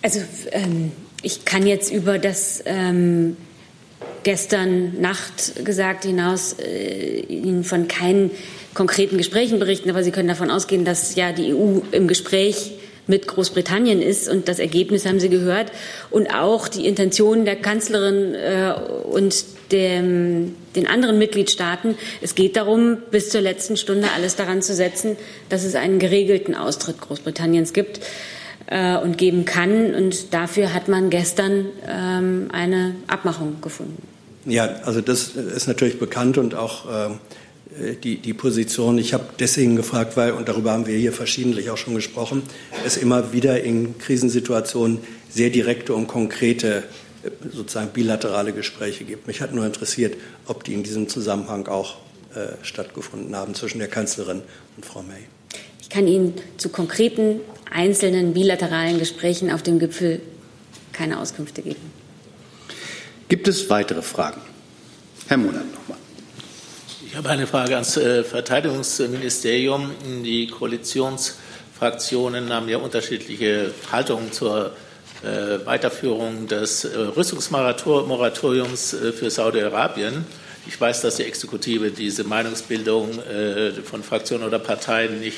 Also 0.04 0.20
ähm, 0.52 0.92
ich 1.24 1.44
kann 1.44 1.66
jetzt 1.66 1.92
über 1.92 2.20
das 2.20 2.62
ähm, 2.66 3.36
gestern 4.24 5.02
Nacht 5.02 5.66
gesagt 5.66 6.04
hinaus 6.04 6.56
äh, 6.60 7.22
Ihnen 7.22 7.64
von 7.64 7.88
keinen 7.88 8.30
konkreten 8.76 9.18
Gesprächen 9.18 9.58
berichten, 9.58 9.90
aber 9.90 10.04
Sie 10.04 10.12
können 10.12 10.28
davon 10.28 10.52
ausgehen, 10.52 10.86
dass 10.86 11.16
ja 11.16 11.32
die 11.32 11.54
EU 11.54 11.80
im 11.92 12.08
Gespräch 12.08 12.74
mit 13.08 13.28
Großbritannien 13.28 14.04
ist. 14.04 14.30
Und 14.30 14.48
das 14.48 14.60
Ergebnis 14.60 15.06
haben 15.08 15.20
Sie 15.20 15.30
gehört. 15.30 15.72
Und 16.12 16.32
auch 16.32 16.68
die 16.68 16.86
Intentionen 16.86 17.44
der 17.44 17.56
Kanzlerin 17.56 18.36
äh, 18.36 18.74
und 19.10 19.46
dem, 19.72 20.56
den 20.76 20.88
anderen 20.88 21.18
Mitgliedstaaten. 21.18 21.96
Es 22.22 22.36
geht 22.36 22.56
darum, 22.56 22.98
bis 23.12 23.30
zur 23.30 23.42
letzten 23.42 23.78
Stunde 23.78 24.08
alles 24.16 24.36
daran 24.36 24.62
zu 24.62 24.74
setzen, 24.74 25.18
dass 25.50 25.64
es 25.64 25.76
einen 25.76 26.00
geregelten 26.00 26.56
Austritt 26.56 27.02
Großbritanniens 27.02 27.74
gibt 27.74 28.00
äh, 28.68 28.98
und 28.98 29.18
geben 29.18 29.46
kann. 29.46 29.94
Und 29.96 30.34
dafür 30.34 30.74
hat 30.74 30.88
man 30.88 31.10
gestern 31.10 31.66
ähm, 31.88 32.50
eine 32.52 32.96
Abmachung 33.08 33.62
gefunden. 33.62 34.02
Ja, 34.46 34.66
also 34.84 35.02
das 35.02 35.30
ist 35.30 35.68
natürlich 35.68 36.00
bekannt 36.00 36.38
und 36.38 36.56
auch 36.56 36.86
äh, 36.86 37.10
die, 38.04 38.18
die 38.18 38.34
Position. 38.34 38.98
Ich 38.98 39.14
habe 39.14 39.26
deswegen 39.40 39.76
gefragt, 39.76 40.18
weil, 40.18 40.32
und 40.32 40.50
darüber 40.50 40.72
haben 40.72 40.88
wir 40.88 40.98
hier 40.98 41.14
verschiedentlich 41.14 41.70
auch 41.70 41.78
schon 41.78 41.96
gesprochen, 41.96 42.42
es 42.86 42.98
immer 42.98 43.32
wieder 43.32 43.62
in 43.62 43.98
Krisensituationen 43.98 45.00
sehr 45.30 45.50
direkte 45.50 45.94
und 45.94 46.08
konkrete 46.08 46.84
sozusagen 47.52 47.90
bilaterale 47.90 48.54
Gespräche 48.54 49.04
gibt. 49.04 49.28
Mich 49.28 49.42
hat 49.42 49.54
nur 49.54 49.66
interessiert, 49.66 50.16
ob 50.46 50.64
die 50.64 50.74
in 50.74 50.84
diesem 50.84 51.10
Zusammenhang 51.10 51.68
auch 51.68 51.98
äh, 52.36 52.54
stattgefunden 52.62 53.36
haben 53.36 53.56
zwischen 53.56 53.80
der 53.80 53.88
Kanzlerin 53.88 54.42
und 54.78 54.86
Frau 54.86 55.02
May. 55.02 55.24
Ich 55.82 55.90
kann 55.90 56.08
Ihnen 56.08 56.36
zu 56.58 56.70
konkreten 56.70 57.42
einzelnen 57.72 58.34
bilateralen 58.34 59.00
Gesprächen 59.00 59.52
auf 59.52 59.64
dem 59.64 59.80
Gipfel 59.80 60.22
keine 60.94 61.20
Auskünfte 61.20 61.62
geben. 61.62 61.92
Gibt 63.28 63.48
es 63.48 63.70
weitere 63.70 64.02
Fragen? 64.02 64.42
Herr 65.28 65.38
Monat 65.38 65.66
nochmal. 65.74 65.98
Ich 67.06 67.16
habe 67.16 67.30
eine 67.30 67.48
Frage 67.48 67.74
ans 67.74 67.98
äh, 67.98 68.24
Verteidigungsministerium. 68.24 69.92
Die 70.24 70.48
Koalitionsfraktionen 70.48 72.54
haben 72.54 72.70
ja 72.70 72.78
unterschiedliche 72.78 73.74
Haltungen 73.92 74.32
zur 74.32 74.72
Weiterführung 75.66 76.48
des 76.48 76.86
äh, 76.86 76.98
Rüstungsmoratoriums 76.98 78.96
für 79.18 79.30
Saudi-Arabien. 79.30 80.26
Ich 80.68 80.80
weiß, 80.80 81.02
dass 81.02 81.16
die 81.16 81.24
Exekutive 81.24 81.90
diese 81.90 82.24
Meinungsbildung 82.26 83.10
von 83.86 84.04
Fraktionen 84.04 84.46
oder 84.46 84.60
Parteien 84.60 85.20
nicht 85.20 85.38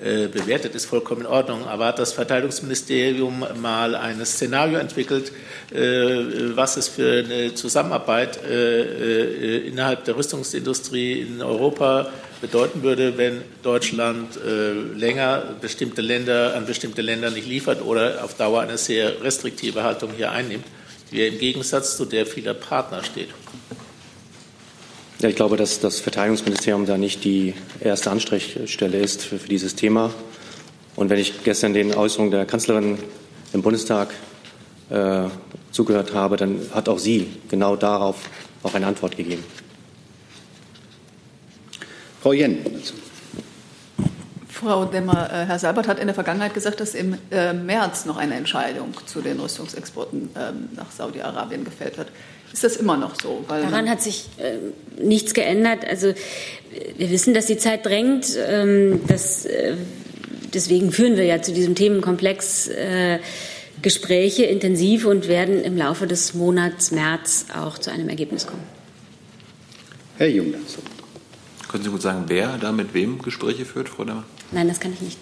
äh, 0.00 0.28
bewertet, 0.28 0.76
ist 0.76 0.84
vollkommen 0.84 1.22
in 1.22 1.26
Ordnung. 1.26 1.66
Aber 1.66 1.86
hat 1.86 1.98
das 1.98 2.12
Verteidigungsministerium 2.12 3.44
mal 3.60 3.96
ein 3.96 4.24
Szenario 4.24 4.78
entwickelt, 4.78 5.32
äh, 5.72 6.54
was 6.54 6.76
es 6.76 6.86
für 6.86 7.24
eine 7.24 7.52
Zusammenarbeit 7.54 8.38
äh, 8.44 9.58
innerhalb 9.66 10.04
der 10.04 10.16
Rüstungsindustrie 10.16 11.22
in 11.22 11.42
Europa 11.42 12.10
bedeuten 12.40 12.82
würde, 12.82 13.18
wenn 13.18 13.42
Deutschland 13.62 14.38
länger 14.96 15.56
bestimmte 15.60 16.02
Länder 16.02 16.54
an 16.56 16.66
bestimmte 16.66 17.02
Länder 17.02 17.30
nicht 17.30 17.48
liefert 17.48 17.82
oder 17.82 18.22
auf 18.22 18.34
Dauer 18.34 18.60
eine 18.60 18.78
sehr 18.78 19.22
restriktive 19.22 19.82
Haltung 19.82 20.10
hier 20.16 20.30
einnimmt, 20.30 20.64
die 21.10 21.26
im 21.26 21.38
Gegensatz 21.38 21.96
zu 21.96 22.04
der 22.04 22.26
vieler 22.26 22.54
Partner 22.54 23.02
steht? 23.02 23.28
Ja, 25.20 25.28
ich 25.28 25.34
glaube, 25.34 25.56
dass 25.56 25.80
das 25.80 25.98
Verteidigungsministerium 25.98 26.86
da 26.86 26.96
nicht 26.96 27.24
die 27.24 27.54
erste 27.80 28.12
Ansprechstelle 28.12 28.98
ist 28.98 29.24
für, 29.24 29.40
für 29.40 29.48
dieses 29.48 29.74
Thema. 29.74 30.12
Und 30.94 31.10
wenn 31.10 31.18
ich 31.18 31.42
gestern 31.42 31.74
den 31.74 31.92
Äußerungen 31.92 32.30
der 32.30 32.46
Kanzlerin 32.46 32.98
im 33.52 33.62
Bundestag 33.62 34.14
äh, 34.90 35.24
zugehört 35.72 36.14
habe, 36.14 36.36
dann 36.36 36.60
hat 36.72 36.88
auch 36.88 37.00
sie 37.00 37.26
genau 37.48 37.74
darauf 37.74 38.16
auch 38.62 38.74
eine 38.74 38.86
Antwort 38.86 39.16
gegeben. 39.16 39.42
Frau 42.22 42.32
Jen. 42.32 42.58
Frau 44.48 44.84
Demmer, 44.86 45.30
äh, 45.32 45.46
Herr 45.46 45.58
Seibert 45.58 45.86
hat 45.86 46.00
in 46.00 46.08
der 46.08 46.14
Vergangenheit 46.14 46.52
gesagt, 46.52 46.80
dass 46.80 46.94
im 46.94 47.16
äh, 47.30 47.52
März 47.52 48.06
noch 48.06 48.16
eine 48.16 48.34
Entscheidung 48.34 48.92
zu 49.06 49.20
den 49.20 49.38
Rüstungsexporten 49.38 50.30
ähm, 50.36 50.68
nach 50.74 50.90
Saudi-Arabien 50.90 51.64
gefällt 51.64 51.96
wird. 51.96 52.08
Ist 52.52 52.64
das 52.64 52.76
immer 52.76 52.96
noch 52.96 53.14
so? 53.20 53.44
Daran 53.46 53.88
hat 53.88 54.02
sich 54.02 54.26
äh, 54.38 54.56
nichts 55.00 55.34
geändert. 55.34 55.84
Also 55.88 56.12
wir 56.96 57.10
wissen, 57.10 57.34
dass 57.34 57.46
die 57.46 57.58
Zeit 57.58 57.86
drängt. 57.86 58.36
Ähm, 58.36 59.00
dass, 59.06 59.44
äh, 59.44 59.74
deswegen 60.52 60.90
führen 60.90 61.16
wir 61.16 61.24
ja 61.24 61.40
zu 61.40 61.52
diesem 61.52 61.74
Themenkomplex 61.74 62.68
äh, 62.68 63.18
Gespräche 63.82 64.44
intensiv 64.44 65.04
und 65.04 65.28
werden 65.28 65.62
im 65.62 65.76
Laufe 65.76 66.08
des 66.08 66.34
Monats 66.34 66.90
März 66.90 67.46
auch 67.56 67.78
zu 67.78 67.92
einem 67.92 68.08
Ergebnis 68.08 68.46
kommen. 68.46 68.64
Herr 70.16 70.28
Jung 70.28 70.52
dazu. 70.52 70.80
Können 71.68 71.84
Sie 71.84 71.90
gut 71.90 72.02
sagen, 72.02 72.24
wer 72.28 72.56
da 72.56 72.72
mit 72.72 72.94
wem 72.94 73.20
Gespräche 73.20 73.66
führt, 73.66 73.90
Frau 73.90 74.04
Demmer? 74.04 74.24
Nein, 74.52 74.68
das 74.68 74.80
kann 74.80 74.94
ich 74.94 75.02
nicht. 75.02 75.18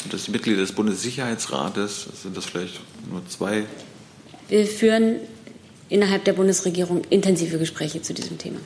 Sind 0.00 0.14
das 0.14 0.24
die 0.24 0.30
Mitglieder 0.30 0.60
des 0.60 0.72
Bundessicherheitsrates? 0.72 2.08
Sind 2.22 2.36
das 2.36 2.46
vielleicht 2.46 2.80
nur 3.10 3.26
zwei? 3.28 3.66
Wir 4.48 4.66
führen 4.66 5.16
innerhalb 5.88 6.24
der 6.24 6.32
Bundesregierung 6.32 7.02
intensive 7.10 7.58
Gespräche 7.58 8.00
zu 8.00 8.14
diesem 8.14 8.38
Thema. 8.38 8.60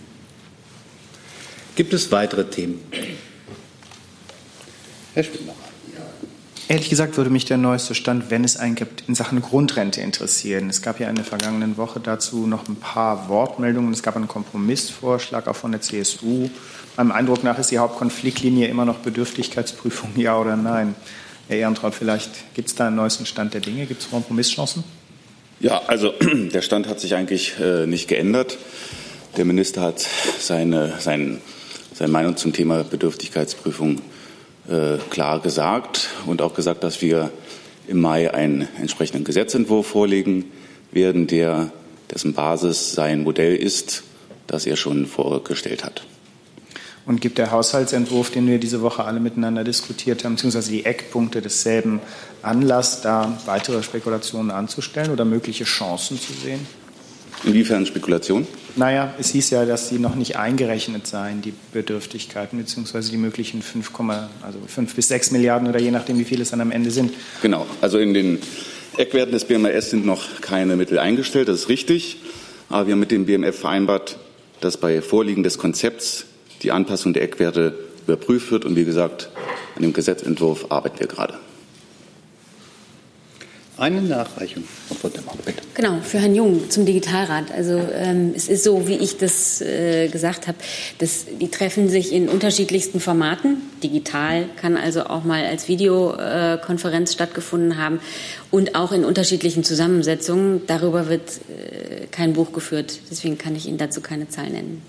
Gibt 1.74 1.93
es 1.93 2.12
weitere 2.12 2.45
Themen? 2.45 2.80
Herr 5.14 5.24
Schwindner. 5.24 5.55
Ehrlich 6.67 6.89
gesagt 6.89 7.19
würde 7.19 7.29
mich 7.29 7.45
der 7.45 7.59
neueste 7.59 7.95
Stand, 7.95 8.31
wenn 8.31 8.43
es 8.43 8.57
einen 8.57 8.75
gibt, 8.75 9.05
in 9.07 9.15
Sachen 9.15 9.43
Grundrente 9.43 10.01
interessieren. 10.01 10.71
Es 10.71 10.81
gab 10.81 10.99
ja 10.99 11.11
in 11.11 11.17
der 11.17 11.25
vergangenen 11.25 11.77
Woche 11.77 12.01
dazu 12.01 12.47
noch 12.47 12.69
ein 12.69 12.77
paar 12.77 13.29
Wortmeldungen. 13.29 13.93
Es 13.93 14.03
gab 14.03 14.17
einen 14.17 14.29
Kompromissvorschlag 14.29 15.47
auch 15.47 15.57
von 15.57 15.73
der 15.73 15.83
CSU. 15.83 16.49
Meinem 16.97 17.12
Eindruck 17.12 17.45
nach 17.45 17.59
ist 17.59 17.71
die 17.71 17.79
Hauptkonfliktlinie 17.79 18.69
immer 18.69 18.87
noch 18.87 18.99
Bedürftigkeitsprüfung, 18.99 20.12
ja 20.17 20.39
oder 20.39 20.57
nein. 20.57 20.95
Herr 21.49 21.59
Ehrentraut, 21.59 21.95
vielleicht 21.95 22.55
gibt 22.55 22.69
es 22.69 22.75
da 22.75 22.87
einen 22.87 22.97
neuesten 22.97 23.27
Stand 23.27 23.53
der 23.53 23.61
Dinge? 23.61 23.85
Gibt 23.85 24.01
es 24.01 24.09
Kompromisschancen? 24.09 24.85
Ja, 25.61 25.83
also 25.87 26.15
der 26.33 26.62
Stand 26.62 26.89
hat 26.89 26.99
sich 26.99 27.15
eigentlich 27.15 27.61
äh, 27.61 27.87
nicht 27.87 28.09
geändert. 28.09 28.57
Der 29.37 29.45
Minister 29.45 29.83
hat 29.83 30.07
seine, 30.39 30.95
sein, 30.99 31.43
seine 31.93 32.11
Meinung 32.11 32.39
zum 32.39 32.55
Thema 32.55 32.85
Bedürftigkeitsprüfung 32.85 34.01
klar 35.11 35.41
gesagt 35.41 36.09
und 36.27 36.41
auch 36.41 36.55
gesagt, 36.55 36.85
dass 36.85 37.03
wir 37.03 37.31
im 37.87 38.01
Mai 38.01 38.33
einen 38.33 38.69
entsprechenden 38.81 39.25
Gesetzentwurf 39.25 39.87
vorlegen 39.87 40.47
werden, 40.93 41.27
der, 41.27 41.71
dessen 42.12 42.33
Basis 42.33 42.93
sein 42.93 43.23
Modell 43.23 43.57
ist, 43.57 44.05
das 44.47 44.67
er 44.67 44.77
schon 44.77 45.07
vorgestellt 45.07 45.85
hat. 45.85 46.07
Und 47.07 47.21
gibt 47.21 47.37
der 47.37 47.51
Haushaltsentwurf, 47.51 48.31
den 48.31 48.47
wir 48.47 48.59
diese 48.59 48.81
Woche 48.81 49.05
alle 49.05 49.21
miteinander 49.21 49.62
diskutiert 49.62 50.25
haben, 50.25 50.37
beziehungsweise 50.37 50.71
die 50.71 50.87
Eckpunkte 50.87 51.43
desselben 51.43 52.01
Anlass, 52.41 53.03
da 53.03 53.39
weitere 53.45 53.83
Spekulationen 53.83 54.51
anzustellen 54.51 55.11
oder 55.11 55.27
mögliche 55.27 55.65
Chancen 55.65 56.19
zu 56.19 56.33
sehen? 56.33 56.67
Inwiefern 57.47 57.84
Spekulation? 57.86 58.47
Naja, 58.76 59.14
es 59.18 59.30
hieß 59.30 59.51
ja, 59.51 59.64
dass 59.66 59.90
die 59.90 59.99
noch 59.99 60.14
nicht 60.14 60.36
eingerechnet 60.36 61.07
seien, 61.07 61.42
die 61.42 61.53
Bedürftigkeiten, 61.72 62.59
beziehungsweise 62.59 63.11
die 63.11 63.16
möglichen 63.18 63.62
5, 63.62 63.90
also 64.42 64.59
5 64.66 64.95
bis 64.95 65.09
6 65.09 65.30
Milliarden 65.32 65.68
oder 65.68 65.78
je 65.78 65.90
nachdem, 65.90 66.18
wie 66.18 66.24
viele 66.24 66.42
es 66.42 66.51
dann 66.51 66.61
am 66.61 66.70
Ende 66.70 66.90
sind. 66.90 67.12
Genau, 67.42 67.66
also 67.80 67.99
in 67.99 68.14
den 68.14 68.38
Eckwerten 68.97 69.32
des 69.32 69.45
BMAS 69.45 69.90
sind 69.90 70.07
noch 70.07 70.40
keine 70.40 70.76
Mittel 70.76 70.99
eingestellt, 70.99 71.49
das 71.49 71.61
ist 71.61 71.68
richtig. 71.68 72.18
Aber 72.68 72.86
wir 72.86 72.92
haben 72.92 73.01
mit 73.01 73.11
dem 73.11 73.26
BMF 73.26 73.59
vereinbart, 73.59 74.18
dass 74.61 74.78
bei 74.78 75.03
Vorliegen 75.03 75.42
des 75.42 75.59
Konzepts 75.59 76.24
die 76.62 76.72
Anpassung 76.72 77.12
der 77.12 77.22
Eckwerte 77.22 77.74
überprüft 78.07 78.51
wird. 78.51 78.64
Und 78.64 78.74
wie 78.76 78.84
gesagt, 78.84 79.28
an 79.76 79.82
dem 79.82 79.92
Gesetzentwurf 79.92 80.70
arbeiten 80.70 80.99
wir 80.99 81.07
gerade. 81.07 81.34
Eine 83.77 84.03
Nachreichung, 84.03 84.62
Frau 85.01 85.09
Demmer, 85.09 85.33
bitte. 85.45 85.62
Genau, 85.75 85.99
für 86.01 86.20
Herrn 86.20 86.37
Jung 86.37 86.70
zum 86.70 86.87
Digitalrat. 86.87 87.51
Also 87.51 87.81
ähm, 87.93 88.33
es 88.37 88.49
ist 88.49 88.62
so, 88.62 88.87
wie 88.87 88.95
ich 88.95 89.18
das 89.18 89.61
äh, 89.62 90.07
gesagt 90.09 90.47
habe, 90.47 90.57
dass 90.99 91.27
die 91.41 91.49
treffen 91.49 91.89
sich 91.89 92.12
in 92.12 92.29
unterschiedlichsten 92.29 93.01
Formaten. 93.01 93.57
Digital 93.83 94.47
kann 94.61 94.77
also 94.77 95.07
auch 95.07 95.25
mal 95.25 95.45
als 95.45 95.66
Videokonferenz 95.66 97.12
stattgefunden 97.12 97.77
haben 97.77 97.99
und 98.53 98.77
auch 98.77 98.93
in 98.93 99.05
unterschiedlichen 99.05 99.64
Zusammensetzungen. 99.64 100.62
Darüber 100.68 101.09
wird 101.09 101.41
äh, 101.49 102.07
kein 102.12 102.35
Buch 102.35 102.53
geführt. 102.53 103.01
Deswegen 103.11 103.39
kann 103.39 103.57
ich 103.57 103.66
Ihnen 103.66 103.79
dazu 103.79 104.01
keine 104.01 104.29
Zahl 104.29 104.51
nennen. 104.51 104.83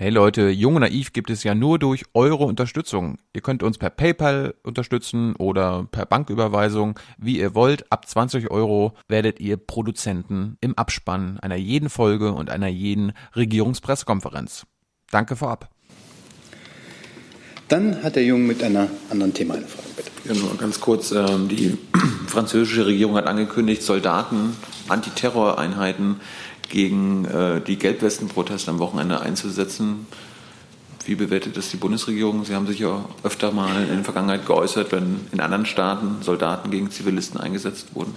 Hey 0.00 0.10
Leute, 0.10 0.50
Jung 0.50 0.76
und 0.76 0.82
Naiv 0.82 1.12
gibt 1.12 1.28
es 1.28 1.42
ja 1.42 1.56
nur 1.56 1.80
durch 1.80 2.04
eure 2.14 2.44
Unterstützung. 2.44 3.18
Ihr 3.32 3.40
könnt 3.40 3.64
uns 3.64 3.78
per 3.78 3.90
PayPal 3.90 4.54
unterstützen 4.62 5.34
oder 5.34 5.88
per 5.90 6.06
Banküberweisung, 6.06 7.00
wie 7.18 7.40
ihr 7.40 7.56
wollt. 7.56 7.90
Ab 7.90 8.06
20 8.06 8.48
Euro 8.52 8.92
werdet 9.08 9.40
ihr 9.40 9.56
Produzenten 9.56 10.56
im 10.60 10.78
Abspann 10.78 11.40
einer 11.40 11.56
jeden 11.56 11.90
Folge 11.90 12.30
und 12.30 12.48
einer 12.48 12.68
jeden 12.68 13.12
Regierungspressekonferenz. 13.34 14.66
Danke 15.10 15.34
vorab. 15.34 15.68
Dann 17.66 18.00
hat 18.04 18.14
der 18.14 18.24
Jung 18.24 18.46
mit 18.46 18.62
einer 18.62 18.86
anderen 19.10 19.34
Thema 19.34 19.54
eine 19.54 19.66
Frage, 19.66 19.88
bitte. 19.96 20.10
Ja, 20.28 20.34
nur 20.40 20.56
ganz 20.58 20.78
kurz. 20.78 21.10
Ähm, 21.10 21.48
die 21.48 21.76
französische 22.28 22.86
Regierung 22.86 23.16
hat 23.16 23.26
angekündigt, 23.26 23.82
Soldaten, 23.82 24.56
Antiterroreinheiten 24.86 26.20
gegen 26.68 27.24
äh, 27.24 27.60
die 27.60 27.78
Gelbwestenproteste 27.78 28.70
am 28.70 28.78
Wochenende 28.78 29.20
einzusetzen. 29.20 30.06
Wie 31.04 31.14
bewertet 31.14 31.56
das 31.56 31.70
die 31.70 31.78
Bundesregierung? 31.78 32.44
Sie 32.44 32.54
haben 32.54 32.66
sich 32.66 32.80
ja 32.80 33.04
öfter 33.22 33.50
mal 33.50 33.82
in 33.82 33.96
der 33.96 34.04
Vergangenheit 34.04 34.44
geäußert, 34.44 34.92
wenn 34.92 35.20
in 35.32 35.40
anderen 35.40 35.64
Staaten 35.64 36.18
Soldaten 36.22 36.70
gegen 36.70 36.90
Zivilisten 36.90 37.40
eingesetzt 37.40 37.94
wurden. 37.94 38.14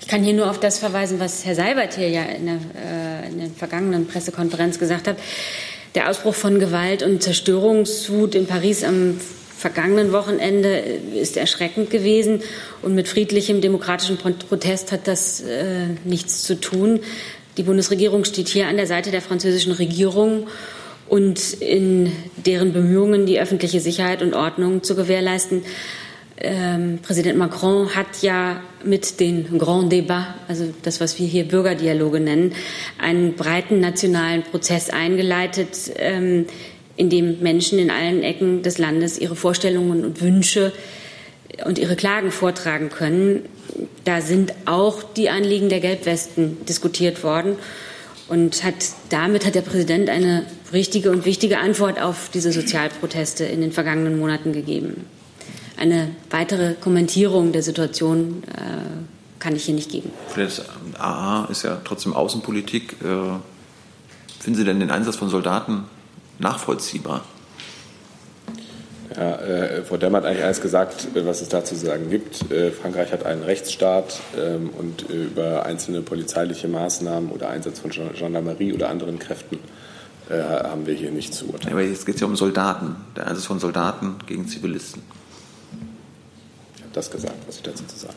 Ich 0.00 0.08
kann 0.08 0.22
hier 0.22 0.34
nur 0.34 0.50
auf 0.50 0.60
das 0.60 0.78
verweisen, 0.78 1.20
was 1.20 1.46
Herr 1.46 1.54
Seibert 1.54 1.94
hier 1.94 2.10
ja 2.10 2.22
in 2.24 2.46
der, 2.46 2.58
äh, 2.76 3.28
in 3.30 3.38
der 3.38 3.50
vergangenen 3.50 4.06
Pressekonferenz 4.06 4.78
gesagt 4.78 5.08
hat. 5.08 5.16
Der 5.94 6.10
Ausbruch 6.10 6.34
von 6.34 6.58
Gewalt 6.58 7.02
und 7.02 7.22
Zerstörungswut 7.22 8.34
in 8.34 8.46
Paris 8.46 8.84
am 8.84 9.18
vergangenen 9.60 10.10
Wochenende 10.12 10.78
ist 11.14 11.36
erschreckend 11.36 11.90
gewesen 11.90 12.40
und 12.80 12.94
mit 12.94 13.08
friedlichem 13.08 13.60
demokratischen 13.60 14.16
Protest 14.16 14.90
hat 14.90 15.06
das 15.06 15.42
äh, 15.42 15.88
nichts 16.04 16.44
zu 16.44 16.58
tun. 16.58 17.00
Die 17.58 17.62
Bundesregierung 17.62 18.24
steht 18.24 18.48
hier 18.48 18.68
an 18.68 18.78
der 18.78 18.86
Seite 18.86 19.10
der 19.10 19.20
französischen 19.20 19.72
Regierung 19.72 20.46
und 21.08 21.52
in 21.60 22.10
deren 22.36 22.72
Bemühungen, 22.72 23.26
die 23.26 23.38
öffentliche 23.38 23.80
Sicherheit 23.80 24.22
und 24.22 24.32
Ordnung 24.32 24.82
zu 24.82 24.96
gewährleisten. 24.96 25.62
Ähm, 26.38 27.00
Präsident 27.02 27.36
Macron 27.36 27.94
hat 27.94 28.22
ja 28.22 28.62
mit 28.82 29.20
den 29.20 29.58
Grand 29.58 29.92
Débats, 29.92 30.24
also 30.48 30.72
das, 30.82 31.02
was 31.02 31.18
wir 31.18 31.26
hier 31.26 31.44
Bürgerdialoge 31.44 32.18
nennen, 32.18 32.54
einen 32.98 33.34
breiten 33.34 33.78
nationalen 33.78 34.42
Prozess 34.42 34.88
eingeleitet, 34.88 35.92
ähm, 35.96 36.46
in 37.00 37.08
dem 37.08 37.40
Menschen 37.40 37.78
in 37.78 37.90
allen 37.90 38.22
Ecken 38.22 38.62
des 38.62 38.76
Landes 38.76 39.18
ihre 39.18 39.34
Vorstellungen 39.34 40.04
und 40.04 40.20
Wünsche 40.20 40.70
und 41.64 41.78
ihre 41.78 41.96
Klagen 41.96 42.30
vortragen 42.30 42.90
können. 42.90 43.46
Da 44.04 44.20
sind 44.20 44.52
auch 44.66 45.02
die 45.02 45.30
Anliegen 45.30 45.70
der 45.70 45.80
Gelbwesten 45.80 46.62
diskutiert 46.66 47.24
worden. 47.24 47.56
Und 48.28 48.64
hat, 48.64 48.74
damit 49.08 49.46
hat 49.46 49.54
der 49.54 49.62
Präsident 49.62 50.10
eine 50.10 50.44
richtige 50.74 51.10
und 51.10 51.24
wichtige 51.24 51.58
Antwort 51.58 52.00
auf 52.00 52.28
diese 52.34 52.52
Sozialproteste 52.52 53.44
in 53.44 53.62
den 53.62 53.72
vergangenen 53.72 54.18
Monaten 54.18 54.52
gegeben. 54.52 55.06
Eine 55.78 56.10
weitere 56.28 56.74
Kommentierung 56.74 57.52
der 57.52 57.62
Situation 57.62 58.42
äh, 58.46 59.38
kann 59.38 59.56
ich 59.56 59.64
hier 59.64 59.74
nicht 59.74 59.90
geben. 59.90 60.10
Das 60.36 60.62
AA 60.98 61.46
ist 61.50 61.62
ja 61.62 61.80
trotzdem 61.82 62.12
Außenpolitik. 62.12 62.96
Äh, 63.02 63.38
finden 64.38 64.58
Sie 64.58 64.64
denn 64.64 64.80
den 64.80 64.90
Einsatz 64.90 65.16
von 65.16 65.30
Soldaten 65.30 65.84
nachvollziehbar? 66.40 67.24
Ja, 69.16 69.36
äh, 69.36 69.84
Frau 69.84 69.96
Demmer 69.96 70.18
hat 70.18 70.24
eigentlich 70.24 70.44
alles 70.44 70.60
gesagt, 70.60 71.08
was 71.14 71.42
es 71.42 71.48
dazu 71.48 71.74
zu 71.74 71.84
sagen 71.84 72.10
gibt. 72.10 72.50
Äh, 72.52 72.70
Frankreich 72.70 73.12
hat 73.12 73.26
einen 73.26 73.42
Rechtsstaat 73.42 74.20
ähm, 74.38 74.70
und 74.70 75.10
äh, 75.10 75.24
über 75.24 75.66
einzelne 75.66 76.00
polizeiliche 76.00 76.68
Maßnahmen 76.68 77.30
oder 77.30 77.48
Einsatz 77.48 77.80
von 77.80 77.90
Gendarmerie 77.90 78.72
oder 78.72 78.88
anderen 78.88 79.18
Kräften 79.18 79.58
äh, 80.30 80.40
haben 80.40 80.86
wir 80.86 80.94
hier 80.94 81.10
nicht 81.10 81.34
zu 81.34 81.46
urteilen. 81.46 81.72
Aber 81.72 81.82
jetzt 81.82 82.06
geht 82.06 82.14
es 82.14 82.20
ja 82.20 82.26
um 82.28 82.36
Soldaten, 82.36 82.96
der 83.16 83.26
Einsatz 83.26 83.46
von 83.46 83.58
Soldaten 83.58 84.16
gegen 84.26 84.46
Zivilisten. 84.46 85.02
Ich 86.76 86.82
habe 86.82 86.92
das 86.92 87.10
gesagt, 87.10 87.34
was 87.48 87.56
ich 87.56 87.62
dazu 87.62 87.84
zu 87.84 87.98
sagen. 87.98 88.14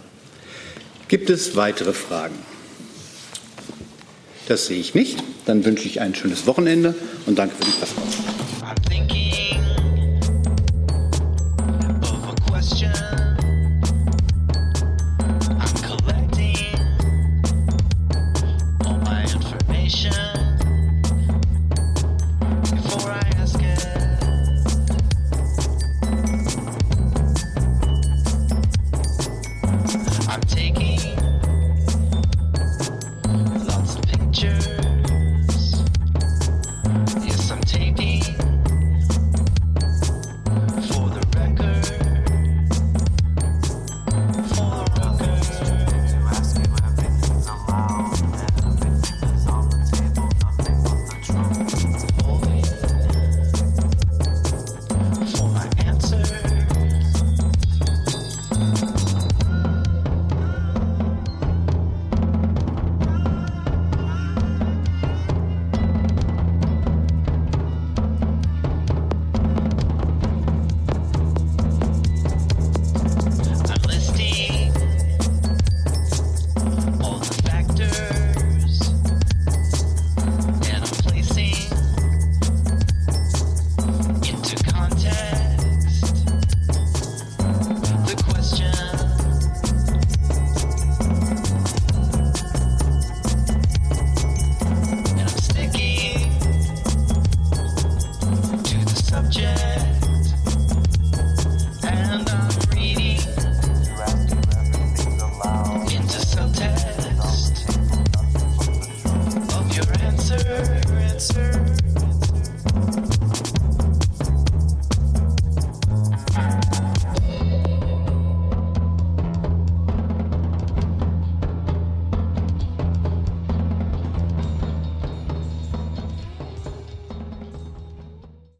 Gibt 1.08 1.30
es 1.32 1.56
weitere 1.56 1.94
Fragen? 1.94 2.36
Das 4.48 4.66
sehe 4.68 4.80
ich 4.80 4.94
nicht. 4.94 5.24
Dann 5.46 5.66
wünsche 5.66 5.88
ich 5.88 6.02
ein 6.02 6.16
schönes 6.16 6.48
Wochenende 6.48 6.96
und 7.26 7.40
danke 7.40 7.56
für 7.56 7.66
die 7.66 7.72
Aufmerksamkeit. 7.82 9.53